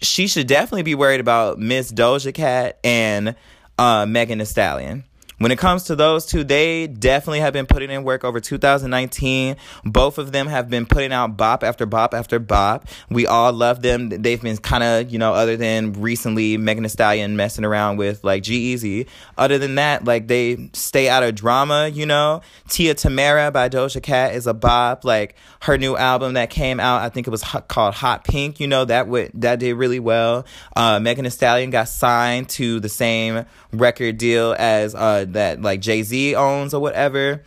she 0.00 0.26
should 0.26 0.46
definitely 0.46 0.82
be 0.84 0.94
worried 0.94 1.20
about 1.20 1.58
Miss 1.58 1.92
Doja 1.92 2.32
Cat 2.32 2.78
and 2.84 3.34
uh, 3.78 4.06
Megan 4.06 4.38
Thee 4.38 4.44
Stallion. 4.44 5.04
When 5.40 5.52
it 5.52 5.58
comes 5.58 5.84
to 5.84 5.96
those 5.96 6.26
two, 6.26 6.44
they 6.44 6.86
definitely 6.86 7.40
have 7.40 7.54
been 7.54 7.64
putting 7.64 7.90
in 7.90 8.04
work 8.04 8.24
over 8.24 8.40
2019. 8.40 9.56
Both 9.84 10.18
of 10.18 10.32
them 10.32 10.46
have 10.48 10.68
been 10.68 10.84
putting 10.84 11.12
out 11.12 11.38
bop 11.38 11.64
after 11.64 11.86
bop 11.86 12.12
after 12.12 12.38
bop. 12.38 12.86
We 13.08 13.26
all 13.26 13.50
love 13.50 13.80
them. 13.80 14.10
They've 14.10 14.40
been 14.40 14.58
kind 14.58 14.84
of, 14.84 15.10
you 15.10 15.18
know, 15.18 15.32
other 15.32 15.56
than 15.56 15.94
recently 15.94 16.58
Megan 16.58 16.82
Thee 16.82 16.90
Stallion 16.90 17.36
messing 17.36 17.64
around 17.64 17.96
with 17.96 18.22
like 18.22 18.42
G-Eazy. 18.42 19.06
Other 19.38 19.56
than 19.56 19.76
that, 19.76 20.04
like 20.04 20.28
they 20.28 20.68
stay 20.74 21.08
out 21.08 21.22
of 21.22 21.36
drama, 21.36 21.88
you 21.88 22.04
know. 22.04 22.42
Tia 22.68 22.94
Tamera 22.94 23.50
by 23.50 23.70
Doja 23.70 24.02
Cat 24.02 24.34
is 24.34 24.46
a 24.46 24.52
bop. 24.52 25.06
Like 25.06 25.36
her 25.62 25.78
new 25.78 25.96
album 25.96 26.34
that 26.34 26.50
came 26.50 26.80
out, 26.80 27.00
I 27.00 27.08
think 27.08 27.26
it 27.26 27.30
was 27.30 27.42
called 27.68 27.94
Hot 27.94 28.24
Pink, 28.24 28.60
you 28.60 28.66
know, 28.66 28.84
that 28.84 29.08
would, 29.08 29.30
that 29.34 29.58
did 29.58 29.72
really 29.74 30.00
well. 30.00 30.44
Uh, 30.76 31.00
Megan 31.00 31.24
Thee 31.24 31.30
Stallion 31.30 31.70
got 31.70 31.88
signed 31.88 32.50
to 32.50 32.78
the 32.80 32.90
same 32.90 33.46
record 33.72 34.18
deal 34.18 34.54
as, 34.58 34.94
uh, 34.94 35.26
that 35.30 35.60
like 35.62 35.80
Jay 35.80 36.02
Z 36.02 36.34
owns 36.34 36.74
or 36.74 36.80
whatever. 36.80 37.42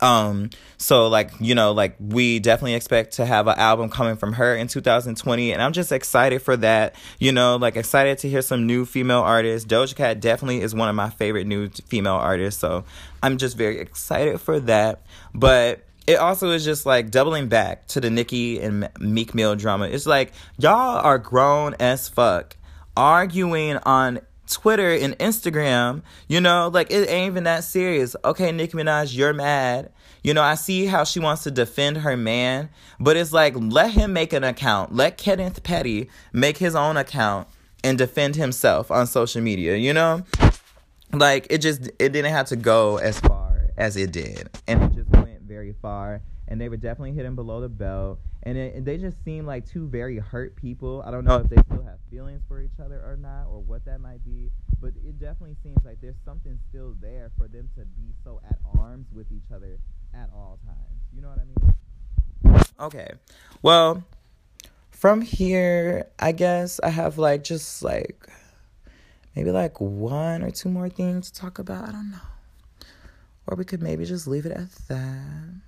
Um, 0.00 0.50
so 0.76 1.08
like, 1.08 1.30
you 1.40 1.54
know, 1.54 1.72
like 1.72 1.96
we 2.00 2.40
definitely 2.40 2.74
expect 2.74 3.14
to 3.14 3.26
have 3.26 3.46
an 3.46 3.58
album 3.58 3.88
coming 3.90 4.16
from 4.16 4.34
her 4.34 4.54
in 4.54 4.66
2020 4.66 5.52
and 5.52 5.62
I'm 5.62 5.72
just 5.72 5.92
excited 5.92 6.42
for 6.42 6.56
that. 6.58 6.94
You 7.18 7.32
know, 7.32 7.56
like 7.56 7.76
excited 7.76 8.18
to 8.18 8.28
hear 8.28 8.42
some 8.42 8.66
new 8.66 8.84
female 8.84 9.20
artists. 9.20 9.70
Doja 9.70 9.94
Cat 9.94 10.20
definitely 10.20 10.60
is 10.62 10.74
one 10.74 10.88
of 10.88 10.94
my 10.94 11.10
favorite 11.10 11.46
new 11.46 11.68
female 11.68 12.14
artists, 12.14 12.60
so 12.60 12.84
I'm 13.22 13.38
just 13.38 13.56
very 13.56 13.78
excited 13.78 14.40
for 14.40 14.60
that. 14.60 15.02
But 15.32 15.84
it 16.06 16.16
also 16.16 16.50
is 16.50 16.64
just 16.64 16.84
like 16.84 17.10
doubling 17.10 17.48
back 17.48 17.86
to 17.88 18.00
the 18.00 18.10
Nicki 18.10 18.60
and 18.60 18.88
Meek 18.98 19.34
Mill 19.34 19.56
drama. 19.56 19.86
It's 19.86 20.06
like 20.06 20.32
y'all 20.58 20.98
are 20.98 21.18
grown 21.18 21.74
as 21.78 22.08
fuck 22.08 22.56
arguing 22.96 23.76
on 23.78 24.20
Twitter 24.54 24.90
and 24.94 25.18
Instagram, 25.18 26.02
you 26.28 26.40
know, 26.40 26.70
like 26.72 26.90
it 26.90 27.10
ain't 27.10 27.32
even 27.32 27.44
that 27.44 27.64
serious. 27.64 28.14
Okay, 28.24 28.52
Nicki 28.52 28.76
Minaj, 28.76 29.14
you're 29.14 29.32
mad. 29.32 29.90
You 30.22 30.32
know, 30.32 30.42
I 30.42 30.54
see 30.54 30.86
how 30.86 31.02
she 31.02 31.18
wants 31.18 31.42
to 31.42 31.50
defend 31.50 31.98
her 31.98 32.16
man, 32.16 32.70
but 33.00 33.16
it's 33.16 33.32
like 33.32 33.54
let 33.56 33.90
him 33.90 34.12
make 34.12 34.32
an 34.32 34.44
account. 34.44 34.94
Let 34.94 35.18
Kenneth 35.18 35.64
Petty 35.64 36.08
make 36.32 36.58
his 36.58 36.76
own 36.76 36.96
account 36.96 37.48
and 37.82 37.98
defend 37.98 38.36
himself 38.36 38.92
on 38.92 39.08
social 39.08 39.42
media, 39.42 39.76
you 39.76 39.92
know? 39.92 40.22
Like 41.12 41.48
it 41.50 41.58
just 41.58 41.90
it 41.98 42.10
didn't 42.10 42.32
have 42.32 42.46
to 42.46 42.56
go 42.56 42.98
as 42.98 43.18
far 43.18 43.70
as 43.76 43.96
it 43.96 44.12
did. 44.12 44.50
And 44.68 44.84
it 44.84 44.94
just 44.94 45.10
went 45.10 45.42
very 45.42 45.74
far 45.82 46.22
and 46.46 46.60
they 46.60 46.68
were 46.68 46.76
definitely 46.76 47.12
hitting 47.12 47.34
below 47.34 47.60
the 47.60 47.68
belt 47.68 48.20
and, 48.44 48.58
it, 48.58 48.74
and 48.74 48.86
they 48.86 48.98
just 48.98 49.22
seem 49.24 49.46
like 49.46 49.66
two 49.66 49.88
very 49.88 50.18
hurt 50.18 50.54
people. 50.56 51.02
I 51.06 51.10
don't 51.10 51.24
know 51.24 51.36
if 51.36 51.48
they 51.48 51.62
still 51.62 51.82
have 51.82 51.98
feelings 52.10 52.42
for 52.46 52.60
each 52.60 52.78
other 52.82 52.96
or 52.96 53.16
not, 53.16 53.46
or 53.48 53.60
what 53.60 53.84
that 53.86 54.00
might 54.00 54.24
be, 54.24 54.50
but 54.80 54.92
it 55.06 55.18
definitely 55.18 55.56
seems 55.62 55.84
like 55.84 56.00
there's 56.00 56.16
something 56.24 56.58
still 56.68 56.94
there 57.00 57.30
for 57.38 57.48
them 57.48 57.70
to 57.76 57.84
be 57.84 58.12
so 58.22 58.40
at 58.48 58.58
arms 58.78 59.06
with 59.12 59.26
each 59.32 59.50
other 59.54 59.78
at 60.14 60.28
all 60.34 60.58
times. 60.66 61.00
You 61.14 61.22
know 61.22 61.28
what 61.28 61.38
I 61.38 61.44
mean? 62.52 62.64
Okay, 62.80 63.08
well, 63.62 64.04
from 64.90 65.20
here, 65.22 66.06
I 66.18 66.32
guess 66.32 66.80
I 66.80 66.90
have 66.90 67.18
like 67.18 67.44
just 67.44 67.82
like 67.82 68.28
maybe 69.34 69.50
like 69.50 69.80
one 69.80 70.42
or 70.42 70.50
two 70.50 70.68
more 70.68 70.88
things 70.88 71.30
to 71.30 71.40
talk 71.40 71.58
about. 71.58 71.88
I 71.88 71.92
don't 71.92 72.10
know. 72.10 72.18
Or 73.46 73.56
we 73.56 73.64
could 73.64 73.82
maybe 73.82 74.04
just 74.04 74.26
leave 74.26 74.46
it 74.46 74.52
at 74.52 74.70
that 74.88 75.60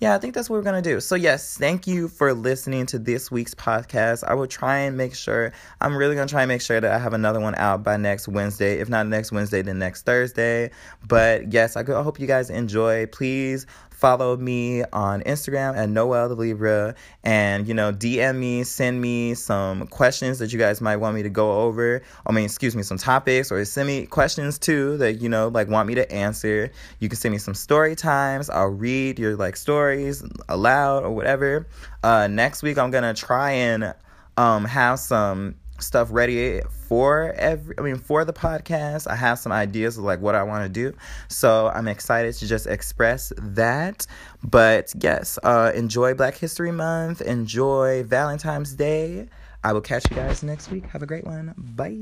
yeah, 0.00 0.14
I 0.14 0.18
think 0.18 0.34
that's 0.34 0.50
what 0.50 0.56
we're 0.56 0.62
going 0.62 0.82
to 0.82 0.90
do. 0.90 1.00
So, 1.00 1.14
yes, 1.14 1.56
thank 1.56 1.86
you 1.86 2.08
for 2.08 2.34
listening 2.34 2.86
to 2.86 2.98
this 2.98 3.30
week's 3.30 3.54
podcast. 3.54 4.24
I 4.24 4.34
will 4.34 4.46
try 4.46 4.78
and 4.78 4.96
make 4.96 5.14
sure, 5.14 5.52
I'm 5.80 5.96
really 5.96 6.14
going 6.14 6.26
to 6.26 6.32
try 6.32 6.42
and 6.42 6.48
make 6.48 6.62
sure 6.62 6.80
that 6.80 6.92
I 6.92 6.98
have 6.98 7.12
another 7.12 7.40
one 7.40 7.54
out 7.54 7.82
by 7.82 7.96
next 7.96 8.26
Wednesday. 8.26 8.80
If 8.80 8.88
not 8.88 9.06
next 9.06 9.30
Wednesday, 9.32 9.62
then 9.62 9.78
next 9.78 10.02
Thursday. 10.02 10.70
But 11.06 11.52
yes, 11.52 11.76
I 11.76 11.84
hope 11.84 12.18
you 12.18 12.26
guys 12.26 12.50
enjoy. 12.50 13.06
Please 13.06 13.66
follow 14.04 14.36
me 14.36 14.84
on 14.92 15.22
Instagram 15.22 15.74
at 15.78 15.88
Noel 15.88 16.28
the 16.28 16.34
Libra 16.34 16.94
and, 17.22 17.66
you 17.66 17.72
know, 17.72 17.90
DM 17.90 18.36
me, 18.36 18.62
send 18.62 19.00
me 19.00 19.32
some 19.32 19.86
questions 19.86 20.38
that 20.40 20.52
you 20.52 20.58
guys 20.58 20.82
might 20.82 20.96
want 20.96 21.14
me 21.14 21.22
to 21.22 21.30
go 21.30 21.62
over. 21.62 22.02
I 22.26 22.32
mean, 22.32 22.44
excuse 22.44 22.76
me, 22.76 22.82
some 22.82 22.98
topics 22.98 23.50
or 23.50 23.64
send 23.64 23.86
me 23.86 24.04
questions 24.04 24.58
too 24.58 24.98
that, 24.98 25.22
you 25.22 25.30
know, 25.30 25.48
like 25.48 25.68
want 25.68 25.88
me 25.88 25.94
to 25.94 26.12
answer. 26.12 26.70
You 26.98 27.08
can 27.08 27.16
send 27.16 27.32
me 27.32 27.38
some 27.38 27.54
story 27.54 27.96
times. 27.96 28.50
I'll 28.50 28.66
read 28.66 29.18
your 29.18 29.36
like 29.36 29.56
stories 29.56 30.22
aloud 30.50 31.02
or 31.02 31.10
whatever. 31.10 31.66
Uh, 32.02 32.26
next 32.26 32.62
week, 32.62 32.76
I'm 32.76 32.90
going 32.90 33.04
to 33.04 33.18
try 33.18 33.52
and 33.52 33.94
um, 34.36 34.66
have 34.66 34.98
some 34.98 35.54
stuff 35.78 36.08
ready 36.10 36.60
for 36.88 37.32
every 37.32 37.74
I 37.78 37.82
mean 37.82 37.96
for 37.96 38.24
the 38.24 38.32
podcast. 38.32 39.06
I 39.06 39.16
have 39.16 39.38
some 39.38 39.52
ideas 39.52 39.98
of 39.98 40.04
like 40.04 40.20
what 40.20 40.34
I 40.34 40.42
want 40.42 40.64
to 40.64 40.68
do. 40.68 40.96
So 41.28 41.68
I'm 41.68 41.88
excited 41.88 42.34
to 42.34 42.46
just 42.46 42.66
express 42.66 43.32
that. 43.38 44.06
But 44.42 44.92
yes, 45.00 45.38
uh 45.42 45.72
enjoy 45.74 46.14
Black 46.14 46.36
History 46.36 46.72
Month, 46.72 47.20
enjoy 47.20 48.04
Valentine's 48.04 48.74
Day. 48.74 49.28
I 49.62 49.72
will 49.72 49.80
catch 49.80 50.10
you 50.10 50.16
guys 50.16 50.42
next 50.42 50.70
week. 50.70 50.84
Have 50.86 51.02
a 51.02 51.06
great 51.06 51.24
one. 51.24 51.54
Bye. 51.56 51.94